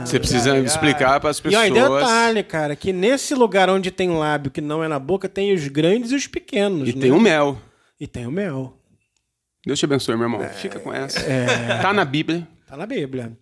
Você 0.05 0.19
precisa 0.19 0.59
explicar 0.59 1.21
para 1.21 1.31
as 1.31 1.39
ó, 1.39 1.49
e 1.49 1.71
pessoas. 1.71 1.73
detalhe, 1.73 2.43
cara, 2.43 2.77
que 2.77 2.93
nesse 2.93 3.35
lugar 3.35 3.71
onde 3.71 3.91
tem 3.91 4.11
lábio 4.11 4.51
que 4.51 4.61
não 4.61 4.83
é 4.83 4.89
na 4.89 4.99
boca, 4.99 5.29
tem 5.29 5.53
os 5.55 5.67
grandes 5.69 6.13
e 6.13 6.15
os 6.15 6.27
pequenos. 6.27 6.89
E 6.89 6.95
né? 6.95 7.01
tem 7.01 7.13
o 7.13 7.21
mel. 7.21 7.59
E 8.01 8.07
tem 8.07 8.27
o 8.27 8.33
mel. 8.33 8.77
Deus 9.65 9.79
te 9.79 9.85
abençoe, 9.85 10.17
meu 10.17 10.25
irmão. 10.25 10.49
Fica 10.49 10.81
com 10.81 10.93
essa. 10.93 11.21
Tá 11.81 11.93
na 11.93 12.05
Bíblia. 12.05 12.47
Tá 12.67 12.77
na 12.77 12.87
Bíblia. 12.87 13.37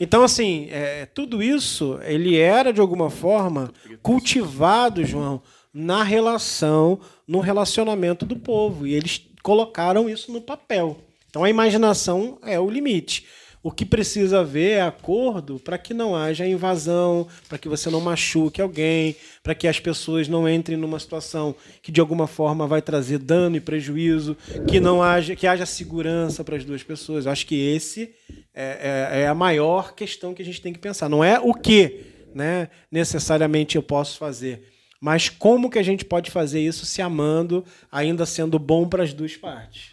Então, 0.00 0.22
assim, 0.22 0.68
é, 0.70 1.06
tudo 1.06 1.42
isso, 1.42 1.98
ele 2.02 2.36
era, 2.36 2.72
de 2.72 2.80
alguma 2.80 3.10
forma, 3.10 3.72
cultivado, 4.02 5.04
João, 5.04 5.42
na 5.74 6.02
relação, 6.02 6.98
no 7.26 7.40
relacionamento 7.40 8.24
do 8.24 8.36
povo. 8.36 8.86
E 8.86 8.94
eles 8.94 9.20
colocaram 9.42 10.08
isso 10.08 10.32
no 10.32 10.40
papel. 10.40 10.96
Então, 11.28 11.44
a 11.44 11.50
imaginação 11.50 12.38
é 12.42 12.58
o 12.58 12.70
limite. 12.70 13.26
O 13.62 13.72
que 13.72 13.84
precisa 13.84 14.40
haver 14.40 14.78
é 14.78 14.80
acordo 14.82 15.58
para 15.58 15.76
que 15.76 15.92
não 15.92 16.14
haja 16.14 16.46
invasão, 16.46 17.26
para 17.48 17.58
que 17.58 17.68
você 17.68 17.90
não 17.90 18.00
machuque 18.00 18.62
alguém, 18.62 19.16
para 19.42 19.54
que 19.54 19.66
as 19.66 19.80
pessoas 19.80 20.28
não 20.28 20.48
entrem 20.48 20.76
numa 20.78 20.98
situação 20.98 21.54
que 21.82 21.90
de 21.90 22.00
alguma 22.00 22.26
forma 22.28 22.66
vai 22.66 22.80
trazer 22.80 23.18
dano 23.18 23.56
e 23.56 23.60
prejuízo, 23.60 24.36
que 24.68 24.78
não 24.78 25.02
haja, 25.02 25.34
que 25.34 25.46
haja 25.46 25.66
segurança 25.66 26.44
para 26.44 26.56
as 26.56 26.64
duas 26.64 26.82
pessoas. 26.82 27.26
Eu 27.26 27.32
acho 27.32 27.46
que 27.46 27.56
esse 27.56 28.14
é, 28.54 29.10
é- 29.12 29.20
é 29.22 29.26
a 29.28 29.34
maior 29.34 29.92
questão 29.94 30.32
que 30.34 30.42
a 30.42 30.44
gente 30.44 30.60
tem 30.62 30.72
que 30.72 30.78
pensar. 30.78 31.08
Não 31.08 31.22
é 31.24 31.40
o 31.40 31.52
que, 31.52 32.04
né, 32.34 32.68
necessariamente 32.90 33.74
eu 33.76 33.82
posso 33.82 34.18
fazer. 34.18 34.62
Mas 35.00 35.28
como 35.28 35.70
que 35.70 35.78
a 35.78 35.82
gente 35.82 36.04
pode 36.04 36.28
fazer 36.30 36.60
isso 36.60 36.84
se 36.84 37.00
amando, 37.00 37.64
ainda 37.90 38.26
sendo 38.26 38.58
bom 38.58 38.88
para 38.88 39.04
as 39.04 39.12
duas 39.12 39.36
partes? 39.36 39.92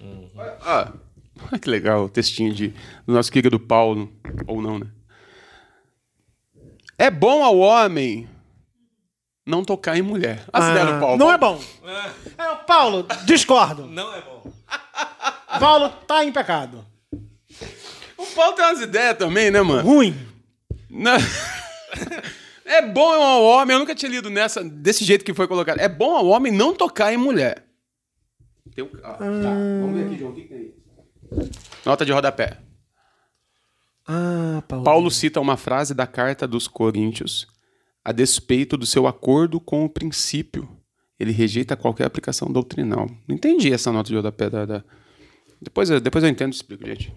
Ah, 0.62 0.94
olha 1.42 1.60
que 1.60 1.70
legal 1.70 2.06
o 2.06 2.10
textinho 2.10 2.54
de, 2.54 2.74
do 3.06 3.14
nosso 3.14 3.32
querido 3.32 3.60
Paulo, 3.60 4.12
ou 4.48 4.62
não, 4.62 4.80
né? 4.80 4.88
É 6.98 7.12
bom 7.12 7.44
ao 7.44 7.58
homem 7.58 8.28
não 9.46 9.64
tocar 9.64 9.98
em 9.98 10.02
mulher. 10.02 10.44
As 10.52 10.70
ideias 10.70 10.94
do 10.94 11.00
Paulo. 11.00 11.18
Não 11.18 11.32
é 11.32 11.38
bom. 11.38 11.62
É, 11.84 12.56
Paulo, 12.66 13.06
discordo. 13.26 13.86
Não 13.92 14.14
é 14.14 14.22
bom. 14.22 14.52
Paulo 15.60 15.90
tá 16.08 16.24
em 16.24 16.32
pecado. 16.32 16.86
O 18.18 18.26
Paulo 18.34 18.56
tem 18.56 18.66
umas 18.66 18.82
ideias 18.82 19.18
também, 19.18 19.52
né, 19.52 19.62
mano? 19.62 19.88
Ruim. 19.88 20.16
Não. 20.90 21.18
É 22.66 22.82
bom 22.82 23.14
ao 23.14 23.44
homem, 23.44 23.76
eu 23.76 23.80
nunca 23.80 23.94
tinha 23.94 24.10
lido 24.10 24.30
nessa, 24.30 24.64
desse 24.64 25.06
jeito 25.06 25.24
que 25.24 25.34
foi 25.34 25.48
colocado. 25.48 25.80
É 25.80 25.88
bom 25.88 26.16
ao 26.16 26.26
homem 26.26 26.52
não 26.52 26.74
tocar 26.74 27.14
em 27.14 27.18
mulher. 27.18 27.64
Tem 28.74 28.84
um... 28.84 28.90
ah, 29.04 29.14
tá. 29.14 29.20
Vamos 29.20 29.98
ver 29.98 30.06
aqui, 30.08 30.18
João, 30.18 30.32
o 30.32 30.36
que 30.36 30.42
que 30.42 30.48
tem 30.48 30.58
aí? 30.58 30.85
Nota 31.86 32.06
de 32.06 32.12
rodapé. 32.12 32.58
Ah, 34.08 34.64
Paulo. 34.68 34.84
Paulo 34.84 35.12
cita 35.12 35.40
uma 35.40 35.58
frase 35.58 35.94
da 35.94 36.06
carta 36.06 36.48
dos 36.48 36.68
Coríntios 36.68 37.48
a 38.04 38.12
despeito 38.12 38.78
do 38.78 38.86
seu 38.86 39.08
acordo 39.08 39.60
com 39.60 39.84
o 39.84 39.90
princípio. 39.90 40.70
Ele 41.20 41.32
rejeita 41.32 41.76
qualquer 41.76 42.06
aplicação 42.06 42.52
doutrinal. 42.52 43.08
Não 43.28 43.36
entendi 43.36 43.74
essa 43.74 43.92
nota 43.92 44.10
de 44.10 44.16
rodapé 44.16 44.50
da. 44.50 44.66
da- 44.66 44.84
Depois, 45.62 45.90
eu- 45.90 46.00
depois 46.02 46.24
eu 46.24 46.30
entendo 46.30 46.52
e 46.54 46.56
explico, 46.56 46.86
gente. 46.86 47.14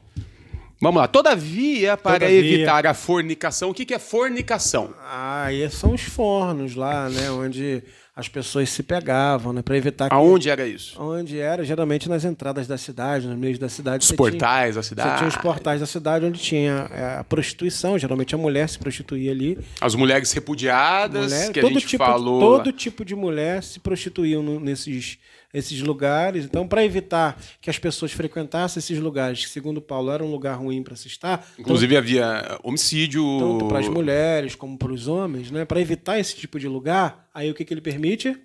Vamos 0.80 1.00
lá. 1.00 1.09
Todavia, 1.09 1.96
para 1.96 2.20
Todavia. 2.20 2.38
evitar 2.38 2.86
a 2.86 2.94
fornicação, 2.94 3.70
o 3.70 3.74
que, 3.74 3.84
que 3.84 3.92
é 3.92 3.98
fornicação? 3.98 4.94
Ah, 5.00 5.52
e 5.52 5.68
são 5.68 5.92
os 5.92 6.02
fornos 6.02 6.76
lá, 6.76 7.11
né? 7.11 7.30
Onde 7.32 7.82
as 8.19 8.29
pessoas 8.29 8.69
se 8.71 8.83
pegavam, 8.83 9.53
né? 9.53 9.62
Pra 9.62 9.77
evitar 9.77 10.09
que... 10.09 10.14
Aonde 10.14 10.51
era 10.51 10.66
isso? 10.66 11.01
Onde 11.01 11.39
era, 11.39 11.64
geralmente 11.64 12.09
nas 12.09 12.25
entradas 12.25 12.66
da 12.66 12.77
cidade, 12.77 13.29
nos 13.29 13.39
meios 13.39 13.61
da 13.61 13.69
cidade. 13.69 14.03
Os 14.03 14.09
você 14.09 14.16
tinha- 14.16 14.31
portais 14.33 14.75
da 14.75 14.83
Você 14.83 14.89
cidade. 14.89 15.16
tinha 15.19 15.29
os 15.29 15.37
portais 15.37 15.79
da 15.81 15.87
cidade 15.87 16.25
onde 16.25 16.41
tinha 16.41 16.89
é, 16.93 17.19
a 17.21 17.23
prostituição. 17.25 17.97
Geralmente 17.97 18.35
a 18.35 18.39
mulher 18.39 18.69
se 18.69 18.77
prostituía 18.77 19.31
ali. 19.31 19.57
As 19.81 19.95
mulheres 19.95 20.33
repudiadas, 20.33 21.33
Mulher, 21.33 21.53
que 21.53 21.61
a 21.61 21.62
todo, 21.62 21.75
gente 21.75 21.87
tipo, 21.87 22.05
falou. 22.05 22.41
todo 22.41 22.73
tipo 22.73 23.05
de 23.05 23.14
mulher 23.14 23.62
se 23.62 23.79
prostituíam 23.79 24.43
nesses, 24.59 25.16
esses 25.53 25.80
lugares. 25.80 26.44
Então, 26.44 26.66
para 26.68 26.84
evitar 26.84 27.40
que 27.61 27.70
as 27.70 27.78
pessoas 27.78 28.12
frequentassem 28.12 28.78
esses 28.80 28.99
lugares, 28.99 29.44
que 29.44 29.51
segundo 29.51 29.80
Paulo 29.80 30.11
era 30.11 30.22
um 30.24 30.30
lugar 30.30 30.59
ruim 30.59 30.82
para 30.82 30.94
se 30.96 31.09
estar, 31.09 31.46
Inclusive 31.59 31.96
havia 31.96 32.59
homicídio. 32.62 33.22
tanto 33.38 33.66
para 33.68 33.78
as 33.78 33.88
mulheres 33.88 34.55
como 34.55 34.76
para 34.76 34.92
os 34.92 35.09
homens, 35.09 35.51
né? 35.51 35.64
Para 35.64 35.80
evitar 35.80 36.18
esse 36.18 36.36
tipo 36.36 36.59
de 36.59 36.68
lugar, 36.68 37.28
aí 37.32 37.51
o 37.51 37.55
que, 37.55 37.64
que 37.64 37.72
ele 37.72 37.80
permite? 37.80 38.36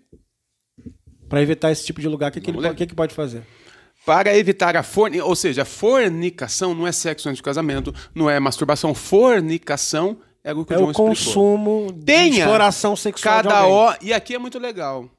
Para 1.27 1.41
evitar 1.41 1.71
esse 1.71 1.85
tipo 1.85 1.99
de 1.99 2.07
lugar, 2.07 2.29
o 2.29 2.33
que, 2.33 2.39
que, 2.41 2.51
ele, 2.51 2.67
o 2.67 2.75
que, 2.75 2.85
que 2.85 2.95
pode 2.95 3.13
fazer? 3.13 3.43
Para 4.05 4.37
evitar 4.37 4.75
a 4.75 4.83
fornicação. 4.83 5.29
Ou 5.29 5.35
seja, 5.35 5.65
fornicação 5.65 6.73
não 6.75 6.85
é 6.85 6.91
sexo 6.91 7.29
antes 7.29 7.41
do 7.41 7.43
casamento, 7.45 7.93
não 8.13 8.29
é 8.29 8.39
masturbação. 8.39 8.93
Fornicação 8.93 10.17
é 10.43 10.53
o 10.53 10.65
que 10.65 10.73
É 10.73 10.75
o 10.77 10.79
João 10.79 10.87
o 10.89 10.91
explicou. 10.91 11.07
consumo 11.09 11.91
de 11.93 12.05
Tenha 12.05 12.39
exploração 12.39 12.95
sexual 12.95 13.37
de 13.41 13.47
Cada 13.47 13.59
alguém. 13.61 13.73
hora. 13.75 13.99
E 14.01 14.13
aqui 14.13 14.35
é 14.35 14.37
muito 14.39 14.59
legal. 14.59 15.09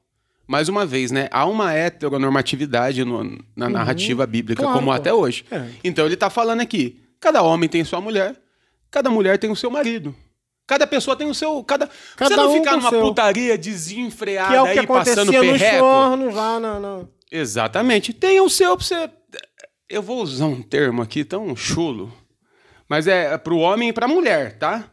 Mais 0.47 0.69
uma 0.69 0.85
vez, 0.85 1.11
né? 1.11 1.27
Há 1.31 1.45
uma 1.45 1.73
heteronormatividade 1.73 3.03
no- 3.03 3.43
na 3.55 3.69
narrativa 3.69 4.25
bíblica, 4.27 4.61
Uhum. 4.61 4.67
Claro, 4.67 4.79
como 4.79 4.91
pô. 4.91 4.97
até 4.97 5.13
hoje. 5.13 5.45
É. 5.51 5.67
Então 5.83 6.05
ele 6.05 6.13
está 6.13 6.29
falando 6.29 6.61
aqui: 6.61 7.01
cada 7.19 7.41
homem 7.41 7.67
tem 7.69 7.83
sua 7.83 7.99
mulher, 8.01 8.35
cada 8.91 9.09
mulher 9.09 9.37
tem 9.39 9.49
o 9.51 9.55
seu 9.55 9.69
marido. 9.71 10.15
Cada 10.67 10.87
pessoa 10.87 11.15
tem 11.15 11.29
o 11.29 11.33
seu. 11.33 11.63
Cada, 11.63 11.89
Cada 12.15 12.35
você 12.35 12.41
não 12.41 12.51
um 12.51 12.53
ficar 12.59 12.77
numa 12.77 12.89
seu. 12.89 13.01
putaria 13.01 13.55
desenfreada 13.57 14.49
Que 14.49 14.55
é 14.55 14.61
o 14.61 14.73
que 14.73 14.79
aí 14.79 14.87
passando 14.87 15.31
nos 15.31 15.41
perreco. 15.41 15.77
fornos 15.79 16.33
lá 16.33 16.59
na... 16.59 16.79
na- 16.79 17.01
Exatamente. 17.31 18.13
Tem 18.13 18.39
o 18.41 18.49
seu 18.49 18.75
pra 18.75 18.85
você. 18.85 19.09
Eu 19.87 20.01
vou 20.01 20.21
usar 20.23 20.45
um 20.45 20.61
termo 20.63 21.01
aqui 21.03 21.23
tão 21.23 21.55
chulo. 21.55 22.11
Mas 22.89 23.05
é 23.07 23.37
pro 23.37 23.57
homem 23.57 23.89
e 23.89 23.93
pra 23.93 24.07
mulher, 24.07 24.57
tá? 24.57 24.91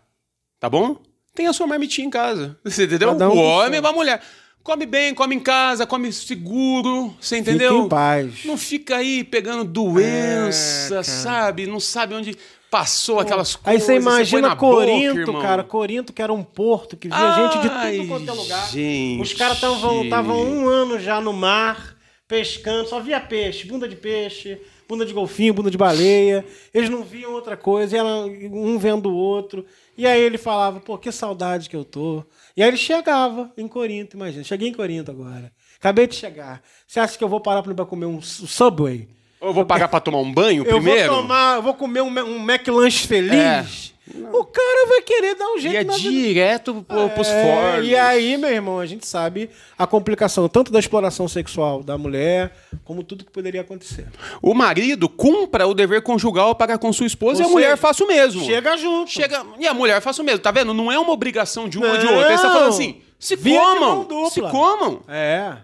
Tá 0.61 0.69
bom? 0.69 0.97
Tem 1.35 1.47
a 1.47 1.53
sua 1.55 1.67
marmitinha 1.67 2.07
em 2.07 2.11
casa. 2.11 2.59
Você 2.65 2.85
entendeu? 2.85 3.11
Um 3.13 3.29
o 3.29 3.37
homem 3.39 3.79
e 3.79 3.83
pra 3.83 3.93
mulher. 3.93 4.21
Come 4.63 4.87
bem, 4.87 5.13
come 5.15 5.35
em 5.35 5.41
casa, 5.41 5.85
come 5.87 6.13
seguro. 6.13 7.13
Você 7.21 7.39
entendeu? 7.39 7.73
Fique 7.73 7.85
em 7.87 7.89
paz. 7.89 8.45
Não 8.45 8.57
fica 8.57 8.97
aí 8.97 9.25
pegando 9.25 9.65
doença, 9.65 10.99
É, 10.99 11.03
sabe? 11.03 11.67
Não 11.67 11.81
sabe 11.81 12.15
onde 12.15 12.37
passou 12.71 13.19
aquelas 13.21 13.57
Aí 13.65 13.79
coisas. 13.79 13.83
você 13.83 13.93
põe 13.95 14.01
imagina 14.01 14.49
na 14.49 14.55
boca, 14.55 14.77
Corinto, 14.77 15.19
irmão. 15.21 15.43
cara. 15.43 15.65
Corinto, 15.65 16.13
que 16.13 16.23
era 16.23 16.33
um 16.33 16.43
porto, 16.45 16.97
que 16.97 17.09
via 17.09 17.17
Ai, 17.19 17.43
gente 17.43 17.61
de 17.63 17.69
tudo 17.99 18.09
quanto 18.09 18.29
é 18.31 18.33
lugar. 18.33 18.71
gente. 18.71 19.21
Os 19.21 19.33
caras 19.35 19.57
estavam 19.57 20.41
um 20.43 20.69
ano 20.69 20.99
já 20.99 21.21
no 21.21 21.33
mar, 21.33 21.97
pescando, 22.29 22.89
só 22.89 23.01
via 23.01 23.21
peixe, 23.21 23.67
bunda 23.67 23.89
de 23.89 23.97
peixe, 23.97 24.61
bunda 24.89 25.05
de 25.05 25.13
golfinho, 25.13 25.55
bunda 25.55 25.71
de 25.71 25.77
baleia. 25.79 26.45
Eles 26.73 26.89
não 26.89 27.03
viam 27.03 27.33
outra 27.33 27.57
coisa, 27.57 27.97
e 27.97 27.99
era 27.99 28.09
um 28.09 28.79
vendo 28.79 29.11
o 29.11 29.15
outro. 29.15 29.65
E 29.97 30.07
aí 30.07 30.21
ele 30.23 30.39
falava, 30.39 30.81
pô, 30.81 30.97
que 30.97 31.13
saudade 31.13 31.69
que 31.69 31.77
eu 31.77 31.85
tô. 31.85 32.25
E 32.57 32.63
aí 32.63 32.69
ele 32.69 32.77
chegava 32.77 33.53
em 33.57 33.69
Corinto, 33.69 34.17
imagina. 34.17 34.45
Cheguei 34.45 34.69
em 34.69 34.73
Corinto 34.75 35.11
agora. 35.11 35.53
Acabei 35.79 36.07
de 36.07 36.15
chegar. 36.15 36.63
Você 36.87 37.01
acha 37.01 37.19
que 37.19 37.25
eu 37.25 37.29
vou 37.29 37.41
parar 37.41 37.63
pra 37.63 37.85
comer 37.85 38.07
um 38.07 38.21
Subway? 38.23 39.09
Eu 39.41 39.53
vou 39.53 39.67
pagar 39.67 39.89
pra 39.89 39.99
tomar 39.99 40.19
um 40.19 40.33
banho 40.33 40.63
Eu 40.65 40.75
primeiro? 40.77 41.13
vou 41.13 41.23
tomar, 41.23 41.57
eu 41.57 41.63
vou 41.63 41.75
comer 41.75 42.01
um, 42.01 42.07
um 42.07 42.49
McLanche 42.49 43.07
feliz. 43.07 43.92
O 44.33 44.45
cara 44.45 44.89
vai 44.89 45.01
querer 45.03 45.37
dar 45.37 45.47
um 45.53 45.59
jeito 45.59 45.75
E 45.75 45.77
é 45.79 45.85
na 45.85 45.93
vida. 45.97 46.11
direto 46.11 46.85
pro, 46.89 47.09
pros 47.11 47.29
É, 47.29 47.43
fornos. 47.45 47.89
E 47.89 47.95
aí, 47.95 48.37
meu 48.37 48.51
irmão, 48.51 48.81
a 48.81 48.85
gente 48.85 49.07
sabe 49.07 49.49
a 49.79 49.87
complicação 49.87 50.49
tanto 50.49 50.73
da 50.73 50.81
exploração 50.81 51.29
sexual 51.29 51.85
da 51.85 51.97
mulher, 51.97 52.53
como 52.85 53.05
tudo 53.05 53.25
que 53.25 53.31
poderia 53.31 53.61
acontecer. 53.61 54.09
O 54.43 54.55
marido 54.55 55.09
cumpra 55.09 55.69
o 55.69 55.73
dever 55.73 56.03
conjugal 56.03 56.55
para 56.57 56.77
com 56.79 56.93
sua 56.93 57.07
esposa 57.07 57.43
e 57.43 57.47
a 57.47 57.49
mulher 57.49 57.77
faça 57.77 58.03
o 58.03 58.09
mesmo. 58.09 58.45
Chega 58.45 58.77
junto. 58.77 59.09
Chega- 59.11 59.47
E 59.61 59.69
a 59.69 59.73
mulher 59.73 60.01
faça 60.03 60.21
o 60.21 60.25
mesmo, 60.25 60.41
tá 60.41 60.51
vendo? 60.51 60.75
Não 60.75 60.91
é 60.91 60.99
uma 60.99 61.13
obrigação 61.13 61.69
de 61.69 61.79
uma 61.79 61.91
ou 61.93 61.97
de 61.99 62.05
Não. 62.05 62.15
outra. 62.15 62.29
Ele 62.31 62.35
está 62.35 62.51
falando 62.51 62.69
assim: 62.71 63.01
se 63.21 63.37
Via 63.37 63.61
comam, 63.61 64.29
se 64.31 64.41
comam. 64.43 65.03
É. 65.07 65.57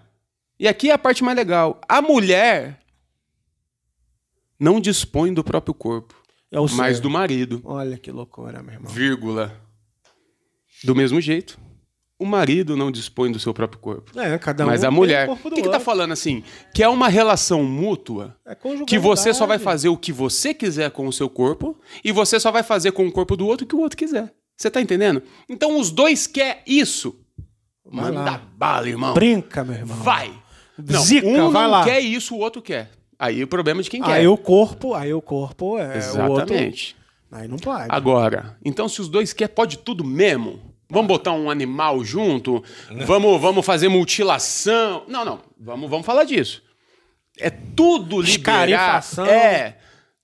E 0.60 0.68
aqui 0.68 0.90
é 0.90 0.92
a 0.94 0.98
parte 0.98 1.24
mais 1.24 1.36
legal. 1.36 1.80
A 1.88 2.00
mulher 2.00 2.78
não 4.58 4.80
dispõe 4.80 5.32
do 5.32 5.44
próprio 5.44 5.74
corpo, 5.74 6.14
É 6.50 6.58
o 6.58 6.66
mas 6.72 6.96
ser. 6.96 7.02
do 7.02 7.10
marido. 7.10 7.60
Olha 7.64 7.98
que 7.98 8.10
loucura, 8.10 8.62
meu 8.62 8.74
irmão. 8.74 8.90
Vírgula. 8.92 9.54
Do 10.84 10.94
mesmo 10.94 11.20
jeito, 11.20 11.58
o 12.18 12.24
marido 12.24 12.76
não 12.76 12.90
dispõe 12.90 13.30
do 13.30 13.38
seu 13.38 13.52
próprio 13.52 13.80
corpo. 13.80 14.18
É, 14.18 14.38
cada 14.38 14.64
um 14.64 14.66
mas 14.68 14.82
a 14.84 14.90
mulher. 14.90 15.28
o 15.28 15.32
O 15.32 15.34
corpo 15.34 15.50
do 15.50 15.56
que, 15.56 15.62
que 15.62 15.68
tá 15.68 15.74
outro. 15.74 15.84
falando 15.84 16.12
assim? 16.12 16.42
Que 16.74 16.82
é 16.82 16.88
uma 16.88 17.08
relação 17.08 17.62
mútua 17.64 18.36
É 18.46 18.56
que 18.86 18.98
você 18.98 19.34
só 19.34 19.44
vai 19.46 19.58
fazer 19.58 19.88
o 19.88 19.96
que 19.96 20.12
você 20.12 20.54
quiser 20.54 20.90
com 20.90 21.06
o 21.06 21.12
seu 21.12 21.28
corpo 21.28 21.76
e 22.04 22.12
você 22.12 22.38
só 22.40 22.50
vai 22.50 22.62
fazer 22.62 22.92
com 22.92 23.06
o 23.06 23.12
corpo 23.12 23.36
do 23.36 23.46
outro 23.46 23.64
o 23.64 23.68
que 23.68 23.76
o 23.76 23.80
outro 23.80 23.96
quiser. 23.98 24.32
Você 24.56 24.70
tá 24.70 24.80
entendendo? 24.80 25.22
Então 25.48 25.78
os 25.78 25.90
dois 25.90 26.26
quer 26.26 26.62
isso. 26.66 27.14
Vai 27.84 28.04
Manda 28.12 28.22
lá. 28.32 28.38
bala, 28.56 28.88
irmão. 28.88 29.14
Brinca, 29.14 29.64
meu 29.64 29.74
irmão. 29.76 29.96
Vai. 29.98 30.32
Não, 30.76 31.00
Zica, 31.00 31.26
um 31.26 31.50
vai 31.50 31.64
não 31.64 31.70
lá. 31.70 31.84
quer 31.84 32.00
isso, 32.00 32.34
o 32.34 32.38
outro 32.38 32.60
quer. 32.62 32.90
Aí 33.18 33.42
o 33.42 33.48
problema 33.48 33.80
é 33.80 33.82
de 33.82 33.90
quem 33.90 34.02
quer. 34.02 34.12
Aí 34.12 34.28
o 34.28 34.36
corpo, 34.36 34.94
aí 34.94 35.12
o 35.12 35.20
corpo 35.20 35.78
é 35.78 35.98
o 35.98 36.30
outro. 36.30 36.54
Exatamente. 36.54 36.96
Aí 37.30 37.48
não 37.48 37.58
pode. 37.58 37.86
Agora, 37.88 38.56
então 38.64 38.88
se 38.88 39.00
os 39.00 39.08
dois 39.08 39.32
quer, 39.32 39.48
pode 39.48 39.78
tudo 39.78 40.04
mesmo. 40.04 40.60
Vamos 40.90 41.08
botar 41.08 41.32
um 41.32 41.50
animal 41.50 42.02
junto? 42.02 42.64
Vamos, 43.04 43.40
vamos 43.40 43.66
fazer 43.66 43.88
mutilação? 43.88 45.04
Não, 45.06 45.24
não. 45.24 45.40
Vamos, 45.60 45.90
vamos 45.90 46.06
falar 46.06 46.24
disso. 46.24 46.62
É 47.38 47.50
tudo 47.50 48.20
liberar. 48.22 49.04
É. 49.28 49.74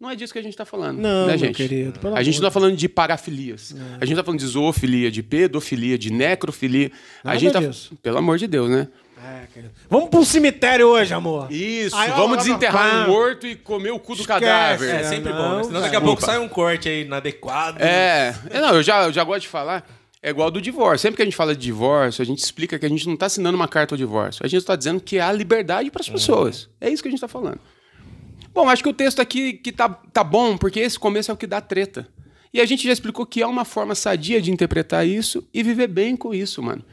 Não 0.01 0.11
é 0.11 0.17
disso 0.17 0.33
que 0.33 0.39
a 0.39 0.43
gente 0.43 0.57
tá 0.57 0.65
falando, 0.67 0.99
Não, 0.99 1.29
né, 1.29 1.39
gente? 1.39 1.55
querido, 1.55 1.99
a 2.15 2.23
gente 2.23 2.35
não 2.35 2.49
tá 2.49 2.51
falando 2.51 2.77
de 2.77 2.89
parafilias. 2.89 3.75
A 4.01 4.05
gente 4.05 4.17
tá 4.17 4.25
falando 4.25 4.41
de 4.41 4.47
zoofilia, 4.47 5.11
de 5.11 5.23
pedofilia, 5.23 5.97
de 5.97 6.13
necrofilia. 6.13 6.91
Nada 7.23 7.37
a 7.37 7.39
gente 7.39 7.53
tá 7.53 7.61
disso. 7.61 7.97
pelo 8.03 8.19
amor 8.19 8.37
de 8.37 8.47
Deus, 8.47 8.69
né? 8.69 8.89
É, 9.25 9.47
querido. 9.47 9.73
Vamos 9.89 10.11
pro 10.11 10.23
cemitério 10.23 10.87
hoje, 10.89 11.15
amor. 11.15 11.51
Isso, 11.51 11.97
Aí, 11.97 12.11
ó, 12.11 12.17
vamos 12.17 12.37
ó, 12.37 12.41
desenterrar 12.43 12.95
ó, 12.95 13.05
um 13.05 13.07
morto 13.11 13.47
e 13.47 13.57
comer 13.57 13.91
o 13.91 13.99
cu 13.99 14.15
do 14.15 14.21
Esquece, 14.21 14.41
cadáver. 14.41 14.95
É, 14.95 15.01
É, 15.01 15.05
sempre 15.05 15.33
não, 15.33 15.39
bom, 15.39 15.57
né? 15.57 15.65
Senão 15.65 15.81
daqui 15.81 15.97
a 15.97 16.01
pouco 16.01 16.21
sai 16.23 16.39
um 16.39 16.49
corte 16.49 16.89
aí 16.91 17.05
inadequado. 17.05 17.83
É, 17.83 18.35
é, 18.51 18.61
não, 18.61 18.75
eu 18.75 18.83
já, 18.83 19.05
eu 19.05 19.13
já 19.13 19.25
gosto 19.25 19.43
de 19.43 19.49
falar. 19.49 19.89
É 20.23 20.29
igual 20.29 20.51
do 20.51 20.61
divórcio. 20.61 20.99
Sempre 20.99 21.17
que 21.17 21.23
a 21.23 21.25
gente 21.25 21.37
fala 21.37 21.55
de 21.55 21.63
divórcio, 21.63 22.21
a 22.21 22.25
gente 22.25 22.39
explica 22.39 22.79
que 22.79 22.85
a 22.85 22.89
gente 22.89 23.07
não 23.07 23.15
está 23.15 23.27
assinando 23.27 23.57
uma 23.57 23.69
carta 23.69 23.95
ao 23.95 23.99
divórcio. 23.99 24.45
A 24.45 24.49
gente 24.49 24.61
está 24.61 24.77
dizendo 24.77 25.01
que 25.01 25.19
há 25.19 25.33
liberdade 25.33 25.91
para 25.91 26.03
as 26.03 26.09
pessoas. 26.09 26.69
É 26.81 26.91
isso 26.91 27.03
que 27.03 27.09
a 27.09 27.11
gente 27.11 27.19
está 27.19 27.29
falando. 27.29 27.61
Bom, 28.53 28.69
acho 28.69 28.83
que 28.83 28.89
o 28.89 28.95
texto 28.95 29.21
aqui 29.21 29.55
que 29.55 29.73
tá, 29.73 29.89
tá 29.89 30.23
bom, 30.23 30.57
porque 30.57 30.81
esse 30.81 30.99
começo 30.99 31.31
é 31.31 31.35
o 31.35 31.37
que 31.37 31.47
dá 31.47 31.61
treta. 31.61 32.07
E 32.53 32.61
a 32.61 32.67
gente 32.67 32.87
já 32.87 32.93
explicou 32.93 33.27
que 33.27 33.43
é 33.43 33.47
uma 33.47 33.65
forma 33.65 33.95
sadia 33.95 34.41
de 34.41 34.51
interpretar 34.53 35.07
isso 35.07 35.47
e 35.53 35.63
viver 35.63 35.89
bem 35.89 36.17
com 36.17 36.33
isso, 36.33 36.63
mano. 36.63 36.85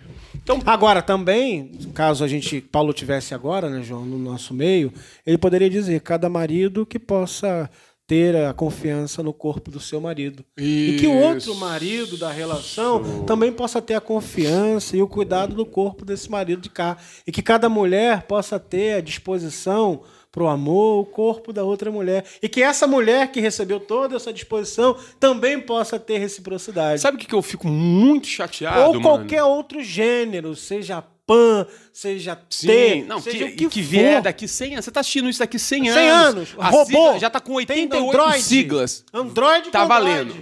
Então, 0.51 0.73
Agora, 0.73 1.01
também, 1.01 1.71
caso 1.93 2.23
a 2.23 2.27
gente, 2.27 2.59
Paulo 2.59 2.93
tivesse 2.93 3.33
agora, 3.33 3.69
né, 3.69 3.81
João, 3.81 4.05
no 4.05 4.17
nosso 4.17 4.53
meio, 4.53 4.91
ele 5.25 5.37
poderia 5.37 5.69
dizer, 5.69 6.01
cada 6.01 6.29
marido 6.29 6.85
que 6.85 6.99
possa 6.99 7.69
ter 8.05 8.35
a 8.35 8.53
confiança 8.53 9.23
no 9.23 9.31
corpo 9.31 9.71
do 9.71 9.79
seu 9.79 10.01
marido. 10.01 10.43
E 10.57 10.97
que 10.99 11.07
o 11.07 11.15
outro 11.15 11.55
marido 11.55 12.17
da 12.17 12.29
relação 12.29 13.23
também 13.23 13.53
possa 13.53 13.81
ter 13.81 13.93
a 13.93 14.01
confiança 14.01 14.97
e 14.97 15.01
o 15.01 15.07
cuidado 15.07 15.55
do 15.55 15.65
corpo 15.65 16.03
desse 16.03 16.29
marido 16.29 16.61
de 16.61 16.69
cá. 16.69 16.97
E 17.25 17.31
que 17.31 17.41
cada 17.41 17.69
mulher 17.69 18.23
possa 18.23 18.59
ter 18.59 18.95
a 18.95 19.01
disposição 19.01 20.01
pro 20.31 20.47
amor, 20.47 21.01
o 21.01 21.05
corpo 21.05 21.51
da 21.51 21.63
outra 21.63 21.91
mulher. 21.91 22.25
E 22.41 22.47
que 22.47 22.61
essa 22.63 22.87
mulher 22.87 23.31
que 23.31 23.41
recebeu 23.41 23.79
toda 23.79 24.15
essa 24.15 24.31
disposição 24.31 24.95
também 25.19 25.59
possa 25.59 25.99
ter 25.99 26.17
reciprocidade. 26.19 27.01
Sabe 27.01 27.17
o 27.17 27.19
que, 27.19 27.33
eu 27.35 27.41
fico 27.41 27.67
muito 27.67 28.27
chateado, 28.27 28.79
Ou 28.79 28.93
mano? 28.93 29.01
qualquer 29.01 29.43
outro 29.43 29.83
gênero, 29.83 30.55
seja 30.55 31.03
pan, 31.27 31.67
seja 31.93 32.37
Sim, 32.49 32.67
T, 32.67 33.03
não, 33.07 33.21
seja 33.21 33.37
que, 33.37 33.43
o 33.43 33.55
que, 33.55 33.69
que 33.69 33.81
vier 33.81 34.21
daqui 34.21 34.47
100 34.47 34.73
anos. 34.73 34.85
Você 34.85 34.91
tá 34.91 34.99
assistindo 35.01 35.29
isso 35.29 35.39
daqui 35.39 35.59
100 35.59 35.89
anos. 35.89 35.93
100 36.01 36.09
anos. 36.09 36.55
A 36.57 36.69
Robô. 36.69 36.85
sigla 36.85 37.19
já 37.19 37.29
tá 37.29 37.39
com 37.39 37.53
Tem 37.65 37.83
88 37.83 38.09
Android. 38.09 38.41
siglas. 38.43 39.05
Android 39.13 39.69
Tá 39.69 39.83
Android. 39.83 40.03
valendo. 40.03 40.35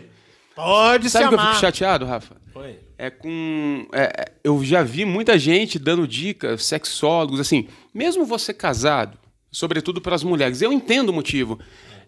Pode 0.55 1.09
Sabe 1.09 1.23
se 1.23 1.27
o 1.27 1.29
que 1.29 1.35
eu 1.35 1.47
fico 1.47 1.59
chateado, 1.59 2.05
Rafa? 2.05 2.35
Foi. 2.53 2.79
É 2.97 3.09
com. 3.09 3.87
é, 3.93 4.03
é, 4.03 4.25
eu 4.43 4.61
já 4.63 4.83
vi 4.83 5.05
muita 5.05 5.39
gente 5.39 5.79
dando 5.79 6.05
dicas, 6.07 6.65
sexólogos, 6.65 7.39
assim, 7.39 7.67
mesmo 7.93 8.25
você 8.25 8.53
casado, 8.53 9.17
sobretudo 9.51 10.01
para 10.01 10.15
as 10.15 10.23
mulheres, 10.23 10.61
eu 10.61 10.71
entendo 10.71 11.09
o 11.09 11.13
motivo. 11.13 11.59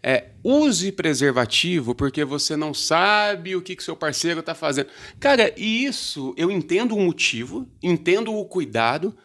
É, 0.04 0.32
use 0.44 0.92
preservativo 0.92 1.94
porque 1.94 2.26
você 2.26 2.56
não 2.56 2.74
sabe 2.74 3.56
o 3.56 3.62
que, 3.62 3.76
que 3.76 3.84
seu 3.84 3.96
parceiro 3.96 4.39
está 4.39 4.56
fazendo. 4.56 4.89
Cara, 5.20 5.54
e 5.56 5.86
isso 5.86 6.34
eu 6.38 6.50
entendo 6.50 6.96
o 6.96 7.00
motivo, 7.00 7.70
entendo 7.84 8.34
o 8.34 8.46
cuidado, 8.46 9.16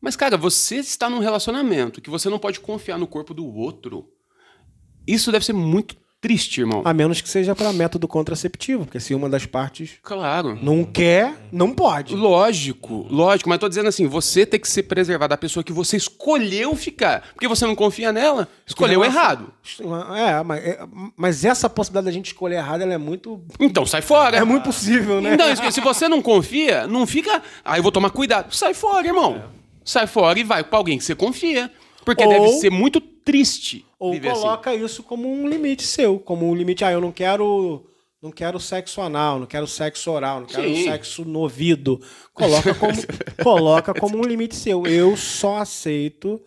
mas, 0.00 0.16
cara, 0.16 0.36
você 0.36 0.76
está 0.76 1.10
num 1.10 1.18
relacionamento 1.18 2.00
que 2.00 2.10
você 2.10 2.28
não 2.28 2.38
pode 2.38 2.58
confiar 2.58 2.98
no 2.98 3.06
corpo 3.06 3.34
do 3.34 3.46
outro. 3.46 4.10
Isso 5.06 5.30
deve 5.30 5.44
ser 5.44 5.52
muito 5.52 5.96
triste, 6.20 6.60
irmão. 6.60 6.82
A 6.84 6.92
menos 6.92 7.20
que 7.20 7.28
seja 7.28 7.54
para 7.54 7.72
método 7.72 8.06
contraceptivo, 8.06 8.84
porque 8.84 9.00
se 9.00 9.14
uma 9.14 9.28
das 9.28 9.46
partes 9.46 9.92
Claro. 10.02 10.58
não 10.62 10.84
quer, 10.84 11.34
não 11.50 11.72
pode. 11.72 12.14
Lógico, 12.14 13.06
lógico, 13.10 13.48
mas 13.48 13.58
tô 13.58 13.68
dizendo 13.68 13.88
assim, 13.88 14.06
você 14.06 14.44
tem 14.44 14.60
que 14.60 14.68
ser 14.68 14.82
preservado 14.84 15.30
da 15.30 15.36
pessoa 15.36 15.64
que 15.64 15.72
você 15.72 15.96
escolheu 15.96 16.74
ficar. 16.76 17.22
Porque 17.32 17.48
você 17.48 17.64
não 17.66 17.74
confia 17.74 18.12
nela, 18.12 18.46
escolheu 18.66 19.04
errado. 19.04 19.52
É, 20.16 20.42
mas, 20.42 20.64
é, 20.64 20.78
mas 21.16 21.44
essa 21.44 21.70
possibilidade 21.70 22.06
da 22.06 22.12
gente 22.12 22.26
escolher 22.26 22.56
errado, 22.56 22.82
ela 22.82 22.92
é 22.94 22.98
muito. 22.98 23.40
Então 23.58 23.86
sai 23.86 24.02
fora. 24.02 24.36
É 24.36 24.44
muito 24.44 24.64
possível, 24.64 25.20
né? 25.20 25.34
Então, 25.34 25.70
se 25.70 25.80
você 25.80 26.08
não 26.08 26.20
confia, 26.20 26.86
não 26.86 27.06
fica. 27.06 27.42
Ah, 27.64 27.78
eu 27.78 27.82
vou 27.82 27.92
tomar 27.92 28.10
cuidado. 28.10 28.54
Sai 28.54 28.74
fora, 28.74 29.06
irmão. 29.06 29.42
Sai 29.84 30.06
fora 30.06 30.38
e 30.38 30.44
vai 30.44 30.62
pra 30.62 30.78
alguém 30.78 30.98
que 30.98 31.04
você 31.04 31.14
confia. 31.14 31.70
Porque 32.04 32.24
Ou- 32.24 32.30
deve 32.30 32.48
ser 32.54 32.70
muito 32.70 33.00
triste 33.00 33.84
Ou 33.98 34.12
assim. 34.12 34.20
coloca 34.20 34.74
isso 34.74 35.02
como 35.02 35.30
um 35.30 35.48
limite 35.48 35.82
seu, 35.82 36.18
como 36.18 36.48
um 36.48 36.54
limite, 36.54 36.84
ah, 36.84 36.92
eu 36.92 37.00
não 37.00 37.12
quero 37.12 37.86
não 38.22 38.30
quero 38.30 38.60
sexo 38.60 39.00
anal, 39.00 39.38
não 39.38 39.46
quero 39.46 39.66
sexo 39.66 40.10
oral, 40.10 40.40
não 40.40 40.46
quero 40.46 40.68
Sim. 40.68 40.84
sexo 40.84 41.24
no 41.24 41.38
ouvido. 41.40 41.98
Coloca 42.34 42.74
como, 42.74 42.92
coloca 43.42 43.94
como 43.94 44.18
um 44.18 44.22
limite 44.22 44.54
seu. 44.54 44.86
Eu 44.86 45.16
só 45.16 45.56
aceito 45.56 46.40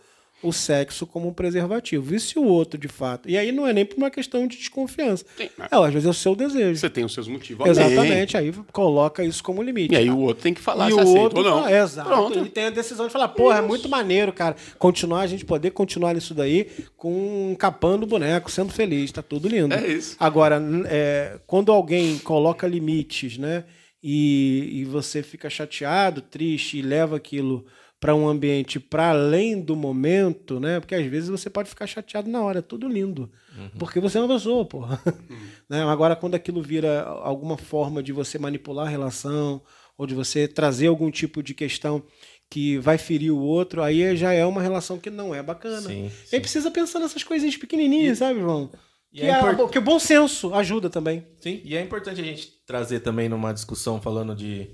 o 0.44 0.52
sexo 0.52 1.08
como 1.08 1.28
um 1.30 1.34
preservativo. 1.34 2.14
E 2.14 2.20
se 2.20 2.38
o 2.38 2.44
outro, 2.44 2.78
de 2.80 2.88
fato. 2.88 3.30
E 3.30 3.38
aí 3.38 3.52
não 3.52 3.66
é 3.66 3.74
nem 3.74 3.86
por 3.86 3.98
uma 3.98 4.12
questão 4.12 4.46
de 4.46 4.58
desconfiança. 4.58 5.26
Sim, 5.38 5.50
mas- 5.58 5.72
É, 5.72 5.76
às 5.76 5.94
vezes 5.94 6.06
é 6.06 6.10
o 6.10 6.14
seu 6.14 6.36
desejo. 6.36 6.80
Você 6.80 6.90
tem 6.90 7.04
os 7.06 7.14
seus 7.14 7.28
motivos. 7.28 7.66
Exatamente. 7.66 8.36
Aí 8.38 8.52
coloca 8.72 9.24
isso 9.24 9.44
como 9.44 9.62
limite. 9.64 9.94
E 9.94 9.98
aí 9.98 10.10
o 10.10 10.18
outro 10.20 10.44
tem 10.44 10.54
que 10.54 10.62
falar 10.62 10.88
e 10.90 10.92
se 10.92 10.98
o 10.98 11.02
aceita 11.02 11.20
outro 11.20 11.40
ou 11.40 11.46
não. 11.46 11.68
é, 11.68 11.82
exato. 11.82 12.10
Pronto. 12.10 12.38
Ele 12.40 12.50
tem 12.50 12.66
a 12.66 12.70
decisão 12.70 13.08
de 13.08 13.14
falar, 13.14 13.30
porra, 13.30 13.58
é 13.60 13.62
muito 13.62 13.88
maneiro, 13.90 14.32
cara. 14.34 14.56
Continuar, 14.78 15.22
a 15.22 15.28
gente 15.28 15.46
poder 15.46 15.72
continuar 15.72 16.14
nisso 16.14 16.34
daí 16.34 16.68
com 16.98 17.56
capando 17.58 18.04
o 18.06 18.08
boneco, 18.08 18.52
sendo 18.52 18.72
feliz, 18.72 19.12
tá 19.12 19.22
tudo 19.22 19.48
lindo. 19.48 19.74
É 19.74 19.88
isso. 19.88 20.16
Agora, 20.20 20.62
é, 20.86 21.40
quando 21.48 21.72
alguém 21.72 22.18
coloca 22.20 22.68
limites, 22.68 23.38
né? 23.38 23.64
E, 24.06 24.82
e 24.82 24.86
você 24.86 25.24
fica 25.24 25.50
chateado, 25.50 26.22
triste 26.22 26.78
e 26.78 26.82
leva 26.82 27.16
aquilo 27.16 27.66
para 28.04 28.14
um 28.14 28.28
ambiente 28.28 28.82
para 28.82 29.12
além 29.12 29.62
do 29.62 29.78
momento, 29.78 30.60
né? 30.60 30.78
Porque 30.82 30.94
às 30.94 31.06
vezes 31.06 31.30
você 31.30 31.50
pode 31.50 31.70
ficar 31.70 31.88
chateado 31.88 32.30
na 32.30 32.42
hora, 32.42 32.60
é 32.60 32.62
tudo 32.62 32.86
lindo. 32.90 33.32
Porque 33.80 33.98
você 34.02 34.18
é 34.18 34.22
uma 34.22 34.34
pessoa, 34.34 34.66
porra. 34.66 35.00
né? 35.70 35.84
Agora, 35.84 36.14
quando 36.14 36.36
aquilo 36.36 36.62
vira 36.62 37.04
alguma 37.04 37.58
forma 37.58 38.04
de 38.04 38.12
você 38.12 38.38
manipular 38.38 38.88
a 38.88 38.90
relação, 38.90 39.62
ou 39.98 40.06
de 40.06 40.14
você 40.14 40.50
trazer 40.50 40.88
algum 40.88 41.10
tipo 41.10 41.42
de 41.42 41.54
questão 41.54 42.04
que 42.50 42.78
vai 42.78 42.98
ferir 42.98 43.32
o 43.32 43.40
outro, 43.40 43.82
aí 43.82 44.18
já 44.18 44.34
é 44.34 44.46
uma 44.46 44.62
relação 44.62 45.00
que 45.00 45.10
não 45.10 45.34
é 45.34 45.42
bacana. 45.42 45.80
Sim, 45.88 46.08
E 46.08 46.28
sim. 46.28 46.36
aí 46.36 46.42
precisa 46.42 46.70
pensar 46.70 47.00
nessas 47.00 47.24
coisinhas 47.24 47.56
pequenininhas, 47.56 48.18
sabe, 48.18 48.42
João? 48.42 48.70
e 49.14 49.20
Que, 49.20 49.26
é 49.28 49.32
a- 49.34 49.40
import- 49.54 49.72
que 49.72 49.80
o 49.80 49.82
bom 49.82 49.98
senso 49.98 50.54
ajuda 50.54 50.90
também. 50.90 51.26
Sim, 51.40 51.62
e 51.64 51.74
é 51.78 51.82
importante 51.82 52.20
a 52.20 52.24
gente 52.24 52.50
trazer 52.68 53.00
também 53.00 53.30
numa 53.30 53.54
discussão 53.54 54.02
falando 54.02 54.36
de 54.36 54.72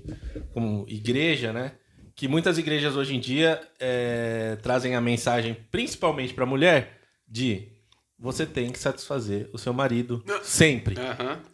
como 0.52 0.84
igreja, 0.88 1.52
né? 1.52 1.74
Que 2.20 2.28
muitas 2.28 2.58
igrejas 2.58 2.96
hoje 2.96 3.16
em 3.16 3.18
dia 3.18 3.58
é, 3.80 4.58
trazem 4.62 4.94
a 4.94 5.00
mensagem, 5.00 5.56
principalmente 5.70 6.34
para 6.34 6.44
a 6.44 6.46
mulher, 6.46 6.98
de 7.26 7.68
você 8.18 8.44
tem 8.44 8.70
que 8.70 8.78
satisfazer 8.78 9.48
o 9.54 9.58
seu 9.58 9.72
marido 9.72 10.22
sempre. 10.42 10.96
Tem 10.96 11.06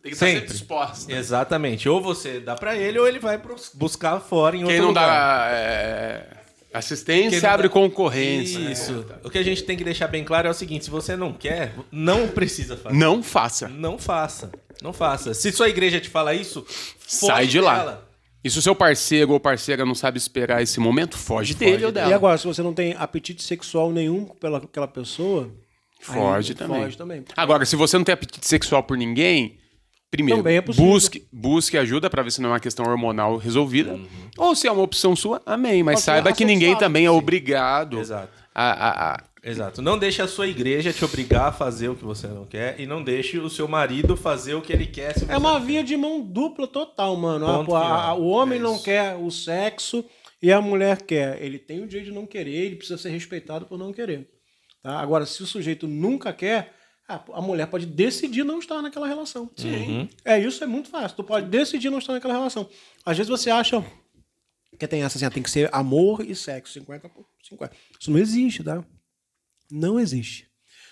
que 0.02 0.08
estar 0.08 0.26
sempre 0.26 0.48
disposto. 0.48 1.08
Exatamente. 1.08 1.88
Ou 1.88 2.02
você 2.02 2.40
dá 2.40 2.56
para 2.56 2.76
ele, 2.76 2.98
ou 2.98 3.06
ele 3.06 3.20
vai 3.20 3.40
buscar 3.74 4.18
fora 4.18 4.56
em 4.56 4.64
Quem 4.64 4.66
outro 4.66 4.82
não 4.82 4.88
lugar. 4.88 5.06
dá 5.06 5.48
é, 5.56 6.26
assistência 6.74 7.40
Quem 7.40 7.48
abre 7.48 7.68
dá- 7.68 7.72
concorrência. 7.72 8.58
Isso. 8.58 9.06
O 9.22 9.30
que 9.30 9.38
a 9.38 9.44
gente 9.44 9.62
tem 9.62 9.76
que 9.76 9.84
deixar 9.84 10.08
bem 10.08 10.24
claro 10.24 10.48
é 10.48 10.50
o 10.50 10.54
seguinte: 10.54 10.86
se 10.86 10.90
você 10.90 11.14
não 11.14 11.32
quer, 11.32 11.74
não 11.92 12.26
precisa 12.26 12.76
fazer. 12.76 12.96
Não 12.96 13.22
faça. 13.22 13.68
Não 13.68 13.96
faça. 13.96 14.50
Não 14.82 14.92
faça. 14.92 15.32
Se 15.32 15.52
sua 15.52 15.68
igreja 15.68 16.00
te 16.00 16.10
fala 16.10 16.34
isso, 16.34 16.66
Sai 17.06 17.46
de 17.46 17.60
lá. 17.60 18.02
E 18.46 18.50
se 18.50 18.58
o 18.58 18.62
seu 18.62 18.74
parceiro 18.76 19.32
ou 19.32 19.40
parceira 19.40 19.84
não 19.84 19.94
sabe 19.94 20.18
esperar 20.18 20.62
esse 20.62 20.78
momento, 20.78 21.18
foge, 21.18 21.52
dele 21.54 21.84
ou 21.84 21.90
dela. 21.90 22.10
E 22.10 22.12
agora, 22.12 22.38
se 22.38 22.46
você 22.46 22.62
não 22.62 22.72
tem 22.72 22.94
apetite 22.96 23.42
sexual 23.42 23.90
nenhum 23.90 24.26
pela 24.26 24.58
aquela 24.58 24.86
pessoa, 24.86 25.50
Foge 26.00 26.54
também. 26.54 26.82
Foge 26.84 26.96
também. 26.96 27.24
Agora, 27.36 27.64
se 27.64 27.74
você 27.74 27.96
não 27.96 28.04
tem 28.04 28.12
apetite 28.12 28.46
sexual 28.46 28.82
por 28.84 28.96
ninguém, 28.96 29.58
primeiro, 30.10 30.46
é 30.48 30.60
busque, 30.60 31.26
busque 31.32 31.76
ajuda 31.76 32.08
pra 32.08 32.22
ver 32.22 32.30
se 32.30 32.40
não 32.40 32.50
é 32.50 32.52
uma 32.52 32.60
questão 32.60 32.86
hormonal 32.86 33.36
resolvida. 33.36 33.98
Ou 34.38 34.54
se 34.54 34.68
é 34.68 34.70
uma 34.70 34.82
opção 34.82 35.16
sua, 35.16 35.42
amém. 35.44 35.82
Mas 35.82 35.94
Pode 35.96 36.04
saiba 36.04 36.32
que 36.32 36.44
ninguém 36.44 36.76
também 36.76 37.06
é 37.06 37.10
sim. 37.10 37.16
obrigado 37.16 37.98
Exato. 37.98 38.28
a, 38.54 38.70
a- 38.70 39.14
a- 39.14 39.24
Exato. 39.48 39.80
Não 39.80 39.96
deixe 39.96 40.20
a 40.20 40.26
sua 40.26 40.48
igreja 40.48 40.92
te 40.92 41.04
obrigar 41.04 41.46
a 41.48 41.52
fazer 41.52 41.88
o 41.88 41.94
que 41.94 42.04
você 42.04 42.26
não 42.26 42.44
quer 42.44 42.80
e 42.80 42.86
não 42.86 43.02
deixe 43.02 43.38
o 43.38 43.48
seu 43.48 43.68
marido 43.68 44.16
fazer 44.16 44.54
o 44.54 44.60
que 44.60 44.72
ele 44.72 44.86
quer. 44.86 45.14
É 45.28 45.38
uma 45.38 45.60
via 45.60 45.84
de 45.84 45.96
mão 45.96 46.20
dupla 46.20 46.66
total, 46.66 47.14
mano. 47.16 47.46
Ah, 47.46 47.78
a- 47.78 48.04
a- 48.08 48.14
o 48.14 48.26
homem 48.26 48.58
É 48.58 48.62
não 48.62 48.76
quer 48.78 49.14
o 49.14 49.30
sexo 49.30 50.04
e 50.42 50.50
a 50.50 50.60
mulher 50.60 51.02
quer. 51.02 51.40
Ele 51.40 51.58
tem 51.60 51.80
o 51.80 51.86
direito 51.86 52.06
de 52.06 52.12
não 52.12 52.26
querer, 52.26 52.50
ele 52.66 52.74
precisa 52.76 52.98
ser 52.98 53.10
respeitado 53.10 53.66
por 53.66 53.78
não 53.78 53.92
querer. 53.92 54.28
Tá? 54.82 54.98
Agora, 54.98 55.24
se 55.24 55.40
o 55.42 55.46
sujeito 55.46 55.86
nunca 55.86 56.32
quer, 56.32 56.74
a 57.08 57.22
a 57.34 57.40
mulher 57.40 57.68
pode 57.68 57.86
decidir 57.86 58.42
não 58.42 58.58
estar 58.58 58.82
naquela 58.82 59.06
relação. 59.06 59.48
Sim. 59.56 60.08
É 60.24 60.40
isso, 60.40 60.64
é 60.64 60.66
muito 60.66 60.88
fácil. 60.88 61.16
Tu 61.18 61.22
pode 61.24 61.46
decidir 61.46 61.88
não 61.88 61.98
estar 61.98 62.12
naquela 62.14 62.34
relação. 62.34 62.68
Às 63.04 63.16
vezes 63.16 63.30
você 63.30 63.48
acha 63.48 63.80
que 64.76 64.88
tem 64.88 65.02
essa 65.04 65.16
assim, 65.18 65.24
ah, 65.24 65.30
tem 65.30 65.42
que 65.42 65.50
ser 65.50 65.70
amor 65.72 66.24
e 66.28 66.34
sexo, 66.34 66.72
50 66.72 67.08
por 67.08 67.24
50. 67.48 67.72
Isso 68.00 68.10
não 68.10 68.18
existe, 68.18 68.64
tá? 68.64 68.84
Não 69.70 69.98
existe. 69.98 70.46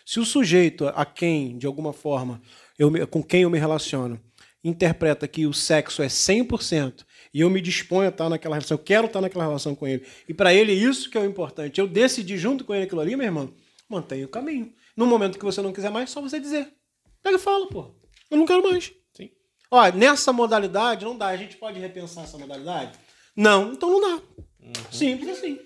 Se 0.05 0.21
o 0.21 0.25
sujeito 0.25 0.87
a 0.89 1.05
quem, 1.07 1.57
de 1.57 1.67
alguma 1.67 1.93
forma, 1.93 2.41
eu 2.79 2.91
me- 2.91 3.07
com 3.07 3.23
quem 3.23 3.43
eu 3.43 3.51
me 3.51 3.59
relaciono, 3.59 4.21
interpreta 4.63 5.27
que 5.29 5.47
o 5.47 5.53
sexo 5.53 6.03
é 6.03 6.09
100% 6.09 7.05
e 7.33 7.41
eu 7.41 7.51
me 7.51 7.61
disponho 7.61 8.07
a 8.09 8.11
estar 8.11 8.29
naquela 8.29 8.55
relação, 8.57 8.77
eu 8.77 8.83
quero 8.83 9.07
estar 9.07 9.21
naquela 9.21 9.45
relação 9.45 9.75
com 9.75 9.87
ele, 9.87 10.07
e 10.29 10.33
para 10.35 10.53
ele 10.55 10.73
isso 10.73 11.11
que 11.11 11.19
é 11.19 11.21
o 11.21 11.25
importante, 11.25 11.81
eu 11.81 11.87
decidi 11.87 12.37
junto 12.39 12.65
com 12.65 12.75
ele 12.75 12.85
aquilo 12.85 13.01
ali, 13.01 13.17
meu 13.17 13.27
irmão, 13.27 13.53
mantenha 13.89 14.25
o 14.25 14.29
caminho. 14.29 14.73
No 14.97 15.07
momento 15.07 15.39
que 15.39 15.45
você 15.45 15.61
não 15.61 15.73
quiser 15.73 15.91
mais, 15.91 16.11
só 16.11 16.21
você 16.21 16.39
dizer. 16.39 16.73
Pega 17.23 17.37
e 17.37 17.41
fala, 17.41 17.67
pô. 17.69 17.95
Eu 18.31 18.37
não 18.39 18.47
quero 18.47 18.63
mais. 18.63 18.93
Sim. 19.13 19.31
Ó, 19.71 19.89
nessa 19.91 20.33
modalidade 20.33 21.05
não 21.05 21.17
dá. 21.19 21.27
A 21.29 21.37
gente 21.37 21.57
pode 21.57 21.79
repensar 21.81 22.25
essa 22.25 22.39
modalidade? 22.39 22.93
Não, 23.37 23.73
então 23.73 23.91
não 23.91 24.01
dá. 24.01 24.23
Simples 24.93 25.29
assim. 25.39 25.59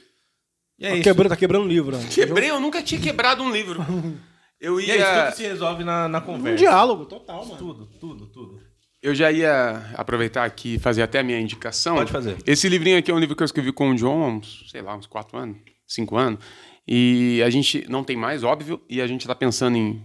E 0.78 0.86
é 0.86 0.90
Tá 0.90 0.94
isso. 0.96 1.02
quebrando, 1.04 1.28
tá 1.30 1.36
quebrando 1.36 1.64
o 1.64 1.68
livro. 1.68 1.96
ó. 1.96 2.00
Quebrei, 2.08 2.50
eu 2.50 2.60
nunca 2.60 2.82
tinha 2.82 3.00
quebrado 3.00 3.42
um 3.42 3.50
livro. 3.52 3.84
Eu 4.60 4.80
E 4.80 4.90
é 4.90 4.96
isso, 4.96 5.04
ia. 5.06 5.24
tudo 5.26 5.36
se 5.36 5.42
resolve 5.44 5.84
na, 5.84 6.08
na 6.08 6.18
Um 6.18 6.22
conversa. 6.22 6.58
diálogo 6.58 7.04
total, 7.06 7.44
mano. 7.46 7.56
Tudo, 7.58 7.86
tudo, 8.00 8.26
tudo. 8.26 8.60
Eu 9.00 9.14
já 9.14 9.30
ia 9.30 9.92
aproveitar 9.94 10.44
aqui 10.44 10.74
e 10.74 10.78
fazer 10.80 11.00
até 11.02 11.20
a 11.20 11.22
minha 11.22 11.38
indicação. 11.38 11.94
Pode 11.94 12.10
fazer. 12.10 12.36
Esse 12.44 12.68
livrinho 12.68 12.98
aqui 12.98 13.08
é 13.08 13.14
um 13.14 13.20
livro 13.20 13.36
que 13.36 13.42
eu 13.42 13.44
escrevi 13.44 13.70
com 13.70 13.90
o 13.90 13.94
John 13.94 14.20
há 14.24 14.26
uns, 14.26 14.64
sei 14.68 14.82
lá, 14.82 14.96
uns 14.96 15.06
quatro 15.06 15.38
anos, 15.38 15.58
cinco 15.86 16.16
anos. 16.16 16.40
E 16.88 17.40
a 17.44 17.50
gente 17.50 17.86
não 17.88 18.02
tem 18.02 18.16
mais, 18.16 18.42
óbvio, 18.42 18.80
e 18.90 19.00
a 19.00 19.06
gente 19.06 19.28
tá 19.28 19.34
pensando 19.36 19.76
em. 19.76 20.02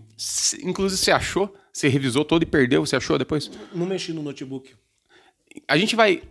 Inclusive, 0.63 1.01
você 1.01 1.11
achou? 1.11 1.51
Você 1.74 1.88
revisou 1.88 2.24
todo 2.24 2.43
e 2.43 2.45
perdeu? 2.45 2.86
Você 2.86 2.95
achou 2.95 3.17
depois? 3.17 3.49
Não 3.74 3.88
mexi 3.88 4.13
no 4.13 4.21
notebook. 4.21 4.71
A 5.67 5.78
gente 5.78 5.95
vai. 5.95 6.21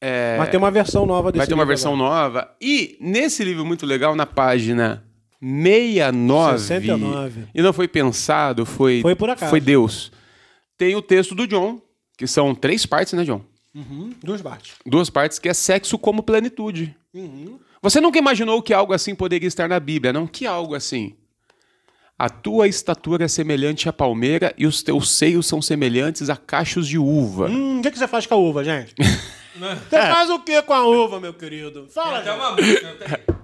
É, 0.00 0.36
Mas 0.38 0.50
tem 0.50 0.58
uma 0.58 0.70
versão 0.70 1.06
nova 1.06 1.32
desse 1.32 1.38
vai 1.38 1.46
ter 1.46 1.54
uma 1.54 1.64
versão 1.64 1.94
agora. 1.94 2.10
nova. 2.10 2.56
E 2.60 2.96
nesse 3.00 3.42
livro 3.42 3.64
muito 3.64 3.86
legal, 3.86 4.14
na 4.14 4.26
página 4.26 5.04
69. 5.40 6.58
69. 6.58 7.48
E 7.54 7.62
não 7.62 7.72
foi 7.72 7.88
pensado, 7.88 8.66
foi. 8.66 9.00
Foi 9.00 9.14
por 9.14 9.30
acaso. 9.30 9.50
Foi 9.50 9.60
Deus. 9.60 10.12
Tem 10.76 10.94
o 10.94 11.02
texto 11.02 11.34
do 11.34 11.46
John, 11.46 11.80
que 12.16 12.26
são 12.26 12.54
três 12.54 12.84
partes, 12.84 13.14
né, 13.14 13.24
John? 13.24 13.42
Uhum, 13.74 14.12
duas 14.22 14.40
partes. 14.42 14.74
Duas 14.84 15.10
partes, 15.10 15.38
que 15.38 15.48
é 15.48 15.54
sexo 15.54 15.98
como 15.98 16.22
plenitude. 16.22 16.94
Você 17.82 18.00
nunca 18.00 18.18
imaginou 18.18 18.62
que 18.62 18.74
algo 18.74 18.92
assim 18.92 19.14
poderia 19.14 19.46
estar 19.46 19.68
na 19.68 19.78
Bíblia, 19.78 20.12
não? 20.12 20.26
Que 20.26 20.46
algo 20.46 20.74
assim? 20.74 21.14
A 22.18 22.30
tua 22.30 22.66
estatura 22.66 23.24
é 23.26 23.28
semelhante 23.28 23.88
à 23.88 23.92
palmeira 23.92 24.54
e 24.56 24.66
os 24.66 24.82
teus 24.82 25.10
seios 25.10 25.46
são 25.46 25.60
semelhantes 25.60 26.30
a 26.30 26.36
cachos 26.36 26.88
de 26.88 26.98
uva. 26.98 27.48
Hum, 27.48 27.78
o 27.78 27.82
que, 27.82 27.90
que 27.90 27.98
você 27.98 28.08
faz 28.08 28.26
com 28.26 28.34
a 28.34 28.38
uva, 28.38 28.64
gente? 28.64 28.94
Você 29.58 29.96
faz 29.96 30.30
o 30.30 30.38
que 30.40 30.60
com 30.62 30.72
a 30.72 30.86
uva, 30.86 31.20
meu 31.20 31.34
querido? 31.34 31.82
Tem 31.82 31.90
Fala, 31.90 32.18
até 32.18 32.30
gente. 32.30 32.40
uma 32.40 32.50
música. 32.52 32.88
não 32.88 32.96
tem? 32.96 33.36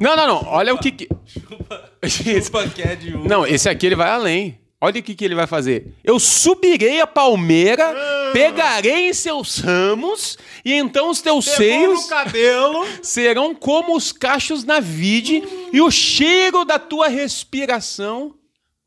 Não, 0.00 0.16
não, 0.16 0.26
não. 0.26 0.44
Olha 0.48 0.74
o 0.74 0.78
que. 0.78 0.92
que... 0.92 1.08
Chupa, 1.24 1.92
chupa 2.08 2.68
que 2.68 2.82
é 2.82 2.94
de 2.94 3.14
uva. 3.14 3.28
Não, 3.28 3.46
esse 3.46 3.68
aqui 3.68 3.86
ele 3.86 3.96
vai 3.96 4.10
além. 4.10 4.60
Olha 4.78 5.00
o 5.00 5.02
que, 5.02 5.14
que 5.14 5.24
ele 5.24 5.34
vai 5.34 5.46
fazer. 5.46 5.94
Eu 6.04 6.20
subirei 6.20 7.00
a 7.00 7.06
palmeira, 7.06 7.94
pegarei 8.34 9.08
em 9.08 9.12
seus 9.14 9.58
ramos, 9.58 10.36
e 10.62 10.74
então 10.74 11.08
os 11.08 11.22
teus 11.22 11.46
Pegou 11.46 11.56
seios 11.56 12.08
serão 13.02 13.54
como 13.54 13.96
os 13.96 14.12
cachos 14.12 14.64
na 14.64 14.78
vide, 14.78 15.42
e 15.72 15.80
o 15.80 15.90
cheiro 15.90 16.62
da 16.64 16.78
tua 16.78 17.08
respiração 17.08 18.34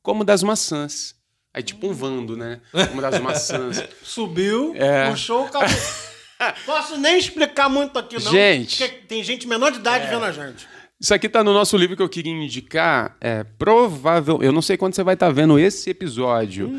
como 0.03 0.23
das 0.23 0.43
maçãs. 0.43 1.15
Aí 1.53 1.63
tipo 1.63 1.87
um 1.87 1.93
vando, 1.93 2.37
né? 2.37 2.61
Como 2.89 3.01
das 3.01 3.19
maçãs. 3.19 3.83
Subiu, 4.03 4.73
É. 4.75 5.09
puxou 5.09 5.45
o 5.45 5.49
cabelo. 5.49 5.79
Posso 6.65 6.97
nem 6.97 7.17
explicar 7.17 7.67
muito 7.69 7.97
aqui, 7.99 8.15
não. 8.23 8.31
Gente. 8.31 8.77
Porque 8.77 8.93
tem 9.07 9.23
gente 9.23 9.47
menor 9.47 9.71
de 9.71 9.79
idade 9.79 10.07
vendo 10.07 10.23
a 10.23 10.31
gente. 10.31 10.67
Isso 11.01 11.13
aqui 11.13 11.27
tá 11.29 11.43
no 11.43 11.53
nosso 11.53 11.75
livro 11.77 11.95
que 11.97 12.01
eu 12.03 12.09
queria 12.09 12.31
indicar. 12.31 13.17
É 13.19 13.43
provável. 13.43 14.39
Eu 14.41 14.51
não 14.51 14.61
sei 14.61 14.77
quando 14.77 14.93
você 14.95 15.03
vai 15.03 15.15
estar 15.15 15.29
vendo 15.31 15.57
esse 15.59 15.89
episódio. 15.89 16.69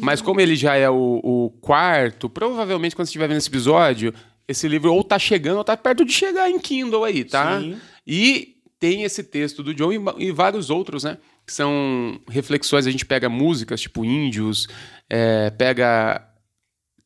Mas 0.00 0.20
como 0.22 0.40
ele 0.40 0.54
já 0.56 0.76
é 0.76 0.88
o, 0.88 1.20
o 1.22 1.50
quarto, 1.60 2.28
provavelmente 2.30 2.94
quando 2.96 3.06
você 3.06 3.10
estiver 3.10 3.28
vendo 3.28 3.38
esse 3.38 3.48
episódio, 3.48 4.14
esse 4.48 4.66
livro 4.66 4.92
ou 4.94 5.04
tá 5.04 5.18
chegando 5.18 5.58
ou 5.58 5.64
tá 5.64 5.76
perto 5.76 6.04
de 6.04 6.12
chegar 6.12 6.48
em 6.50 6.58
Kindle 6.58 7.04
aí, 7.04 7.22
tá? 7.24 7.60
Sim. 7.60 7.78
E 8.06 8.56
tem 8.80 9.04
esse 9.04 9.22
texto 9.22 9.62
do 9.62 9.72
John 9.74 9.92
e, 9.92 10.00
e 10.18 10.32
vários 10.32 10.70
outros, 10.70 11.04
né? 11.04 11.18
Que 11.46 11.52
são 11.52 12.18
reflexões. 12.28 12.86
A 12.86 12.90
gente 12.90 13.04
pega 13.06 13.28
músicas, 13.28 13.80
tipo 13.80 14.04
Índios, 14.04 14.66
é, 15.08 15.50
pega. 15.50 16.26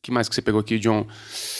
que 0.01 0.09
mais 0.11 0.27
que 0.29 0.33
você 0.35 0.41
pegou 0.41 0.61
aqui, 0.61 0.79
John? 0.79 1.05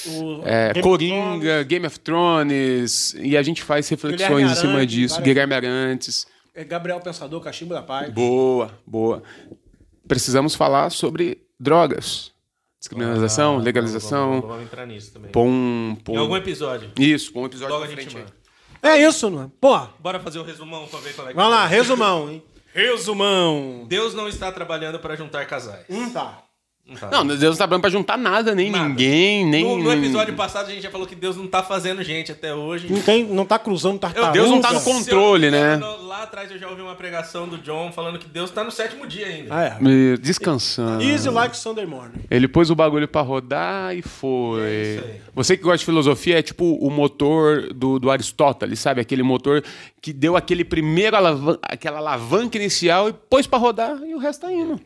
O 0.07 0.41
É, 0.45 0.67
Game 0.73 0.79
of 0.79 0.81
Coringa, 0.81 1.63
Game 1.63 1.85
of 1.87 1.99
Thrones, 1.99 3.13
e 3.19 3.35
a 3.35 3.43
gente 3.43 3.61
faz 3.61 3.89
reflexões 3.89 4.29
Guilherme 4.29 4.51
em 4.51 4.55
cima 4.55 4.73
Arantes, 4.73 4.95
disso. 4.95 5.15
várias- 5.15 5.27
Guilherme 5.27 5.53
Arantes. 5.53 6.27
É 6.53 6.63
Gabriel 6.63 6.99
Pensador, 7.01 7.41
Cachimbo 7.41 7.73
da 7.73 7.81
Paz. 7.81 8.13
Boa, 8.13 8.71
boa. 8.87 9.21
Precisamos 10.07 10.55
falar 10.55 10.89
sobre 10.91 11.39
drogas. 11.59 12.31
Descriminalização, 12.79 13.45
Ah, 13.45 13.51
Vamos, 13.53 13.65
legalização. 13.65 14.29
Vamos, 14.29 14.47
vamos 14.47 14.63
entrar 14.65 14.85
nisso 14.85 15.11
também. 15.11 15.31
Pom, 15.31 15.97
pom. 16.03 16.13
Em 16.13 16.17
algum 16.17 16.37
episódio. 16.37 16.91
Isso, 16.99 17.33
pom 17.33 17.41
um 17.41 17.45
episódio 17.47 17.73
Logo 17.73 17.85
a 17.85 17.87
pra 17.87 17.99
gente 18.01 18.13
frente. 18.13 18.31
É 18.85 18.97
isso, 19.01 19.31
não 19.31 19.43
é? 19.43 19.47
Pô, 19.59 19.79
Bora 19.99 20.19
fazer 20.19 20.37
o 20.37 20.43
resumão 20.43 20.87
pra 20.87 20.99
ver 20.99 21.15
qual 21.15 21.27
é 21.27 21.31
que 21.31 21.35
vamos 21.35 21.51
lá, 21.51 21.65
é. 21.65 21.67
resumão, 21.67 22.29
hein? 22.29 22.43
Resumão. 22.71 23.85
Deus 23.87 24.13
não 24.13 24.27
está 24.27 24.51
trabalhando 24.51 24.99
para 24.99 25.15
juntar 25.15 25.45
casais. 25.47 25.85
Hum, 25.89 26.09
tá. 26.11 26.43
Não 26.87 26.95
tá. 26.95 27.09
Não, 27.09 27.25
Deus 27.25 27.41
não 27.41 27.55
tá 27.55 27.67
falando 27.67 27.81
pra 27.81 27.89
juntar 27.89 28.15
nada, 28.15 28.53
nem 28.53 28.69
Nada. 28.69 28.87
ninguém, 28.87 29.43
nem. 29.43 29.63
No, 29.63 29.85
no 29.85 29.91
episódio 29.91 30.35
passado 30.35 30.67
a 30.67 30.69
gente 30.69 30.83
já 30.83 30.91
falou 30.91 31.07
que 31.07 31.15
Deus 31.15 31.35
não 31.35 31.47
tá 31.47 31.63
fazendo 31.63 32.03
gente 32.03 32.31
até 32.31 32.53
hoje. 32.53 32.91
Não, 32.91 33.01
tem, 33.01 33.25
não 33.25 33.43
tá 33.43 33.57
cruzando 33.57 33.97
tartaruga. 33.97 34.33
Deus 34.33 34.51
não 34.51 34.61
tá 34.61 34.71
no 34.71 34.77
eu 34.77 34.83
controle, 34.83 35.49
né? 35.49 35.77
Lá 35.77 36.21
atrás 36.23 36.51
eu 36.51 36.59
já 36.59 36.69
ouvi 36.69 36.83
uma 36.83 36.93
pregação 36.93 37.47
do 37.47 37.57
John 37.57 37.91
falando 37.91 38.19
que 38.19 38.27
Deus 38.27 38.51
tá 38.51 38.63
no 38.63 38.71
sétimo 38.71 39.07
dia 39.07 39.25
ainda. 39.25 39.55
Ah, 39.55 39.63
é. 39.63 40.17
Descansando. 40.17 41.01
Easy 41.03 41.27
like 41.27 41.57
Sunday 41.57 41.87
morning. 41.87 42.21
Ele 42.29 42.47
pôs 42.47 42.69
o 42.69 42.75
bagulho 42.75 43.07
pra 43.07 43.21
rodar 43.21 43.95
e 43.95 44.03
foi. 44.03 44.61
É 44.61 44.93
isso 44.95 45.05
aí. 45.05 45.21
Você 45.33 45.57
que 45.57 45.63
gosta 45.63 45.79
de 45.79 45.85
filosofia 45.85 46.37
é 46.37 46.41
tipo 46.43 46.75
o 46.75 46.91
motor 46.91 47.73
do, 47.73 47.97
do 47.97 48.11
Aristóteles, 48.11 48.79
sabe? 48.79 49.01
Aquele 49.01 49.23
motor 49.23 49.63
que 49.99 50.13
deu 50.13 50.37
aquele 50.37 50.63
primeiro 50.63 51.17
alavan 51.17 51.57
aquela 51.63 51.97
alavanca 51.97 52.57
inicial 52.57 53.09
e 53.09 53.13
pôs 53.13 53.47
pra 53.47 53.57
rodar 53.57 53.97
e 54.05 54.13
o 54.13 54.19
resto 54.19 54.41
tá 54.41 54.53
indo. 54.53 54.79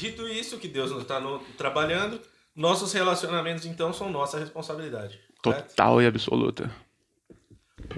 Dito 0.00 0.26
isso, 0.26 0.56
que 0.56 0.66
Deus 0.66 0.90
não 0.90 1.02
está 1.02 1.20
trabalhando, 1.58 2.18
nossos 2.56 2.90
relacionamentos 2.94 3.66
então 3.66 3.92
são 3.92 4.10
nossa 4.10 4.38
responsabilidade. 4.38 5.20
correto? 5.42 5.68
Total 5.68 6.00
e 6.00 6.06
absoluta. 6.06 6.70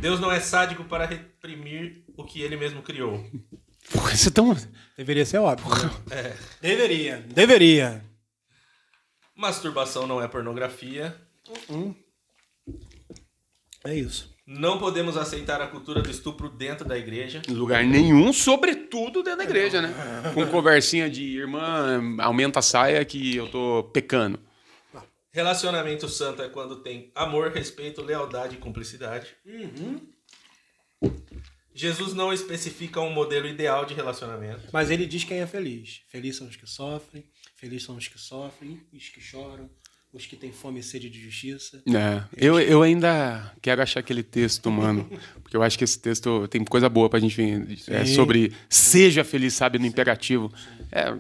Deus 0.01 0.19
não 0.19 0.33
é 0.33 0.41
sádico 0.41 0.83
para 0.83 1.07
reprimir 1.07 2.05
o 2.17 2.25
que 2.25 2.43
ele 2.43 2.57
mesmo 2.57 2.83
criou. 2.83 3.25
Porra, 3.93 4.13
isso 4.13 4.29
é 4.29 4.33
tão. 4.33 4.57
Deveria 4.97 5.25
ser 5.25 5.39
óbvio. 5.39 5.69
né? 6.09 6.37
Deveria. 6.61 7.19
Deveria. 7.19 8.05
Masturbação 9.37 10.05
não 10.05 10.21
é 10.21 10.27
pornografia. 10.27 11.17
É 13.85 13.95
isso. 13.95 14.32
Não 14.59 14.79
podemos 14.79 15.17
aceitar 15.17 15.61
a 15.61 15.67
cultura 15.67 16.03
do 16.03 16.11
estupro 16.11 16.49
dentro 16.49 16.87
da 16.87 16.99
igreja. 16.99 17.41
Em 17.49 17.55
lugar 17.55 17.85
nenhum, 17.85 18.33
sobretudo 18.33 19.23
dentro 19.23 19.39
da 19.39 19.45
igreja, 19.45 19.81
né? 19.81 19.95
Com 20.35 20.47
conversinha 20.47 21.09
de 21.09 21.25
irmã, 21.39 22.01
aumenta 22.21 22.59
a 22.59 22.63
saia 22.63 23.05
que 23.05 23.37
eu 23.37 23.49
tô 23.49 23.85
pecando. 23.93 24.39
Relacionamento 25.33 26.09
santo 26.09 26.43
é 26.43 26.49
quando 26.49 26.77
tem 26.77 27.11
amor, 27.15 27.51
respeito, 27.51 28.03
lealdade 28.03 28.57
e 28.57 28.59
cumplicidade. 28.59 29.29
Jesus 31.75 32.13
não 32.13 32.31
especifica 32.33 33.01
um 33.01 33.11
modelo 33.11 33.49
ideal 33.49 33.87
de 33.87 33.95
relacionamento. 33.95 34.69
Mas 34.71 34.91
ele 34.91 35.07
diz 35.07 35.25
quem 35.25 35.41
é 35.41 35.47
feliz. 35.47 36.03
Feliz 36.09 36.37
são 36.37 36.47
os 36.47 36.57
que 36.57 36.67
sofrem, 36.67 37.25
felizes 37.57 37.87
são 37.87 37.97
os 37.97 38.07
que 38.07 38.19
sofrem, 38.19 38.83
os 38.93 39.09
que 39.09 39.23
choram, 39.23 39.71
os 40.13 40.27
que 40.27 40.37
têm 40.37 40.53
fome 40.53 40.81
e 40.81 40.83
sede 40.83 41.09
de 41.09 41.19
justiça. 41.21 41.83
É, 41.89 42.23
eu, 42.37 42.61
eu 42.61 42.83
ainda 42.83 43.51
quero 43.63 43.81
achar 43.83 44.01
aquele 44.01 44.23
texto, 44.23 44.71
mano. 44.71 45.09
Porque 45.43 45.57
eu 45.57 45.63
acho 45.63 45.79
que 45.79 45.85
esse 45.85 45.99
texto 45.99 46.47
tem 46.49 46.63
coisa 46.65 46.89
boa 46.89 47.09
pra 47.09 47.19
gente 47.19 47.35
ver. 47.35 47.79
É, 47.89 48.05
sobre 48.05 48.53
seja 48.69 49.25
feliz, 49.25 49.55
sabe, 49.55 49.79
no 49.79 49.87
imperativo. 49.87 50.53
É, 50.91 51.15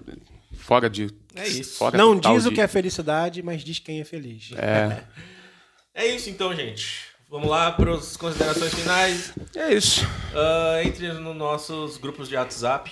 fora 0.56 0.90
de. 0.90 1.08
É 1.34 1.48
isso. 1.48 1.78
Fora 1.78 1.96
Não 1.96 2.18
diz 2.18 2.44
o 2.44 2.50
de- 2.50 2.54
que 2.56 2.60
é 2.60 2.68
felicidade, 2.68 3.42
mas 3.42 3.64
diz 3.64 3.78
quem 3.78 4.00
é 4.00 4.04
feliz. 4.04 4.50
É, 4.56 5.02
É 5.94 6.06
isso 6.06 6.30
então, 6.30 6.54
gente. 6.54 7.10
Vamos 7.30 7.48
lá 7.48 7.72
para 7.72 7.94
as 7.94 8.16
considerações 8.16 8.74
finais. 8.74 9.32
é 9.56 9.72
isso. 9.74 10.06
Ah, 10.34 10.80
entre 10.84 11.10
nos 11.14 11.34
nossos 11.36 11.96
grupos 11.96 12.28
de 12.28 12.34
WhatsApp 12.36 12.90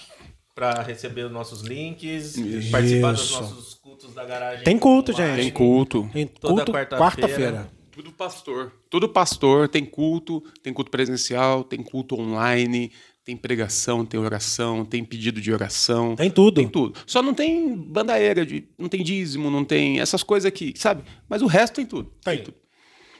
para 0.61 0.83
receber 0.83 1.25
os 1.25 1.33
nossos 1.33 1.63
links, 1.63 2.37
participar 2.71 3.13
dos 3.13 3.25
Isso. 3.25 3.41
nossos 3.41 3.75
cultos 3.77 4.13
da 4.13 4.27
garagem. 4.27 4.63
Tem 4.63 4.79
culto, 4.79 5.11
gente. 5.11 5.37
Tem 5.37 5.51
culto. 5.51 6.11
Tem 6.13 6.27
culto 6.27 6.71
quarta-feira. 6.71 6.99
quarta-feira. 6.99 7.73
Tudo 7.91 8.13
pastor. 8.13 8.73
Tudo 8.91 9.09
pastor. 9.09 9.69
Tem 9.71 9.87
culto, 9.87 10.43
tem 10.63 10.71
culto 10.71 10.91
presencial, 10.91 11.65
tem 11.65 11.83
culto 11.83 12.15
online, 12.21 12.93
tem 13.25 13.39
pregação, 13.39 14.05
tem 14.05 14.21
oração, 14.21 14.85
tem 14.85 15.03
pedido 15.03 15.41
de 15.41 15.51
oração. 15.51 16.15
Tem 16.15 16.31
tudo. 16.31 16.57
Tem 16.57 16.69
tudo. 16.69 16.99
Só 17.07 17.23
não 17.23 17.33
tem 17.33 17.75
bandaeira, 17.75 18.45
de, 18.45 18.69
não 18.79 18.89
tem 18.91 19.03
dízimo, 19.03 19.51
não 19.51 19.65
tem 19.65 19.99
essas 19.99 20.23
coisas 20.23 20.47
aqui, 20.47 20.75
sabe? 20.77 21.05
Mas 21.27 21.41
o 21.41 21.47
resto 21.47 21.77
tem 21.77 21.87
tudo. 21.87 22.13
Tem. 22.23 22.43
tudo. 22.43 22.59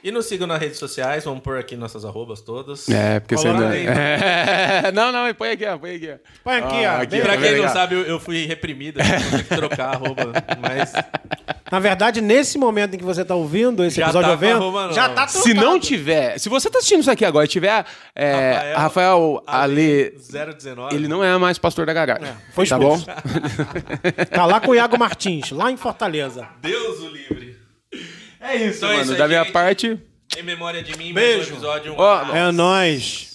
E 0.03 0.09
nos 0.11 0.25
sigam 0.25 0.47
nas 0.47 0.59
redes 0.59 0.79
sociais, 0.79 1.23
vamos 1.25 1.41
pôr 1.43 1.59
aqui 1.59 1.75
nossas 1.75 2.03
arrobas 2.03 2.41
todas. 2.41 2.89
É, 2.89 3.19
porque 3.19 3.35
você 3.37 3.51
não. 3.53 3.71
É, 3.71 4.91
não, 4.93 5.11
não, 5.11 5.31
põe 5.35 5.51
aqui, 5.51 5.65
ó, 5.65 5.77
põe 5.77 5.95
aqui. 5.95 6.11
ó. 6.11 6.15
Põe 6.43 6.55
aqui, 6.55 6.85
Ah, 6.85 6.97
ó. 6.97 7.01
aqui, 7.03 7.21
Pra 7.21 7.33
ó. 7.33 7.37
quem 7.37 7.51
não 7.51 7.57
legal. 7.57 7.73
sabe, 7.73 7.95
eu, 7.95 8.01
eu 8.05 8.19
fui 8.19 8.45
reprimido, 8.47 8.99
eu 8.99 9.05
vou 9.05 9.31
ter 9.39 9.43
que 9.47 9.55
trocar 9.55 9.85
a 9.89 9.91
arroba, 9.91 10.33
mas 10.59 10.91
Na 11.71 11.79
verdade, 11.79 12.19
nesse 12.19 12.57
momento 12.57 12.95
em 12.95 12.97
que 12.97 13.03
você 13.03 13.23
tá 13.23 13.35
ouvindo 13.35 13.83
esse 13.83 13.97
Já 13.97 14.05
episódio 14.05 14.29
tá 14.31 14.35
vento, 14.35 14.55
arroba 14.55 14.91
já 14.91 15.07
tá 15.09 15.27
trocado. 15.27 15.31
Se 15.43 15.53
não 15.53 15.79
tiver, 15.79 16.39
se 16.39 16.49
você 16.49 16.67
tá 16.69 16.79
assistindo 16.79 17.01
isso 17.01 17.11
aqui 17.11 17.23
agora 17.23 17.45
e 17.45 17.47
tiver 17.47 17.85
é, 18.15 18.73
Rafael, 18.75 19.43
Ale, 19.45 20.15
019. 20.57 20.95
ele 20.95 21.07
não 21.07 21.23
é 21.23 21.37
mais 21.37 21.59
pastor 21.59 21.85
da 21.85 21.93
garagem. 21.93 22.27
foi 22.53 22.65
tá 22.65 22.79
bom? 22.79 22.99
Tá 24.31 24.45
lá 24.45 24.59
com 24.59 24.71
o 24.71 24.75
Iago 24.75 24.97
Martins, 24.97 25.51
lá 25.51 25.71
em 25.71 25.77
Fortaleza. 25.77 26.47
Deus 26.61 26.99
o 27.01 27.07
livre. 27.09 27.50
É 28.41 28.55
isso, 28.55 28.77
Então 28.77 28.89
é 28.89 28.91
mano. 28.93 29.03
isso 29.03 29.11
aí, 29.13 29.17
da 29.19 29.27
minha 29.27 29.43
gente. 29.43 29.53
parte, 29.53 29.99
Em 30.37 30.43
memória 30.43 30.81
de 30.81 30.97
mim, 30.97 31.13
Beijo. 31.13 31.37
mais 31.37 31.49
um 31.49 31.53
episódio. 31.53 31.93
Um. 31.93 32.35
É 32.35 32.51
nóis. 32.51 33.30